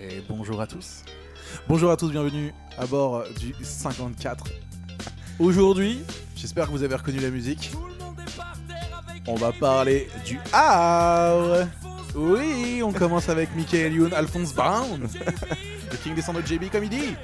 [0.00, 1.04] Et bonjour à tous.
[1.68, 4.44] Bonjour à tous, bienvenue à bord du 54.
[5.38, 6.00] Aujourd'hui,
[6.34, 7.72] j'espère que vous avez reconnu la musique.
[9.26, 11.68] On va parler du Havre.
[12.14, 15.08] Oui, on commence avec Michael Youn, Alphonse Brown,
[15.90, 17.14] le King descend de JB comme il dit.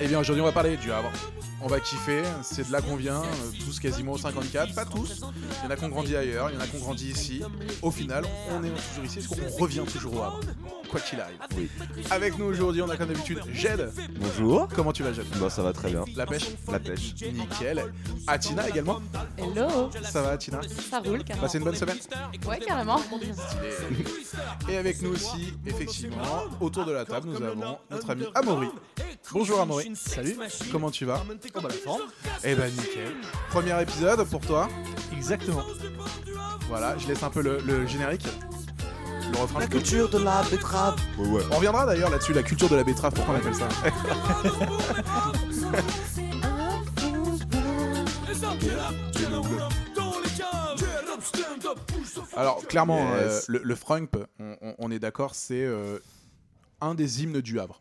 [0.00, 1.10] Et bien aujourd'hui, on va parler du Havre.
[1.62, 5.20] On va kiffer, c'est de là qu'on vient, euh, tous quasiment au 54, pas tous.
[5.62, 7.10] Il y en a qui ont grandi ailleurs, il y en a qui ont grandi
[7.10, 7.42] ici.
[7.82, 10.40] Au final, on est toujours ici, est-ce qu'on revient toujours au Havre
[10.90, 11.38] Quoi qu'il arrive.
[11.56, 11.68] Oui.
[12.10, 13.92] Avec nous aujourd'hui, on a comme d'habitude Jed.
[14.18, 14.68] Bonjour.
[14.74, 15.26] Comment tu vas, Jed?
[15.38, 16.04] Bah ça va très bien.
[16.16, 16.48] La pêche?
[16.70, 17.14] La pêche.
[17.32, 17.84] Nickel.
[18.26, 19.00] Atina également?
[19.36, 20.60] Hello Ça va, Atina?
[20.90, 21.42] Ça roule carrément.
[21.46, 21.98] Passez une bonne semaine?
[22.46, 22.98] Ouais, carrément.
[22.98, 24.04] Stylé.
[24.68, 28.68] Et avec nous aussi, effectivement, autour de la table, nous avons notre ami Amaury.
[29.32, 29.92] Bonjour Amaury.
[29.94, 30.36] Salut.
[30.72, 32.02] Comment tu vas Oh bah la forme.
[32.42, 33.12] Eh ben nickel.
[33.50, 34.68] Premier épisode pour toi.
[35.12, 35.62] Exactement.
[36.68, 38.26] Voilà, je laisse un peu le, le générique.
[39.32, 39.64] Le refrain.
[39.68, 40.96] culture de la betterave.
[41.18, 41.42] Ouais ouais.
[41.52, 43.68] On reviendra d'ailleurs là-dessus, la culture de la betterave, pourquoi on appelle ça
[52.36, 53.48] Alors clairement, Yes.
[53.48, 55.98] euh, le, le Frump, on, on- on est d'accord, c'est euh,
[56.80, 57.80] un des hymnes du Havre.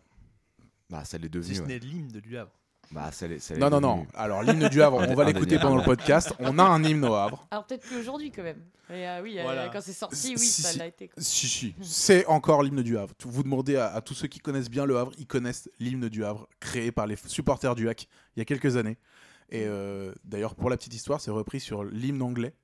[0.90, 1.56] Bah ça l'est Si devenu.
[1.56, 1.68] ce ouais.
[1.68, 2.52] n'est l'hymne de du Havre.
[2.92, 3.38] Bah ça l'est.
[3.40, 4.08] ça l'est Non, non, non.
[4.16, 6.34] Alors l'hymne du Havre, on va l'écouter pendant le podcast.
[6.40, 7.48] On a un hymne au Havre.
[7.52, 8.64] Alors peut-être plus aujourd'hui quand même.
[8.90, 9.70] Mais euh, oui, euh, Voilà.
[9.70, 10.80] quand c'est sorti, Si, oui, si, ça si.
[10.80, 11.08] l'a été.
[11.10, 11.22] quoi.
[11.22, 13.14] Si, si, c'est encore l'hymne du Havre.
[13.24, 16.26] Vous demandez à, à tous ceux qui connaissent bien le Havre, ils connaissent l'hymne du
[16.26, 18.98] Havre, créé par les supporters du HAC il y a quelques années.
[19.52, 22.56] Et euh, d'ailleurs, pour la petite histoire, c'est repris sur l'hymne anglais.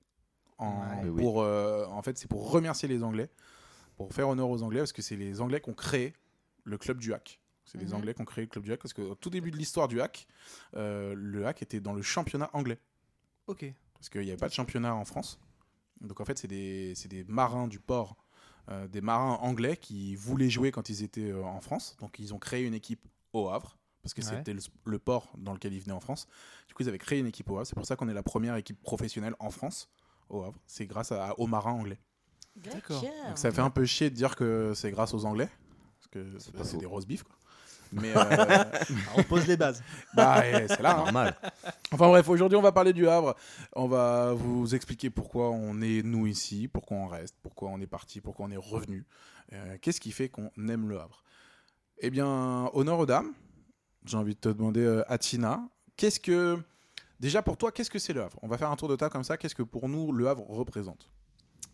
[0.57, 1.21] En, Ouais, oui.
[1.21, 3.29] pour, euh, en fait, c'est pour remercier les Anglais,
[3.97, 6.13] pour faire honneur aux Anglais, parce que c'est les Anglais qui ont créé
[6.63, 7.39] le club du HAC.
[7.65, 7.93] C'est les Mhm.
[7.95, 9.99] Anglais qui ont créé le club du HAC, parce qu'au tout début de l'histoire du
[10.01, 10.27] HAC,
[10.75, 12.77] euh, le HAC était dans le championnat anglais
[13.47, 13.65] Ok.
[13.95, 15.39] parce qu'il n'y avait pas de championnat en France.
[16.01, 18.15] Donc en fait, c'est des, marins du port,
[18.69, 21.95] euh, des marins anglais qui voulaient jouer quand ils étaient euh, en France.
[21.99, 23.01] Donc ils ont créé une équipe
[23.33, 24.27] au Havre, parce que Ouais.
[24.27, 26.27] c'était le, le port dans lequel ils venaient en France.
[26.67, 27.65] Du coup, ils avaient créé une équipe au Havre.
[27.67, 29.89] C'est pour ça qu'on est la première équipe professionnelle en France
[30.29, 30.59] au Havre.
[30.67, 31.97] C'est grâce à- aux marins anglais.
[32.55, 33.01] D'accord.
[33.01, 35.49] Donc ça fait un peu chier de dire que c'est grâce aux Anglais,
[35.97, 37.35] parce que c'est des roast beef, quoi.
[37.91, 38.63] Mais euh,
[39.15, 39.81] on pose les bases.
[40.13, 40.93] bah, ouais, c'est là.
[40.93, 41.03] hein.
[41.03, 41.35] Normal.
[41.91, 43.35] Enfin bref, aujourd'hui on va parler du Havre.
[43.73, 47.87] On va vous expliquer pourquoi on est nous ici, pourquoi on reste, pourquoi on est
[47.87, 49.05] parti, pourquoi on est revenu.
[49.53, 51.23] Euh, Qu'est-ce qui fait qu'on aime le Havre?
[51.99, 53.31] Eh bien, honneur aux dames.
[54.05, 55.61] J'ai envie de te demander, euh, Atina,
[55.97, 56.57] qu'est-ce que
[57.19, 58.37] déjà pour toi, qu'est-ce que c'est le Havre?
[58.41, 59.37] On va faire un tour de table comme ça.
[59.37, 61.09] Qu'est-ce que pour nous le Havre représente?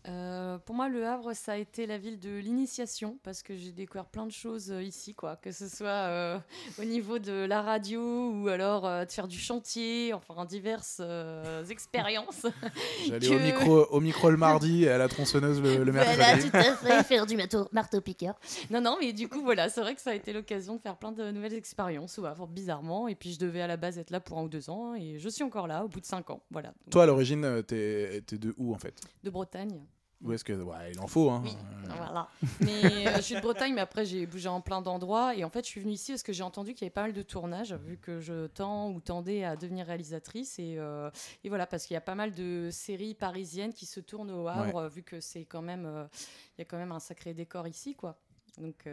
[0.08, 3.70] Euh, pour moi, le Havre, ça a été la ville de l'initiation parce que j'ai
[3.70, 5.36] découvert plein de choses euh, ici, quoi.
[5.36, 6.38] Que ce soit euh,
[6.80, 11.64] au niveau de la radio ou alors euh, de faire du chantier, enfin diverses euh,
[11.66, 12.46] expériences.
[13.06, 16.16] J'allais Que- au micro, au micro le mardi et à la tronçonneuse le, le mercredi.
[16.18, 18.34] Voilà, tout à fait, faire du marteau, marteau piqueur.
[18.70, 20.96] Non, non, mais du coup, voilà, c'est vrai que ça a été l'occasion de faire
[20.96, 23.06] plein de nouvelles expériences au Havre, bizarrement.
[23.06, 25.20] Et puis, je devais à la base être là pour un ou deux ans et
[25.20, 26.42] je suis encore là au bout de cinq ans.
[26.50, 26.70] Voilà.
[26.70, 29.00] Donc, Toi à l'origine, t'es t'es de où en fait?
[29.22, 29.80] De Bretagne.
[30.22, 31.42] Où est-ce que ouais, il en faut hein.
[31.44, 32.28] Oui, Euh, voilà.
[32.60, 35.34] Mais euh, je suis de Bretagne, mais après j'ai bougé en plein d'endroits.
[35.34, 37.02] Et en fait, je suis venue ici parce que j'ai entendu qu'il y avait pas
[37.02, 40.58] mal de tournages, vu que je tends ou tendais à devenir réalisatrice.
[40.58, 41.10] Et, euh,
[41.42, 44.46] et voilà, parce qu'il y a pas mal de séries parisiennes qui se tournent au
[44.46, 46.08] Havre, vu que c'est quand même,
[46.56, 48.16] il y a quand même un sacré décor ici, quoi.
[48.58, 48.86] Donc,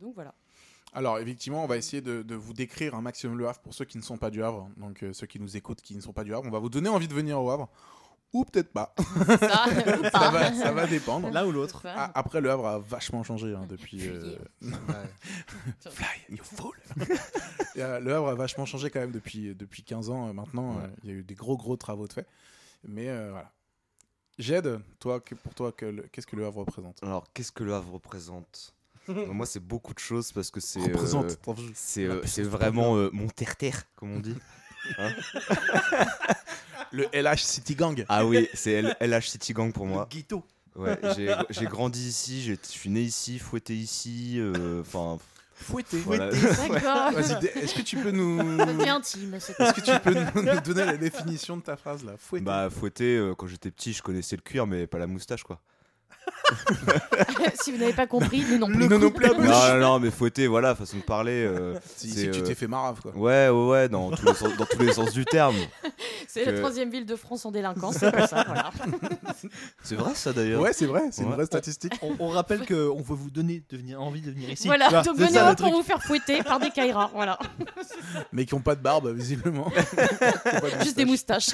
[0.00, 0.34] donc voilà.
[0.96, 3.84] Alors, effectivement, on va essayer de, de vous décrire un maximum le Havre pour ceux
[3.84, 4.68] qui ne sont pas du Havre.
[4.76, 6.68] Donc, euh, ceux qui nous écoutent qui ne sont pas du Havre, on va vous
[6.68, 7.68] donner envie de venir au Havre.
[8.34, 8.94] Ou peut-être pas.
[8.98, 10.30] Ça, ou ça, pas.
[10.30, 11.30] va, ça va dépendre.
[11.30, 11.82] L'un ou l'autre.
[11.86, 14.08] Ah, après, le Havre a vachement changé hein, depuis.
[14.08, 14.36] euh.
[15.90, 16.74] Fly, you fool
[17.76, 20.78] Et, euh, Le Havre a vachement changé quand même depuis, depuis 15 ans euh, maintenant.
[20.80, 22.26] euh, Il y a eu des gros, gros travaux de fait.
[22.86, 23.52] Mais euh, voilà.
[24.38, 26.98] Jed, toi, que- pour toi, qu'est-ce que le Havre représente?
[27.04, 28.74] Alors qu'est-ce que le Havre représente?
[29.06, 30.80] Moi c'est beaucoup de choses parce que c'est.
[30.80, 31.38] euh, Représente.
[31.74, 34.34] C'est euh, vraiment euh, mon terre-terre, comme on dit.
[36.92, 38.04] Le LH City Gang.
[38.08, 40.06] Ah oui, c'est LH City Gang pour moi.
[40.10, 40.42] Guito.
[40.76, 40.98] Ouais,
[41.50, 44.36] j'ai grandi ici, j'ai- je suis né ici, fouetté ici.
[44.38, 45.18] euh, Enfin,
[45.54, 45.98] Fouetté.
[45.98, 46.30] voilà.
[46.30, 47.16] D'accord.
[47.18, 48.40] Est-ce que tu peux nous.
[48.60, 49.34] Intime.
[49.34, 52.14] Est-ce que tu peux nous, nous donner la définition de ta phrase là?
[52.18, 52.44] Fouetté.
[52.44, 55.60] Bah, fouetté, euh, quand j'étais petit, je connaissais le cuir, mais pas la moustache, quoi.
[57.62, 58.88] si vous n'avez pas compris, nous non plus.
[58.88, 59.26] Non, non plus.
[59.28, 61.44] Non, non, non, mais fouetté, voilà, façon de parler.
[61.46, 63.12] euh, Si, c'est, si tu euh, t'es fait marave quoi.
[63.16, 65.56] Ouais, ouais, ouais, dans tous les sens, dans tous les sens du terme.
[66.28, 68.42] C'est la que- troisième ville de France en délinquance, c'est pour ça.
[68.44, 68.72] Voilà.
[69.84, 70.60] C'est vrai, ça, d'ailleurs.
[70.60, 71.34] Ouais, c'est vrai, c'est une Ouais.
[71.36, 71.92] vraie statistique.
[72.02, 74.66] On, on rappelle qu'on veut vous donner de venir, envie de venir ici.
[74.66, 75.76] voilà, Tu vois, donc c'est venez ça, là le pour truc.
[75.78, 77.10] vous faire fouetter par des Kairas.
[77.14, 77.38] Voilà,
[78.32, 79.70] Mais qui ont pas de barbe, visiblement.
[80.82, 81.50] Juste des moustaches.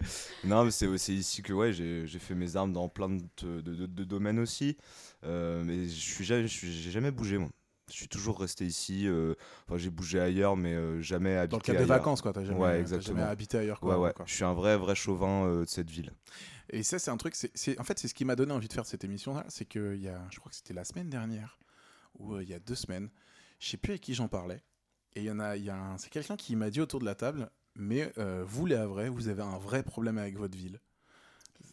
[0.44, 3.86] Non, mais c'est ici que ouais, j'ai fait mes armes dans plein de, de- de-
[3.86, 4.76] de domaines aussi.
[5.24, 7.50] Euh, mais je suis jamais, j'ai jamais bougé, moi.
[7.88, 9.06] Je suis toujours resté ici.
[9.08, 9.34] euh,
[9.66, 11.96] Enfin, j'ai bougé ailleurs, mais euh, jamais habité Dans le cadre des ailleurs.
[11.98, 12.32] vacances, quoi.
[12.32, 13.98] T'as jamais, Ouais, jamais habité ailleurs, Ouais, quoi.
[14.00, 14.12] ouais.
[14.12, 14.26] quoi.
[14.28, 16.12] Je suis un vrai, vrai chauvin euh, de cette ville.
[16.70, 17.34] Et ça, c'est un truc.
[17.34, 19.44] c'est en fait, c'est ce qui m'a donné envie de faire cette émission-là.
[19.48, 21.58] C'est que il y a, je crois que c'était la semaine dernière
[22.18, 23.08] ou il y a deux semaines.
[23.58, 24.60] Je sais plus avec qui j'en parlais.
[25.14, 27.06] Et il y en a, il y a c'est quelqu'un qui m'a dit autour de
[27.06, 27.48] la table.
[27.78, 30.80] Mais euh, vous, les Havrais, vous avez un vrai problème avec votre ville.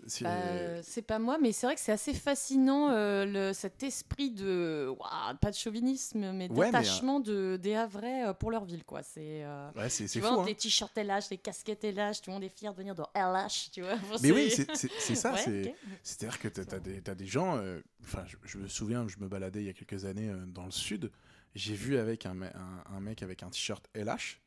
[0.08, 3.82] C'est- Bah, c'est pas moi, mais c'est vrai que c'est assez fascinant euh, le, cet
[3.82, 4.94] esprit de
[5.42, 9.02] pas de chauvinisme, mais Ouais, mais, d'attachement de des Havrais euh, pour leur ville, quoi.
[9.02, 10.46] C'est euh, ouais, c'est vois, hein.
[10.46, 13.72] les t-shirts LH, les casquettes LH, tout le monde est fier de venir dans LH,
[13.72, 13.96] tu vois.
[14.22, 15.34] Mais oui, c'est ça.
[15.48, 15.76] Ouais.
[16.04, 16.76] C'est-à-dire que t'as
[17.12, 17.58] as des, gens.
[17.58, 20.46] euh, Enfin, je, je me souviens, je me baladais il y a quelques années euh,
[20.46, 21.12] dans le sud.
[21.56, 24.40] J'ai vu avec un, me- un- un mec avec un t-shirt LH.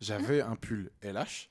[0.00, 1.48] J'avais un pull LH.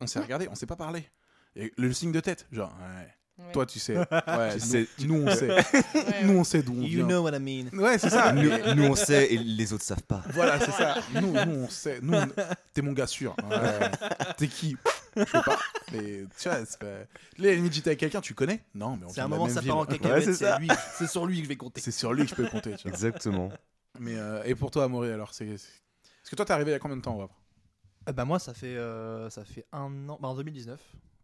[0.00, 1.08] On s'est regardé, on s'est pas parlé.
[1.56, 3.08] Et le signe de tête, genre, ouais.
[3.44, 3.52] Ouais.
[3.52, 3.96] Toi, tu sais.
[4.26, 4.88] Ouais, Tu nous, sais.
[5.06, 5.48] nous, on sait.
[5.94, 7.06] Ouais, nous, on sait d'où on You vient.
[7.06, 7.68] know what I mean.
[7.78, 8.32] Ouais, c'est ça.
[8.32, 10.24] nous, on sait et les autres savent pas.
[10.30, 10.96] Voilà, c'est ça.
[11.14, 12.00] Nous, nous, on sait.
[12.02, 12.28] Nous, on-
[12.74, 13.36] t'es mon gars sûr.
[13.48, 13.90] Ouais.
[14.36, 14.76] T'es qui?
[15.16, 15.58] Je sais pas.
[15.92, 16.86] Mais tu vois, c'est pas.
[16.86, 16.98] Là,
[17.38, 18.64] à la limite, j'étais avec quelqu'un, tu connais?
[18.74, 19.68] Non, mais on C'est un moment, ça ville.
[19.68, 20.34] part en Ouais, cacahuète.
[20.96, 21.80] c'est sur lui que je vais compter.
[21.80, 22.74] C'est sur lui que je peux compter.
[22.74, 22.90] Tu vois.
[22.90, 23.52] Exactement.
[24.00, 25.56] Mais euh, et pour toi, Amaury, alors, c'est.
[25.58, 25.68] c'est-
[26.22, 27.34] Parce que toi, t'es arrivé il y a combien de temps au Havre
[28.08, 30.80] Euh, bah moi, ça fait, euh, ça fait un an, bah en 2019.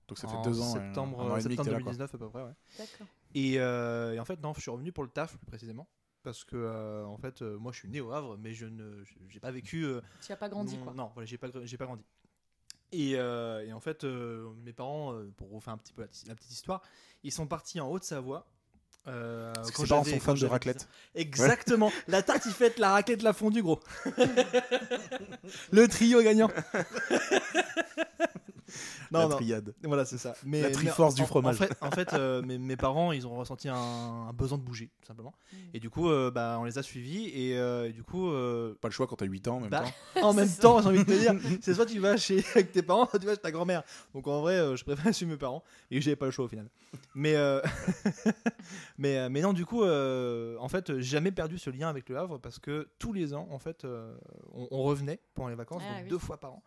[0.08, 0.64] Donc ça fait en deux ans.
[0.64, 1.92] un- Septembre, un an et demi que septembre t'es là, quoi.
[1.92, 2.54] 2019 à peu près, ouais.
[2.78, 3.06] D'accord.
[3.34, 5.88] Et, euh, et en fait, non, je suis revenu pour le taf plus précisément.
[6.22, 9.02] Parce que, euh, en fait, euh, moi je suis né au Havre, mais je ne
[9.28, 9.84] j'ai pas vécu.
[9.84, 10.94] euh, Tu as pas grandi, mon- quoi.
[10.94, 12.04] Non, voilà, j'ai pas, j'ai pas grandi.
[12.92, 16.08] Et, euh, et en fait, euh, mes parents, euh, pour refaire un petit peu la,
[16.26, 16.80] la petite histoire,
[17.24, 18.46] ils sont partis en Haute-Savoie.
[19.06, 20.78] Euh, Parce que quand ses parents sont fans de raclette.
[20.78, 20.88] 10 ans.
[21.20, 21.92] Exactement.
[22.08, 23.80] La tartiflette, la raclette, la fondue, gros.
[25.72, 26.50] le trio gagnant.
[29.10, 29.36] la non, non.
[29.36, 29.74] triade.
[29.82, 30.34] Voilà, c'est ça.
[30.44, 31.56] Mais, La Triforce du en- fromage.
[31.56, 34.62] En fait, en fait, euh, mes, mes parents, ils ont ressenti un, un besoin de
[34.62, 35.34] bouger, tout simplement.
[35.52, 35.56] Mm.
[35.74, 37.28] Et du coup, euh, bah, on les a suivis.
[37.28, 39.84] Et, euh, du coup, euh, Pas le choix quand t'as 8 ans en même Bah,
[40.14, 40.22] temps.
[40.28, 42.82] en même temps, j'ai envie de te dire, c'est soit tu vas chez avec tes
[42.82, 43.82] parents, soit tu vas chez ta grand-mère.
[44.14, 45.62] Donc en vrai, euh, je préfère suivre mes parents.
[45.90, 46.68] Et j'avais pas le choix au final.
[47.14, 47.60] Mais, euh,
[48.98, 52.38] mais, mais non, du coup, euh, en fait, jamais perdu ce lien avec le Havre
[52.38, 54.14] parce que tous les ans, en fait, euh,
[54.52, 56.08] on, on revenait pendant les vacances, Ah donc oui.
[56.08, 56.62] deux fois par an.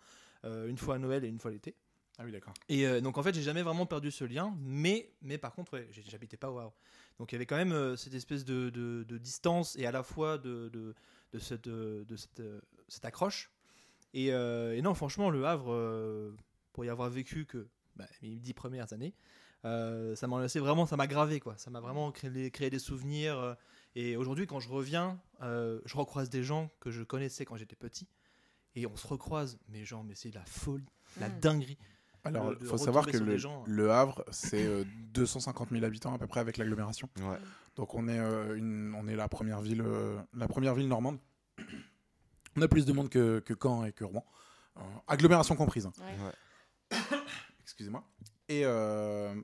[0.46, 1.76] Euh, une fois à Noël et une fois l'été.
[2.20, 2.54] Ah oui, d'accord.
[2.68, 5.74] Et euh, donc en fait, j'ai jamais vraiment perdu ce lien, mais, mais par contre,
[5.74, 6.74] ouais, j'habitais pas au Havre.
[7.20, 9.92] Donc il y avait quand même euh, cette espèce de, de- de distance et à
[9.92, 10.96] la fois de, de,
[11.34, 13.52] de cette, euh, de cette, euh, cette accroche.
[14.14, 16.36] Et, euh, et non, franchement, le Havre, euh,
[16.74, 19.14] pour y avoir vécu que bah, les dix premières années,
[19.66, 21.56] euh, ça m'a laissé vraiment, ça m'a gravé quoi.
[21.58, 23.38] Ça m'a vraiment créé, créé des souvenirs.
[23.38, 23.54] euh,
[23.96, 27.76] et aujourd'hui, quand je reviens, euh, je recroise des gens que je connaissais quand j'étais
[27.76, 28.08] petit.
[28.76, 30.86] Et on se recroise, mais genre, mais c'est la folie,
[31.20, 31.40] la Mm.
[31.40, 31.78] dinguerie.
[32.28, 34.84] Alors, il faut savoir que sur le, Havre, c'est euh,
[35.14, 37.10] 250 000 habitants à peu près avec l'agglomération.
[37.20, 37.38] Ouais.
[37.76, 41.20] Donc on est, euh, une, on est la première ville, euh, la première ville normande.
[42.56, 44.26] On a plus de monde que, que Caen et que Rouen,
[44.78, 45.86] Euh, agglomération comprise.
[45.86, 45.94] hein.
[46.92, 46.98] Ouais.
[47.64, 48.04] Excusez-moi.
[48.50, 49.36] Et euh,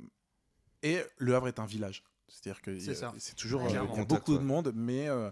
[0.81, 2.03] et le Havre est un village.
[2.27, 2.77] C'est-à-dire que
[3.19, 5.29] C'est toujours euh, beaucoup de monde, mais euh,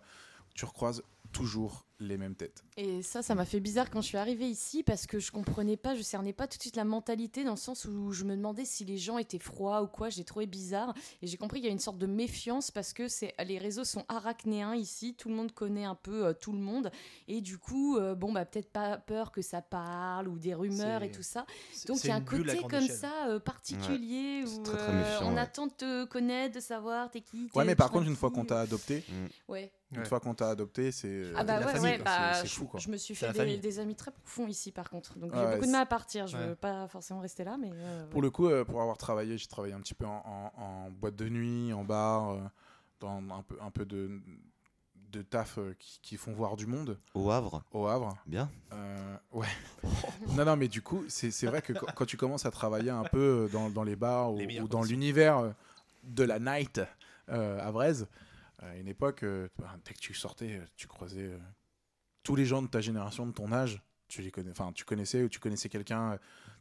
[0.53, 1.01] tu recroises
[1.31, 2.63] toujours les mêmes têtes.
[2.77, 5.77] Et ça, ça m'a fait bizarre quand je suis arrivée ici parce que je comprenais
[5.77, 8.35] pas, je cernais pas tout de suite la mentalité dans le sens où je me
[8.35, 10.09] demandais si les gens étaient froids ou quoi.
[10.09, 12.93] Je l'ai trouvé bizarre et j'ai compris qu'il y a une sorte de méfiance parce
[12.93, 15.15] que c'est les réseaux sont arachnéens ici.
[15.15, 16.91] Tout le monde connaît un peu euh, tout le monde
[17.27, 21.03] et du coup, euh, bon bah peut-être pas peur que ça parle ou des rumeurs
[21.03, 21.45] et tout ça.
[21.87, 22.97] Donc il y a un côté comme échelle.
[22.97, 25.39] ça euh, particulier où très, très euh, méfiant, on ouais.
[25.41, 27.49] attend de te connaître, de savoir t'es qui.
[27.55, 29.03] Ouais, mais par contre, une fois qu'on t'a adopté,
[29.47, 29.71] Ouais.
[29.93, 30.05] Une Ouais.
[30.05, 32.79] fois qu'on t'a adopté, c'est Ah bah ouais, famille, ouais, bah, C'est- fou, quoi.
[32.79, 35.17] je me suis fait des, des amis très profonds ici par contre.
[35.19, 36.27] Donc j'ai ouais, beaucoup de mal à partir.
[36.27, 36.47] Je Ouais.
[36.47, 37.71] veux pas forcément rester là, mais.
[37.73, 40.23] euh, Pour le coup, euh, pour avoir travaillé, j'ai travaillé un petit peu en,
[40.57, 42.39] en- en boîte de nuit, en bar, euh,
[43.01, 44.19] dans un peu, un peu de,
[45.11, 48.15] de taf euh, qui, qui font voir du monde Au Havre, au Havre.
[48.25, 48.49] bien.
[48.71, 49.47] Euh, ouais.
[50.37, 52.91] non, non, mais du coup, c'est c'est vrai que quand, quand tu commences à travailler
[52.91, 55.49] un peu euh, dans, dans les bars ou, Les ou dans l'univers euh,
[56.03, 56.79] de la night
[57.29, 58.07] euh, à Braise,
[58.61, 61.39] à une époque, euh, bah, dès que tu sortais, euh, tu croisais euh,
[62.23, 63.81] tous les gens de ta génération, de ton âge.
[64.07, 66.17] Tu les connais, enfin, tu connaissais ou tu connaissais quelqu'un, euh,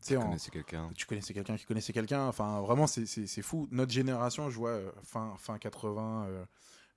[0.06, 0.90] tu en, connaissais quelqu'un.
[0.94, 2.26] tu connaissais quelqu'un qui connaissait quelqu'un.
[2.26, 3.66] Enfin, vraiment, c'est- fou.
[3.72, 6.44] Notre génération, je vois, euh, fin, fin 80, euh,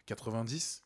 [0.06, 0.84] 90,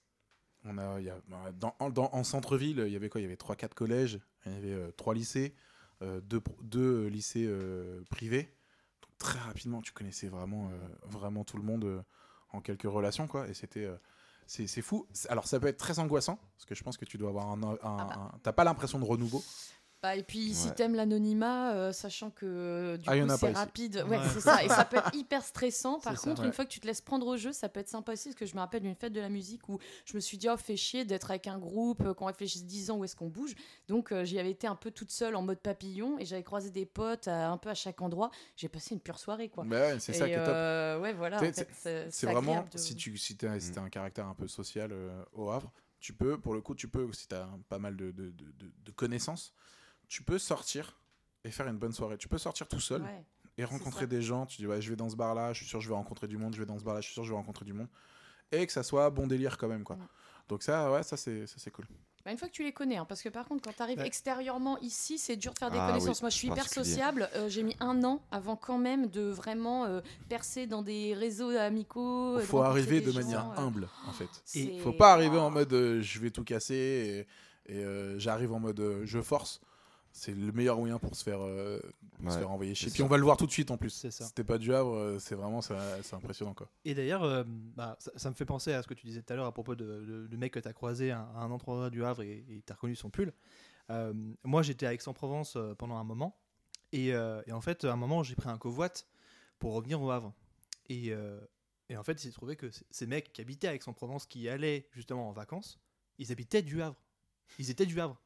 [0.64, 3.20] on a, y a, bah, dans, en, dans- en centre-ville, il y avait quoi?
[3.20, 5.54] Il y avait 3-4 collèges, il y avait 3 lycées,
[6.02, 8.56] 2 lycées euh, privés.
[9.02, 12.02] Donc, très rapidement, tu connaissais vraiment, euh, vraiment tout le monde euh,
[12.54, 13.48] en quelques relations, quoi.
[13.48, 13.86] Et c'était.
[13.86, 13.96] euh,
[14.46, 15.06] c'est fou.
[15.28, 17.62] Alors, ça peut être très angoissant, parce que je pense que tu dois avoir un.
[17.64, 18.10] un- bah.
[18.18, 19.44] un- T'as pas l'impression de renouveau.
[20.04, 20.76] Bah, et puis si Ouais.
[20.76, 24.28] t'aimes l'anonymat, euh, sachant que euh, du Ah, coup c'est rapide, ouais, Ouais.
[24.32, 26.00] c'est ça, et ça peut être hyper stressant.
[26.00, 26.48] Par ça, contre, ouais.
[26.48, 28.36] une fois que tu te laisses prendre au jeu, ça peut être sympa aussi, parce
[28.36, 30.56] que je me rappelle d'une fête de la musique où je me suis dit, oh,
[30.58, 33.56] fait chier d'être avec un groupe, euh, qu'on réfléchisse 10 ans où est-ce qu'on bouge.
[33.88, 36.70] Donc euh, j'y avais été un peu toute seule en mode papillon, et j'avais croisé
[36.70, 38.30] des potes un peu à chaque endroit.
[38.56, 39.64] J'ai passé une pure soirée, quoi.
[39.66, 40.46] Bah ouais, c'est ça qui est top.
[40.48, 41.40] euh, ouais, voilà.
[41.40, 44.36] Tu en sais, fait, c'est- vraiment, de- si tu si si t'as un caractère un
[44.36, 47.80] peu social euh, au Havre, tu peux, pour le coup, tu peux, si t'as pas
[47.80, 49.54] mal de, de, de- de- de connaissances,
[50.08, 50.98] tu peux sortir
[51.44, 52.18] et faire une bonne soirée.
[52.18, 53.26] Tu peux sortir tout seul Ouais.
[53.58, 54.46] et rencontrer des gens.
[54.46, 56.28] Tu dis, ouais, je vais dans ce bar-là, je suis sûr que je vais rencontrer
[56.28, 57.74] du monde, je vais dans ce bar-là, je suis sûr que je vais rencontrer du
[57.74, 57.88] monde.
[58.52, 59.98] Et que ça soit bon délire quand même, quoi.
[60.48, 61.86] Donc ça, ouais, ça c'est ça, c'est cool.
[62.24, 64.00] Bah, une fois que tu les connais, hein, parce que par contre, quand tu arrives
[64.00, 64.08] Ouais.
[64.08, 66.18] extérieureement ici, c'est dur de faire des Ah connaissances.
[66.18, 67.30] oui, Moi, je suis hyper sociable.
[67.36, 71.50] euh, J'ai mis un an avant quand même de vraiment euh, percer dans des réseaux
[71.58, 72.36] amicaux.
[72.36, 74.30] euh, Il de faut arriver de gens, manière euh, humble, en fait.
[74.56, 77.26] Il faut pas arriver en mode euh, je vais tout casser
[77.68, 79.60] et, et, euh, j'arrive en mode euh, je force.
[80.20, 81.80] C'est le meilleur moyen pour se faire, euh,
[82.16, 83.78] pour se Ouais, faire envoyer c'est Puis on va le voir tout de suite en
[83.78, 83.92] plus.
[83.92, 84.26] C'est ça.
[84.26, 85.76] Si t'es pas du Havre, euh, c'est vraiment c'est
[86.14, 86.68] impressionnant quoi.
[86.86, 89.32] Et d'ailleurs, euh, bah, ça, ça me fait penser à ce que tu disais tout
[89.32, 91.52] à l'heure à propos de, de- du mec que tu as croisé à, à un
[91.52, 93.32] endroit du Havre et tu as reconnu son pull.
[93.92, 94.12] Euh,
[94.44, 96.36] moi, j'étais à Aix-en-Provence pendant un moment.
[96.92, 98.90] Et, euh, et en fait, à un moment, j'ai pris un covoit
[99.60, 100.34] pour revenir au Havre.
[100.90, 101.40] Et, euh,
[101.90, 104.88] et en fait, il s'est trouvé que ces mecs qui habitaient à Aix-en-Provence, qui allaient
[104.94, 105.80] justement en vacances,
[106.18, 106.96] ils habitaient du Havre.
[107.60, 108.20] Ils étaient du Havre.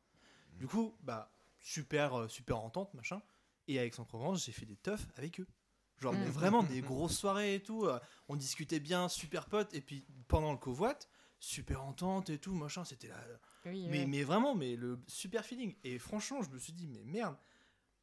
[0.58, 3.22] Du coup, bah, super, euh, super entente, machin.
[3.68, 5.48] Et à Aix-en-Provence, j'ai fait des teufs avec eux.
[6.00, 6.24] Genre, Mm.
[6.25, 7.86] vraiment des grosses soirées et tout.
[7.86, 9.74] euh, on discutait bien, super potes.
[9.74, 10.98] Et puis, pendant le covoit,
[11.39, 12.84] super entente et tout, machin.
[12.84, 13.18] C'était là.
[13.65, 14.06] Oui, Mais, ouais.
[14.08, 15.75] mais vraiment, mais le super feeling.
[15.84, 17.36] Et franchement, je me suis dit, mais merde,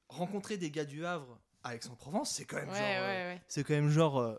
[0.08, 2.84] rencontrer des gars du Havre à Aix-en-Provence, c'est quand même Ouais, genre.
[2.86, 3.00] euh,
[3.30, 3.42] ouais, ouais.
[3.48, 4.38] c'est quand même genre.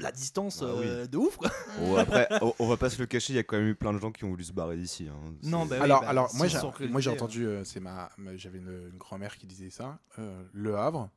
[0.00, 0.84] Euh, la distance Ah oui.
[0.86, 1.50] euh, de ouf, quoi.
[1.82, 3.74] Oh, après, on, on va pas se le cacher, il y a quand même eu
[3.74, 5.08] plein de gens qui ont voulu se barrer d'ici.
[5.08, 5.34] hein.
[5.42, 8.36] Non, bah oui, alors, bah, alors moi j'ai moi j'ai entendu, euh, c'est ma, ma-
[8.36, 9.98] j'avais une, une grand-mère qui disait ça.
[10.18, 11.10] euh, le Havre,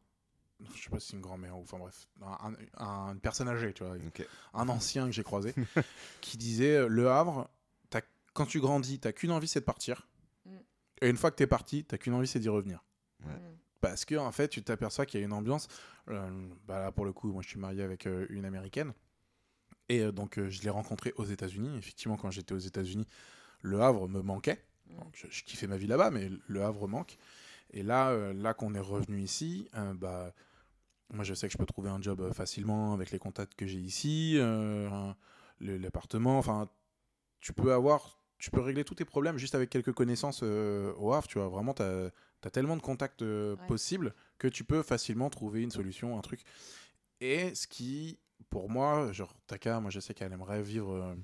[0.75, 3.73] je sais pas si c'est une grand-mère ou enfin bref, un, un- une personne âgée,
[3.73, 3.95] tu vois,
[4.53, 5.53] un ancien que j'ai croisé,
[6.21, 7.49] qui disait euh, Le Havre,
[7.89, 8.01] t'as-
[8.33, 10.07] quand tu grandis, t'as qu'une envie, c'est de partir.
[10.45, 10.49] Mm.
[11.01, 12.83] Et une fois que t'es parti, t'as qu'une envie, c'est d'y revenir.
[13.25, 13.33] Ouais.
[13.33, 13.50] Mm.
[13.81, 15.67] Parce que, en fait, tu t'aperçois qu'il y a une ambiance.
[16.07, 18.93] euh, bah là, pour le coup, moi, je suis marié avec euh, une américaine.
[19.89, 21.75] Et euh, donc, je l'ai rencontrée aux États-Unis.
[21.77, 23.07] Effectivement, quand j'étais aux États-Unis,
[23.61, 24.63] le Havre me manquait.
[24.89, 27.17] Donc, je, je kiffais ma vie là-bas, mais le Havre manque.
[27.71, 30.33] Et là, là qu'on est revenu ici, bah,
[31.09, 33.79] moi, je sais que je peux trouver un job facilement avec les contacts que j'ai
[33.79, 34.37] ici,
[35.61, 36.37] l'appartement.
[36.37, 36.69] Enfin,
[37.39, 41.27] tu peux avoir, tu peux régler tous tes problèmes juste avec quelques connaissances au Havre.
[41.27, 42.11] Tu vois, vraiment, tu as,
[42.49, 43.67] tellement de contacts euh, Ouais.
[43.67, 46.43] possibles que tu peux facilement trouver une solution, un truc.
[47.19, 48.17] Et ce qui,
[48.49, 51.15] pour moi, genre Taka, moi je sais qu'elle aimerait vivre euh,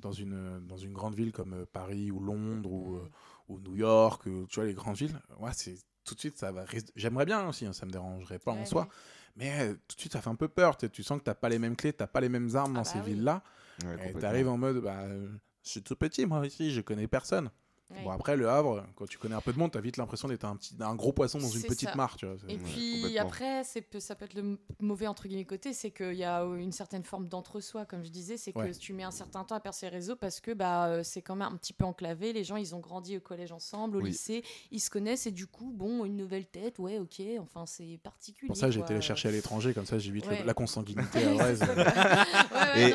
[0.00, 3.08] dans une, dans une grande ville comme euh, Paris ou Londres ou, Mm.
[3.48, 5.20] ou New York, ou, tu vois, les grandes villes.
[5.38, 6.64] Ouais, c'est tout de suite, ça va.
[6.96, 8.82] J'aimerais bien aussi, hein, ça me dérangerait pas en soi.
[8.82, 8.88] ouais.
[9.36, 10.76] Mais tout de suite, ça fait un peu peur.
[10.76, 12.78] Tu tu sens que t'as pas les mêmes clés, t'as pas les mêmes armes Ah
[12.78, 13.04] dans bah ces oui.
[13.04, 13.42] villes-là.
[13.84, 17.50] Ouais, Et t'arrives en mode, bah, je suis tout petit, moi ici, je connais personne.
[17.90, 18.02] Ouais.
[18.04, 20.44] Bon, après, le Havre, quand tu connais un peu de monde, t'as vite l'impression d'être
[20.44, 21.94] un, petit, un gros poisson dans une petite ça.
[21.94, 22.36] mare, tu vois.
[22.46, 23.80] Et puis après, ça
[24.14, 27.28] peut être le mauvais entre guillemets côté, c'est qu'il y a euh, une certaine forme
[27.28, 28.72] d'entre-soi, comme je disais, c'est que Ouais.
[28.72, 31.34] tu mets un certain temps à percer les réseaux parce que bah, euh, c'est quand
[31.34, 32.34] même un petit peu enclavé.
[32.34, 34.10] Les gens, ils ont grandi au collège ensemble, au Oui.
[34.10, 37.98] lycée, ils se connaissent et du coup, bon, une nouvelle tête, ouais, ok, enfin c'est
[38.02, 38.48] particulier.
[38.48, 40.44] Pour ça, j'ai été les chercher à l'étranger, comme ça, j'évite Ouais.
[40.44, 41.62] la consanguinité à Brest.
[41.62, 42.94] ouais,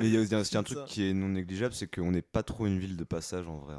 [0.00, 0.84] Et- il y a aussi un, truc ça.
[0.86, 3.74] qui est non négligeable, c'est qu'on n'est pas trop une ville de passage en vrai.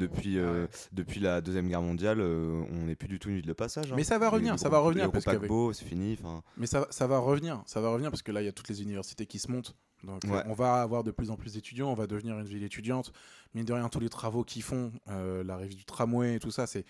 [0.00, 3.46] Depuis, euh, depuis la Deuxième Guerre mondiale, euh, on n'est plus du tout une ville
[3.46, 3.92] de passage.
[3.92, 3.96] hein.
[3.96, 6.18] Mais ça va revenir, ça va revenir, parce paquebots, c'est fini.
[6.56, 8.68] Mais ça, ça va revenir, ça va revenir parce que là, il y a toutes
[8.68, 9.76] les universités qui se montent.
[10.02, 12.62] Donc, euh, on va avoir de plus en plus d'étudiants, on va devenir une ville
[12.64, 13.12] étudiante.
[13.54, 16.84] Mine de rien, tous les travaux qu'ils font, l'arrivée du tramway et tout ça, c'est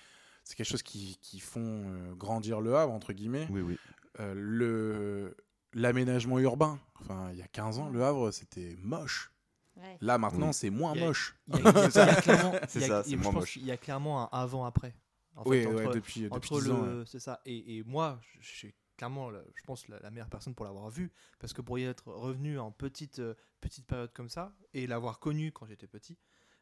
[0.44, 1.84] c'est quelque chose qui, qui font
[2.16, 3.46] grandir le Havre, entre guillemets.
[3.50, 3.76] Oui, oui.
[4.18, 5.36] Le
[5.72, 9.30] L'aménagement urbain, enfin, il y a 15 ans, le Havre, c'était moche.
[9.80, 9.98] Ouais.
[10.00, 10.54] Là, maintenant, Oui.
[10.54, 11.36] c'est moins moche.
[11.52, 13.52] C'est il y a- ça, c'est je moins pense moche.
[13.54, 14.94] qu'il y a clairement un avant-après.
[15.36, 16.98] En oui, fait, ouais, entre- depuis, depuis entre 10 le, ans.
[16.98, 17.04] ouais.
[17.06, 17.40] c'est ça.
[17.46, 20.90] Et, et moi, je suis clairement, la- je pense, la, la meilleure personne pour l'avoir
[20.90, 24.86] vu, parce que pour y être revenu en petite, euh, petite période comme ça, et
[24.86, 26.18] l'avoir connu quand j'étais petit,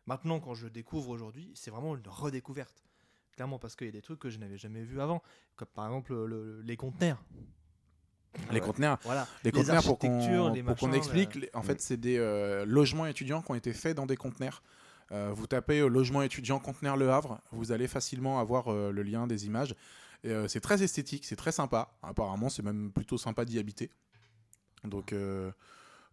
[0.06, 2.84] maintenant, quand je découvre aujourd'hui, c'est vraiment une redécouverte.
[3.32, 5.22] Clairement, parce qu'il y a des trucs que je n'avais jamais vus avant,
[5.56, 7.22] comme par exemple le- le- les conteneurs.
[8.50, 8.61] Les Ouais.
[8.61, 9.26] conteneurs, Voilà.
[9.44, 11.40] les Les conteneurs pour qu'on les explique, là.
[11.42, 14.62] les- en fait, c'est des euh, logements étudiants qui ont été faits dans des conteneurs.
[15.11, 19.02] Euh, vous tapez euh, logement étudiant conteneur Le Havre, vous allez facilement avoir euh, le
[19.02, 19.75] lien des images.
[20.26, 21.90] Euh, c'est très esthétique, c'est très sympa.
[22.02, 23.90] Apparemment, c'est même plutôt sympa d'y habiter.
[24.85, 25.50] Donc, euh,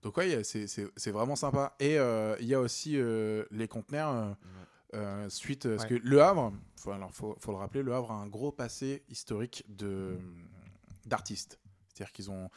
[0.01, 1.75] donc ouais, c'est- vraiment sympa.
[1.79, 4.09] Et euh, il y a aussi euh, les conteneurs.
[4.11, 4.33] euh,
[4.93, 5.99] euh, suite parce Ouais.
[5.99, 9.03] que Le Havre, faut, alors faut, faut le rappeler, Le Havre a un gros passé
[9.09, 10.17] historique de
[11.05, 11.59] d'artistes.
[11.95, 12.49] C'est-à-dire qu'ils ont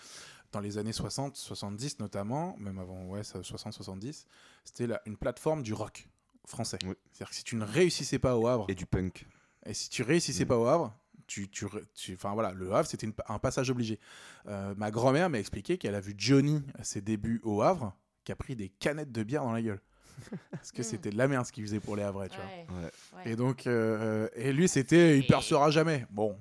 [0.52, 4.26] dans les années 60, 70 notamment, même avant ouais, ça, 60, 70,
[4.64, 6.09] c'était une plateforme du rock
[6.47, 6.78] français.
[6.85, 6.95] Oui.
[7.12, 9.26] C'est-à-dire que si tu ne réussissais pas au Havre Et du punk.
[9.66, 10.49] et si tu réussissais Mm.
[10.49, 10.95] pas au Havre,
[11.26, 14.00] tu, tu, tu- enfin voilà, le Havre c'était un passage obligé.
[14.47, 18.33] Euh, ma grand-mère m'a expliqué qu'elle a vu Johnny à ses débuts au Havre, qui
[18.33, 19.80] a pris des canettes de bière dans la gueule.
[20.50, 22.45] Parce que c'était de la merde ce qu'il faisait pour les Havrais, tu vois.
[22.47, 22.90] Ouais, Ouais.
[23.25, 26.07] ouais, Et donc, euh, et lui c'était, il percera jamais.
[26.11, 26.37] Bon.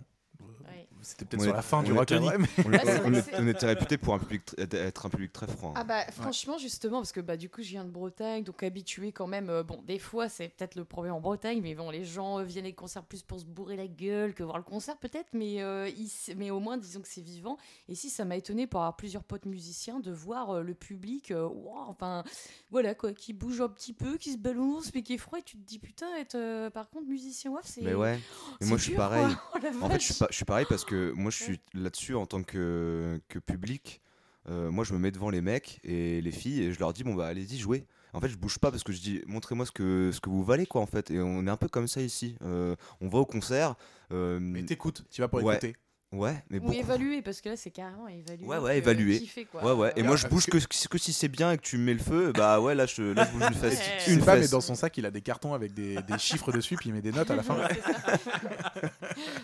[1.07, 4.41] C'était peut-être On sur la fin du rock On, Ah, était réputé pour un public
[4.45, 5.73] tr- être un public très franc.
[5.75, 9.11] Ah bah franchement justement parce que bah du coup je viens de Bretagne donc habitué
[9.11, 12.03] quand même euh, bon des fois c'est peut-être le problème en Bretagne mais bon les
[12.03, 14.97] gens euh, viennent les concerts plus pour se bourrer la gueule que voir le concert
[14.97, 15.89] peut-être mais euh,
[16.35, 19.23] mais au moins disons que c'est vivant et si ça m'a étonné pour avoir plusieurs
[19.23, 21.47] potes musiciens de voir euh, le public euh,
[21.87, 22.23] enfin
[22.69, 25.43] voilà quoi qui bouge un petit peu qui se balance mais qui est froid et
[25.43, 28.19] tu te dis putain être euh, par contre musicien waf c'est Mais ouais.
[28.61, 29.25] Mais moi, je suis pareil.
[29.63, 30.19] La En fait, je suis, vache.
[30.19, 34.01] pas, je suis pareil parce que moi, je suis là-dessus en tant que, que public.
[34.49, 37.03] Euh, moi, je me mets devant les mecs et les filles et je leur dis
[37.03, 37.85] bon bah allez-y jouez.
[38.13, 40.43] En fait, je bouge pas parce que je dis montrez-moi ce que ce que vous
[40.43, 41.11] valez quoi en fait.
[41.11, 42.37] Et on est un peu comme ça ici.
[42.43, 43.75] Euh, on va au concert.
[44.11, 45.55] euh, mais t'écoutes, tu vas pour Ouais.
[45.55, 45.75] écouter.
[46.13, 46.73] Ouais, mais ou beaucoup.
[46.73, 49.19] évaluer parce que là c'est carrément évaluer Ouais, ouais, que évaluer.
[49.19, 49.63] kiffer, quoi.
[49.63, 49.93] Ouais ouais.
[49.95, 51.93] Et Euh, moi, je parce bouge que, que si c'est bien et que tu mets
[51.93, 52.31] le feu.
[52.33, 53.79] Bah ouais, là je, là, je bouge une fesse.
[54.07, 54.13] Ouais.
[54.13, 56.75] Une pas, mais dans son sac, il a des cartons avec des, des chiffres dessus,
[56.75, 57.57] puis il met des notes à la fin.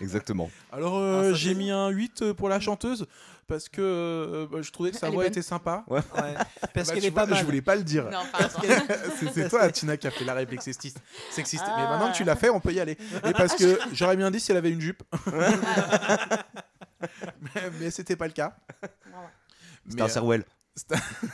[0.00, 0.50] Exactement.
[0.72, 3.06] Alors, euh, Ah, ça, j'ai mis un 8 pour la chanteuse
[3.46, 5.84] parce que euh, bah, je trouvais que sa voix était sympa.
[5.88, 6.00] Ouais.
[6.72, 7.40] Parce Bah, qu'elle tu est pas vois, mal.
[7.40, 8.08] Je voulais pas le dire.
[8.10, 8.20] non
[9.34, 10.98] C'est toi, Tina, qui a fait la réplique sexiste.
[11.30, 11.64] sexiste.
[11.66, 11.90] Mais Ah.
[11.90, 12.96] maintenant que tu l'as fait, on peut y aller.
[13.26, 15.02] Et parce que j'aurais bien dit si elle avait une jupe.
[17.40, 18.56] Mais mais c'était pas le cas.
[19.10, 19.30] Voilà.
[19.88, 20.44] C'est Mais, un euh, Serwell.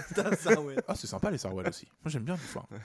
[0.08, 0.76] Putain, ça, ouais.
[0.86, 1.86] Ah, c'est sympa les Sarwell aussi.
[2.04, 2.68] Moi j'aime bien des fois.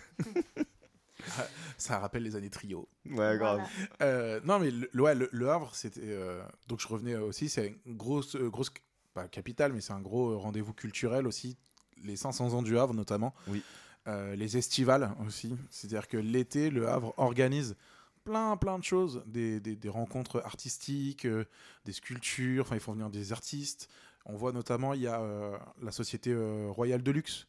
[1.78, 2.88] Ça rappelle les années trio.
[3.06, 3.38] Ouais, grave.
[3.40, 3.68] Voilà.
[4.02, 6.02] Euh, non, mais le, ouais, le, le Havre, c'était.
[6.04, 8.72] euh, donc je revenais aussi, c'est une grosse, grosse
[9.14, 11.58] pas capitale, mais c'est un gros rendez-vous culturel aussi.
[12.04, 13.34] Les 500 ans du Havre notamment.
[13.48, 13.64] Oui.
[14.08, 15.56] Euh, les estivales aussi.
[15.72, 17.76] C'est-à-dire que l'été, le Havre organise
[18.26, 19.24] plein, plein de choses.
[19.28, 21.46] Des, des- des rencontres artistiques, euh,
[21.86, 22.64] des sculptures.
[22.66, 23.90] Enfin, ils font venir des artistes.
[24.26, 27.48] On voit notamment, il y a euh, la société euh, Royale de Luxe.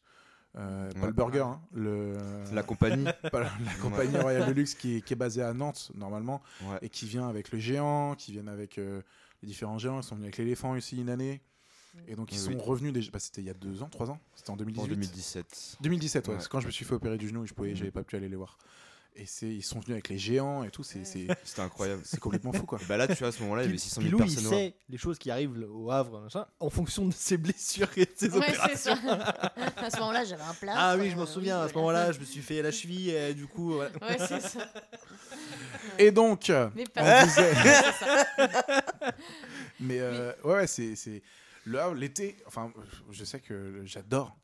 [0.58, 1.06] Euh, pas Ouais.
[1.08, 2.16] le burger, hein, le,
[2.54, 3.04] La compagnie.
[3.32, 6.40] pas la, la compagnie Royale de Luxe qui est, qui est basée à Nantes normalement
[6.62, 6.78] Ouais.
[6.82, 9.02] et qui vient avec le géant, qui viennent avec euh,
[9.42, 10.00] les différents géants.
[10.00, 11.42] Ils sont venus avec l'éléphant aussi une année.
[12.08, 12.60] Et donc ils Oui, sont oui.
[12.60, 13.10] revenus déjà.
[13.10, 14.18] bah, c'était il y a deux ans, trois ans.
[14.34, 14.82] C'était en 2018.
[14.84, 15.76] En 2017.
[15.80, 16.36] 2017, ouais.
[16.40, 18.16] C'est quand je me suis fait opérer du genou et je pouvais, j'avais pas pu
[18.16, 18.58] aller les voir.
[19.18, 20.82] Et c'est, ils sont venus avec les géants et tout.
[20.82, 22.02] C'est, c'est, C'était incroyable.
[22.04, 22.78] c'est complètement fou quoi.
[22.88, 24.26] Bah là, tu vois, à ce moment-là, il y avait Puis- 600 puis 000 Lou,
[24.26, 24.52] il personnes.
[24.52, 24.56] Havre.
[24.62, 28.10] sait les choses qui arrivent au Havre, machin, en fonction de ses blessures et de
[28.14, 28.94] ses Ouais, opérations.
[29.00, 29.52] c'est ça.
[29.78, 30.74] À ce moment-là, j'avais un plat.
[30.76, 31.60] Ah oui, je m'en souviens.
[31.62, 33.90] À ce moment-là, je me suis fait la cheville et du coup, voilà.
[34.02, 34.66] Ouais, c'est ça.
[35.98, 37.54] Et donc, Mais on pas disait.
[37.54, 38.26] c'est ça.
[39.80, 41.22] Mais euh, ouais, ouais, c'est, c'est
[41.64, 42.36] le Havre, l'été.
[42.46, 42.72] Enfin,
[43.10, 44.36] je sais que j'adore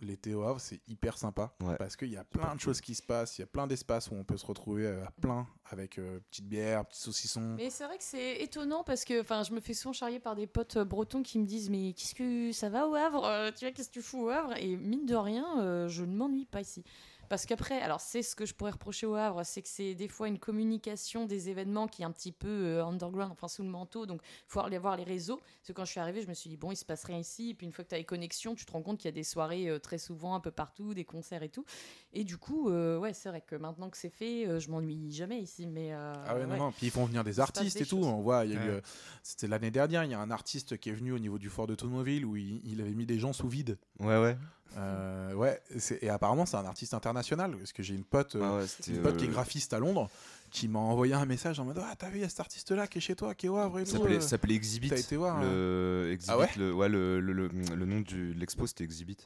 [0.00, 1.76] l'été au Havre, c'est hyper sympa Ouais.
[1.78, 4.10] parce qu'il y a plein de choses qui se passent, il y a plein d'espaces
[4.10, 7.40] où on peut se retrouver euh, à plein avec euh, petite bière, petit saucisson.
[7.56, 10.36] Mais c'est vrai que c'est étonnant parce que enfin, je me fais souvent charrier par
[10.36, 13.24] des potes euh, bretons qui me disent Mais qu'est-ce que ça va au Havre?
[13.24, 14.54] Euh, Tu vois, qu'est-ce que tu fous au Havre?
[14.58, 16.84] Et mine de rien, euh, je ne m'ennuie pas ici.
[17.28, 20.08] Parce qu'après, alors c'est ce que je pourrais reprocher au Havre, c'est que c'est des
[20.08, 23.68] fois une communication des événements qui est un petit peu euh, underground, enfin sous le
[23.68, 25.36] manteau, donc il faut aller voir les réseaux.
[25.36, 27.18] Parce que quand je suis arrivée, je me suis dit, bon, il se passe rien
[27.18, 29.06] ici, et puis une fois que tu as les connexions, tu te rends compte qu'il
[29.06, 31.64] y a des soirées euh, très souvent un peu partout, des concerts et tout.
[32.12, 35.10] Et du coup, euh, ouais, c'est vrai que maintenant que c'est fait, euh, je m'ennuie
[35.12, 35.66] jamais ici.
[35.66, 36.58] Mais, euh, Ah ouais, non, ouais.
[36.58, 36.72] non.
[36.72, 37.96] Puis ils font venir des artistes des et tout.
[37.98, 38.06] choses.
[38.06, 38.74] On voit, il y a eu, Ouais.
[38.76, 38.80] euh,
[39.22, 41.66] c'était l'année dernière, il y a un artiste qui est venu au niveau du fort
[41.66, 43.78] de Tournoville où il, il avait mis des gens sous vide.
[44.00, 44.36] Ouais, ouais.
[44.76, 45.60] Euh, ouais,
[46.02, 49.02] et apparemment c'est un artiste international parce que j'ai une pote, euh, Ah ouais, une
[49.02, 50.10] pote qui est euh, graphiste à Londres
[50.50, 52.70] qui m'a envoyé un message en mode ah t'as vu il y a cet artiste
[52.72, 54.20] là qui est chez toi qui est au Havre et Ça s'appelait, euh.
[54.20, 54.90] ça s'appelait Exhibit.
[54.90, 58.34] T'as été voir, le, Exhibit, Ah ouais le, ouais, le, le, le, le nom du-
[58.34, 59.16] de l'expo, c'était Exhibit.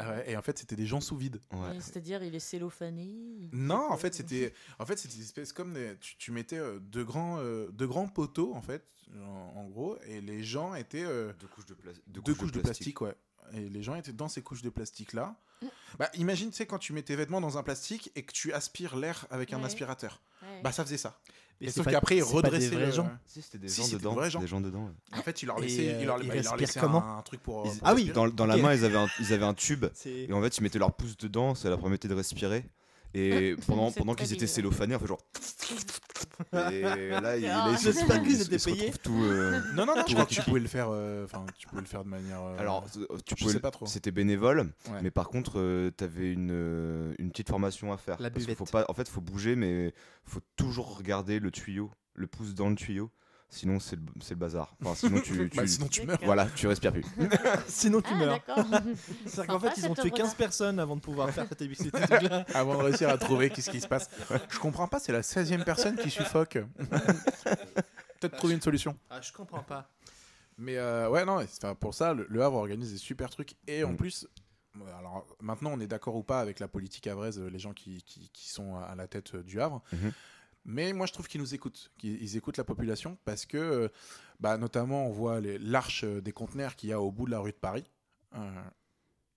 [0.00, 1.40] Ah ouais, et en fait c'était des gens sous vide.
[1.52, 1.76] Ouais.
[1.80, 5.96] C'est-à-dire, il est cellophané Non, en fait, c'était en fait c'était une espèce comme des-
[6.00, 8.84] tu, tu mettais euh, deux grands euh, deux grands poteaux en fait
[9.20, 12.60] en, en gros et les gens étaient euh, Deux couches de, pla- deux, couches, de
[12.60, 13.00] plastique.
[13.00, 13.14] ouais.
[13.54, 15.34] Et les gens étaient dans ces couches de plastique là.
[15.98, 18.52] Bah imagine tu sais quand tu mets tes vêtements dans un plastique et que tu
[18.52, 19.64] aspires l'air avec un Ouais.
[19.64, 20.20] aspirateur.
[20.42, 20.60] Ouais.
[20.62, 21.18] Bah ça faisait ça.
[21.60, 23.10] Mais Et sauf pas- qu'après ils pas des redressaient vrais le- gens.
[23.26, 24.14] Si, c'était des Si, gens dedans.
[24.22, 24.40] des gens.
[24.40, 24.84] Des gens dedans.
[24.84, 25.18] ouais.
[25.18, 27.22] En fait, il leur Et, laissait, euh, leur, ils bah, il leur comment un, un
[27.22, 27.66] truc pour.
[27.66, 28.12] Ils- pour Ah oui.
[28.14, 29.86] Dans, la main, ils avaient, un, ils avaient un tube.
[30.06, 32.64] Et en fait, ils mettaient leur pouce dedans, ça leur permettait de respirer.
[33.14, 35.20] Et pendant, pendant qu'ils étaient cellophanés, on fait genre.
[36.72, 38.92] Et là, il, là, il se retrouve- qu'ils étaient payés.
[39.02, 40.88] tout, euh, Non, non, non, je crois que tu pouvais le faire.
[40.90, 42.40] euh, Enfin, tu pouvais le faire de manière.
[42.42, 43.86] euh, Alors, tu je pouvais, sais pas trop.
[43.86, 45.00] C'était bénévole, Ouais.
[45.02, 48.20] mais par contre, tu avais une, une petite formation à faire.
[48.20, 49.92] La parce faut pas, en fait, faut bouger, mais
[50.24, 53.10] faut toujours regarder le tuyau, le pouce dans le tuyau.
[53.50, 54.74] Sinon, c'est le, c'est le bazar.
[54.84, 56.18] Enfin, sinon, tu, tu- Bah, sinon, tu meurs.
[56.22, 57.04] voilà, tu respires plus.
[57.66, 58.40] Sinon, tu Ah, meurs.
[59.26, 60.34] C'est-à-dire qu'en fait, ils ont tué 15 œuvre-là.
[60.36, 61.90] personnes avant de pouvoir faire cette émission.
[62.54, 64.10] Avant de réussir à trouver qu'est-ce qui se passe.
[64.50, 66.58] Je comprends pas, c'est la 16 e personne qui suffoque.
[68.20, 68.96] Peut-être trouver une solution.
[69.10, 69.88] Ah, je comprends pas.
[70.58, 71.38] Mais euh, ouais, non,
[71.78, 73.54] pour ça, le, le Havre organise des super trucs.
[73.68, 73.96] Et en Mm.
[73.96, 74.26] plus,
[74.76, 77.72] euh, alors maintenant, on est d'accord ou pas avec la politique havraise, euh, les gens
[77.72, 79.82] qui, qui, qui sont à la tête du Havre.
[79.92, 80.12] Mhm.
[80.64, 83.88] Mais moi, je trouve qu'ils nous écoutent, qu'ils ils écoutent la population parce que, euh,
[84.40, 87.30] bah, notamment, on voit les- l'arche euh, des conteneurs qu'il y a au bout de
[87.30, 87.84] la rue de Paris.
[88.34, 88.62] Euh,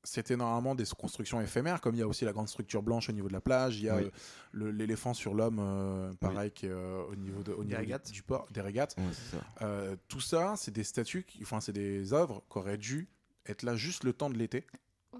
[0.03, 3.11] c'était normalement des constructions éphémères, comme il y a aussi la grande structure blanche au
[3.11, 4.11] niveau de la plage, il y a Oui.
[4.55, 8.23] euh, l'éléphant sur l'homme, euh, pareil, qui euh, au niveau, de, au Des niveau du-
[8.23, 8.95] port, des régates.
[9.29, 9.37] Ça.
[9.61, 13.07] Euh, tout ça, c'est des statues, enfin, c'est des œuvres qui auraient dû
[13.45, 14.65] être là juste le temps de l'été.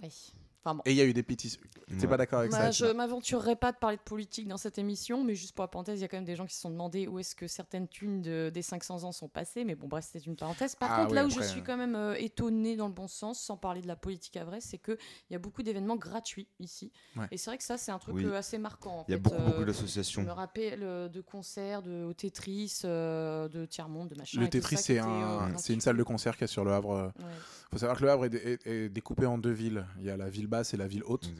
[0.01, 0.33] Oui.
[0.63, 0.81] Enfin bon.
[0.85, 1.59] Et il y a eu des pétitions.
[1.87, 2.07] T'es Ouais.
[2.07, 5.23] pas d'accord avec Bah, ça je m'aventurerai pas de parler de politique dans cette émission,
[5.23, 6.69] mais juste pour la parenthèse, il y a quand même des gens qui se sont
[6.69, 9.65] demandé où est-ce que certaines thunes de- des 500 ans sont passées.
[9.65, 10.75] Mais bon, bref, c'était une parenthèse.
[10.75, 11.63] Par Ah contre, oui, là où après, je suis euh.
[11.65, 14.61] quand même euh, étonnée dans le bon sens, sans parler de la politique à vrai,
[14.61, 14.97] c'est qu'il
[15.31, 16.91] y a beaucoup d'événements gratuits ici.
[17.17, 17.25] Ouais.
[17.31, 18.25] Et c'est vrai que ça, c'est un truc Oui.
[18.25, 19.03] euh, assez marquant.
[19.07, 19.21] Il y a fait.
[19.23, 20.21] beaucoup, Euh, beaucoup Je d'associations.
[20.23, 24.39] me rappelle euh, de concerts, de au Tetris, euh, de tiers-monde, de machin.
[24.39, 27.11] Le Tetris, c'est euh, un, c'est une salle de concert qui est sur le Havre.
[27.17, 27.25] Ouais.
[27.71, 29.85] faut savoir que le Havre est- est découpé en deux villes.
[29.99, 31.31] Il y a la ville basse et la ville haute,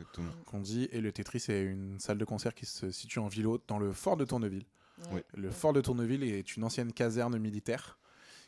[0.48, 0.90] qu'on dit.
[0.92, 3.78] Et le Tetris, c'est une salle de concert qui se situe en ville haute, dans
[3.78, 4.66] le fort de Tourneville.
[5.12, 5.24] Ouais.
[5.36, 8.00] Le fort de Tourneville est une ancienne caserne militaire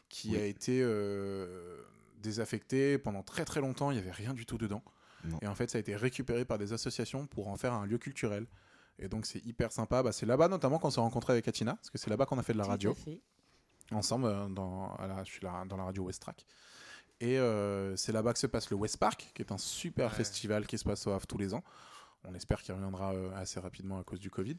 [0.09, 0.37] qui Oui.
[0.37, 1.81] a été euh,
[2.21, 3.91] désaffectée pendant très très longtemps.
[3.91, 4.83] Il n'y avait rien du tout dedans.
[5.25, 5.37] Non.
[5.41, 7.97] Et en fait, ça a été récupéré par des associations pour en faire un lieu
[7.97, 8.45] culturel.
[8.99, 10.03] Et donc, c'est hyper sympa.
[10.03, 12.43] Bah, c'est là-bas notamment qu'on s'est rencontré avec Atina, parce que c'est là-bas qu'on a
[12.43, 12.95] fait de la radio
[13.91, 14.25] ensemble.
[14.25, 16.45] euh, Dans, à la- je suis là, dans la radio West Track.
[17.23, 20.15] Et euh, c'est là-bas que se passe le West Park, qui est un super Ouais.
[20.17, 21.63] festival qui se passe au Havre tous les ans.
[22.25, 24.57] On espère qu'il reviendra euh, assez rapidement à cause du Covid,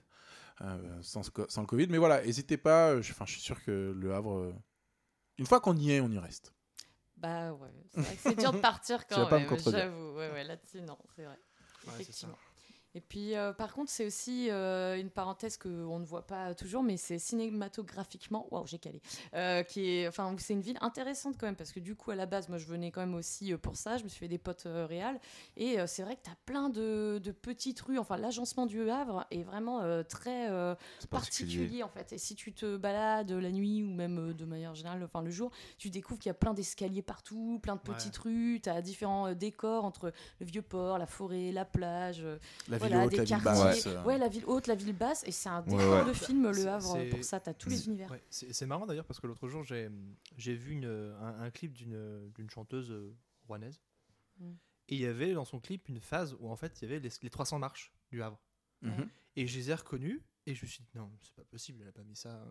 [0.63, 1.89] euh, sans, sans le Covid.
[1.89, 3.01] Mais voilà, n'hésitez pas.
[3.03, 4.55] Je, enfin, je suis sûr que le Havre,
[5.37, 6.55] une fois qu'on y est, on y reste.
[7.17, 10.17] Bah ouais, c'est vrai que c'est dur de partir quand même, j'avoue.
[10.17, 11.39] Ouais, ouais, là-dessus, non, c'est vrai.
[11.87, 12.39] Effectivement.
[12.95, 16.83] Et puis, euh, par contre, c'est aussi euh, une parenthèse qu'on ne voit pas toujours,
[16.83, 19.03] mais c'est cinématographiquement, waouh, j'ai calé,
[19.35, 22.15] euh, qui est, enfin, c'est une ville intéressante quand même, parce que du coup, à
[22.15, 24.39] la base, moi, je venais quand même aussi pour ça, je me suis fait des
[24.39, 25.19] potes réels,
[25.57, 29.27] et c'est vrai que tu as plein de, de petites rues, enfin, l'agencement du Havre
[29.31, 30.49] est vraiment très
[31.11, 32.13] particulier en fait.
[32.13, 35.51] Et si tu te balades la nuit ou même de manière générale, enfin le jour,
[35.79, 37.95] tu découvres qu'il y a plein d'escaliers partout, plein de Ouais.
[37.95, 42.25] petites rues, tu as différents décors entre le vieux port, la forêt, la plage,
[42.69, 43.89] La voilà, haute, des la ville basse.
[44.05, 46.05] Ouais, la ville haute, la ville basse, et c'est un décor ouais.
[46.05, 48.11] de film, Le Havre, pour ça, tu as tous les univers.
[48.11, 49.91] Ouais, c'est marrant d'ailleurs parce que l'autre jour j'ai
[50.37, 50.87] j'ai vu une,
[51.21, 53.17] un, un clip d'une d'une chanteuse euh,
[53.47, 53.81] rouennaise
[54.39, 54.53] Mm.
[54.89, 57.01] et il y avait dans son clip une phase où en fait il y avait
[57.01, 58.41] les, les 300 marches du Havre
[58.83, 59.09] mhm.
[59.37, 61.89] et je les ai reconnues et je me suis dit non c'est pas possible elle
[61.89, 62.51] a pas mis ça euh.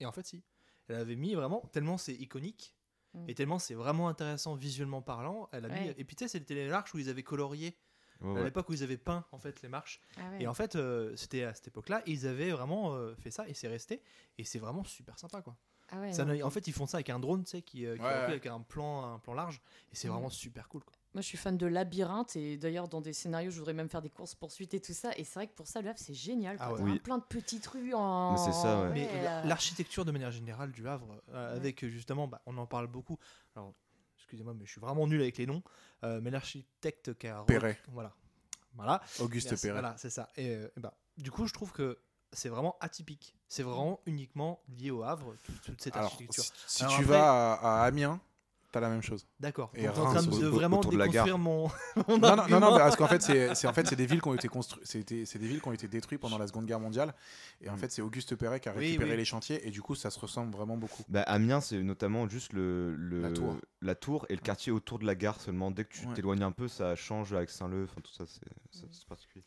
[0.00, 0.44] et en fait si
[0.88, 2.76] elle avait mis vraiment tellement c'est iconique
[3.14, 3.28] Mm.
[3.28, 6.54] et tellement c'est vraiment intéressant visuellement parlant elle a mis et puis tu sais c'était
[6.54, 7.76] les marches où ils avaient colorié
[8.24, 8.44] Ouais, à ouais.
[8.44, 10.42] l'époque où ils avaient peint en fait les marches Ah ouais.
[10.42, 13.54] et en fait, euh, c'était à cette époque-là, ils avaient vraiment euh, fait ça, et
[13.54, 14.02] c'est resté,
[14.38, 15.56] et c'est vraiment super sympa, quoi.
[15.90, 16.32] Ah ouais, Ça non.
[16.32, 18.46] ne- en fait, ils font ça avec un drone, tu sais, qui, euh, qui avec
[18.46, 19.60] un plan, un plan large,
[19.92, 20.14] et c'est Mhm.
[20.14, 20.82] vraiment super cool.
[20.82, 20.94] Quoi.
[21.12, 24.00] Moi, je suis fan de labyrinthe et d'ailleurs, dans des scénarios, je voudrais même faire
[24.02, 25.10] des courses poursuites et tout ça.
[25.16, 26.56] Et c'est vrai que pour ça, le Havre, c'est génial.
[26.58, 26.80] Ah ouais.
[26.82, 26.98] Oui.
[26.98, 28.32] plein de petites rues en.
[28.32, 28.90] Mais c'est ça, ouais.
[28.94, 31.56] Mais la- l'architecture de manière générale du Havre, euh, Ouais.
[31.56, 33.18] avec euh, justement, bah, on en parle beaucoup.
[33.54, 33.74] Alors,
[34.24, 35.62] excusez-moi, mais je suis vraiment nul avec les noms.
[36.02, 37.78] euh, mais l'architecte qui a re- Perret.
[37.92, 38.12] voilà,
[38.74, 39.80] voilà, Auguste Merci, Perret.
[39.80, 40.30] voilà, c'est ça.
[40.36, 41.98] Et, euh, et bah, du coup, je trouve que
[42.32, 43.36] c'est vraiment atypique.
[43.48, 46.42] C'est vraiment uniquement lié au Havre, toute, toute cette Alors, architecture.
[46.44, 48.20] si, si Alors tu après- vas à, à Amiens,
[48.74, 49.24] t'as la même chose.
[49.40, 49.70] D'accord.
[49.74, 51.68] Et Donc, en train de vraiment de la déconstruire mon.
[52.08, 54.28] mon Non, non, non, parce qu'en fait, c'est c'est- en fait, c'est des villes qui
[54.28, 56.80] ont été construites, c'était- c'est des villes qui ont été détruites pendant la Seconde Guerre
[56.80, 57.14] mondiale,
[57.60, 59.16] et en fait, c'est Auguste Perret qui a récupéré oui.
[59.16, 61.02] les chantiers, et du coup, ça se ressemble vraiment beaucoup.
[61.08, 63.56] Bah, Amiens, c'est notamment juste le, le- La tour.
[63.80, 65.70] la tour et le quartier autour de la gare seulement.
[65.70, 66.14] Dès que tu Ouais.
[66.14, 67.84] t'éloignes un peu, ça change avec Saint-Leu.
[67.84, 69.44] Enfin, tout ça, c'est particulier.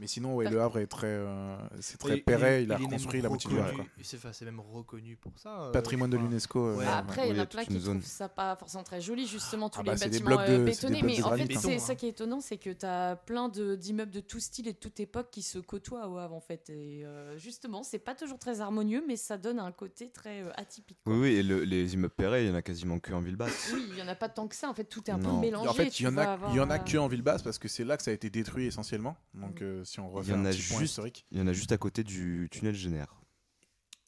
[0.00, 3.28] Mais sinon, ouais, le Havre est très, euh, c'est très et- il a reconstruit la
[3.28, 3.84] moitié du Havre.
[4.02, 5.62] C'est enfin, c'est même reconnu pour ça.
[5.66, 6.58] euh, Patrimoine de l'UNESCO.
[6.66, 6.84] euh, Ouais.
[6.86, 9.78] Après, il y en a plein qui trouvent ça pas forcément très joli, justement, tous
[9.80, 11.00] Ah les bah, bâtiments blocs euh, de- bétonnés.
[11.00, 11.60] blocs Mais de en fait, hein.
[11.62, 14.66] c'est ça qui est étonnant, c'est que tu as plein de- d'immeubles de, tout style
[14.66, 16.70] et de toute époque qui se côtoient au Havre, en fait.
[16.70, 20.50] Et euh, justement, c'est pas toujours très harmonieux, mais ça donne un côté très euh,
[20.56, 20.98] atypique.
[21.04, 21.12] quoi.
[21.14, 23.36] Oui, oui, et le- les immeubles Perret, il y en a quasiment que en ville
[23.36, 23.70] basse.
[23.72, 24.68] Oui, il y en a pas tant que ça.
[24.68, 25.68] En fait, tout est un peu mélangé.
[25.68, 27.42] En fait, il y en a, avoir, il y en a que en ville basse
[27.42, 29.16] parce que c'est là que ça a été détruit essentiellement.
[29.34, 29.83] Donc Mm.
[29.84, 31.26] Si on Il refait y en un a petit point juste- historique.
[31.30, 33.20] Il y en a juste à côté du tunnel Génère.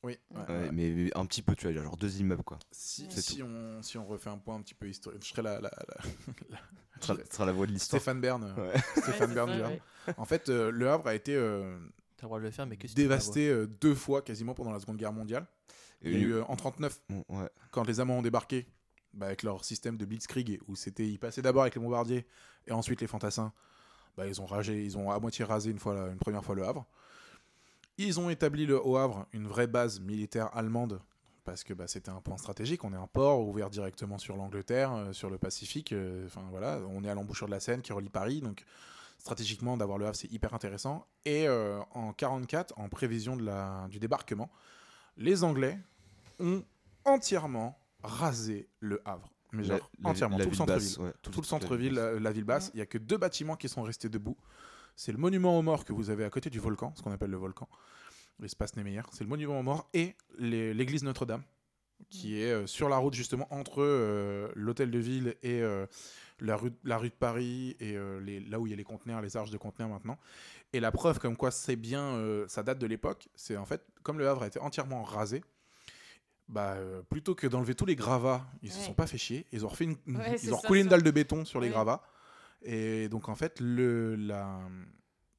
[0.03, 0.17] Oui.
[0.31, 0.71] ouais, Ouais, ouais.
[0.73, 2.59] Mais un petit peu, tu vois, il y a genre deux immeubles quoi.
[2.71, 5.61] Si, si on, si on refait un point un petit peu historique, je serais la,
[5.61, 6.01] la- la-
[7.31, 8.01] sera la voix de l'histoire.
[8.01, 8.43] Stéphane Bern.
[8.45, 8.79] euh, Ouais.
[9.03, 9.75] Stéphane Ouais, Bern du ça, Havre.
[9.75, 10.15] ouais.
[10.17, 11.77] En fait, euh, le Havre a été euh,
[12.17, 14.23] T'as le droit de le faire, mais qu'est-ce que tu veux dévasté euh, deux fois
[14.23, 15.47] quasiment pendant la Seconde Guerre mondiale.
[16.03, 17.49] Et Il y a lui- eu euh, en 39 Bon, ouais.
[17.73, 18.67] quand les Allemands ont débarqué,
[19.13, 22.27] bah, avec leur système de blitzkrieg, où c'était, ils passaient d'abord avec les bombardiers
[22.67, 23.53] et ensuite les fantassins,
[24.17, 26.87] bah, ils ont ils ont à moitié rasé une fois, une première fois le Havre.
[27.99, 31.01] Ils ont établi le Haut Havre, une vraie base militaire allemande,
[31.45, 32.85] parce que bah, c'était un point stratégique.
[32.85, 35.93] On est un port ouvert directement sur l'Angleterre, euh, sur le Pacifique.
[35.93, 38.65] euh, Enfin voilà, on est à l'embouchure de la Seine qui relie Paris, donc
[39.19, 41.07] stratégiquement d'avoir le Havre c'est hyper intéressant.
[41.25, 43.37] Et euh, en 44, en prévision
[43.89, 44.51] du débarquement,
[45.17, 45.79] les Anglais
[46.39, 46.63] ont
[47.05, 49.31] entièrement rasé le Havre.
[49.57, 51.07] Mais genre la- entièrement, la tout le basse, centre-ville.
[51.07, 52.15] ouais, Tout le toute la centre-ville, ville basse.
[52.15, 54.37] la, la ville basse, il y a que deux bâtiments qui sont restés debout.
[54.97, 57.31] C'est le monument aux morts que vous avez à côté du volcan, ce qu'on appelle
[57.31, 57.69] le volcan,
[58.41, 59.03] l'espace Némeyer.
[59.13, 61.43] C'est le monument aux morts et les- l'église Notre-Dame,
[62.11, 65.87] qui est euh, sur la route justement entre euh, l'hôtel de ville et euh,
[66.41, 69.21] la, rue, la rue de Paris et les- là où il y a les conteneurs,
[69.23, 70.19] les arches de conteneurs maintenant.
[70.73, 74.19] Et la preuve comme quoi c'est bien, ça date de l'époque, c'est en fait, comme
[74.19, 75.43] le Havre a été entièrement rasé,
[76.49, 78.85] bah, euh, plutôt que d'enlever tous les gravats, ils se Ouais.
[78.87, 79.47] sont pas fait chier.
[79.53, 80.91] Ils ont refait une, une- Ouais, c'est ils ont ça, recoulé une ça.
[80.91, 81.73] dalle de béton sur les Ouais.
[81.73, 82.03] gravats.
[82.63, 84.61] Et donc en fait, le, la,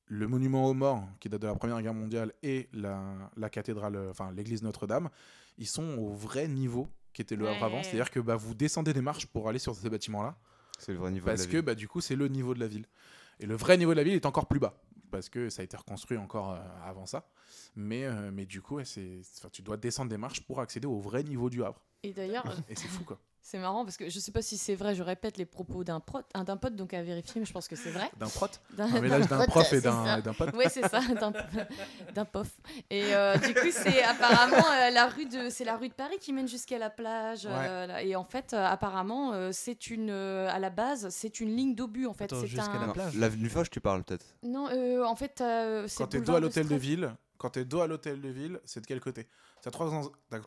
[0.06, 3.02] le monument aux morts, qui date de la Première Guerre mondiale, et la,
[3.36, 5.10] la cathédrale, euh, enfin l'église Notre-Dame,
[5.58, 7.78] ils sont au vrai niveau qui était le Havre avant.
[7.78, 7.84] Ouais.
[7.84, 10.38] C'est-à-dire que bah, vous descendez des marches pour aller sur ces bâtiments-là,
[10.78, 11.66] C'est le vrai niveau parce de la que ville.
[11.66, 12.86] bah, du coup, c'est le niveau de la ville.
[13.40, 14.78] Et le vrai niveau de la ville est encore plus bas,
[15.10, 17.28] parce que ça a été reconstruit encore euh, avant ça.
[17.76, 18.84] Mais, euh, mais du coup, ouais,
[19.52, 21.82] tu dois descendre des marches pour accéder au vrai niveau du Havre.
[22.04, 23.20] Et d'ailleurs, Et c'est fou, quoi.
[23.50, 26.02] C'est marrant parce que je sais pas si c'est vrai, je répète les propos d'un
[26.02, 28.10] prot- un- d'un pote, donc à vérifier, mais je pense que c'est vrai.
[28.20, 31.00] D'un prot D'un- mélange prof et d'un, pote Oui, c'est ça,
[32.14, 32.50] d'un, pof.
[32.90, 36.18] Et euh, du coup, c'est apparemment euh, la rue de, c'est la rue de Paris
[36.20, 37.44] qui mène jusqu'à la plage.
[37.46, 41.56] euh, et en fait, euh, apparemment, euh, c'est une, euh, à la base, c'est une
[41.56, 42.30] ligne d'obus en fait.
[42.36, 42.88] C'est jusqu'à un...
[42.88, 43.16] la plage.
[43.16, 44.26] L'avenue Foch, tu parles peut-être?
[44.44, 47.64] Non, euh, en fait, euh, c'est Quand t'es dos à l'hôtel de ville, quand t'es
[47.64, 49.26] dos à l'hôtel de ville, c'est de quel côté?
[49.68, 49.90] T'as trois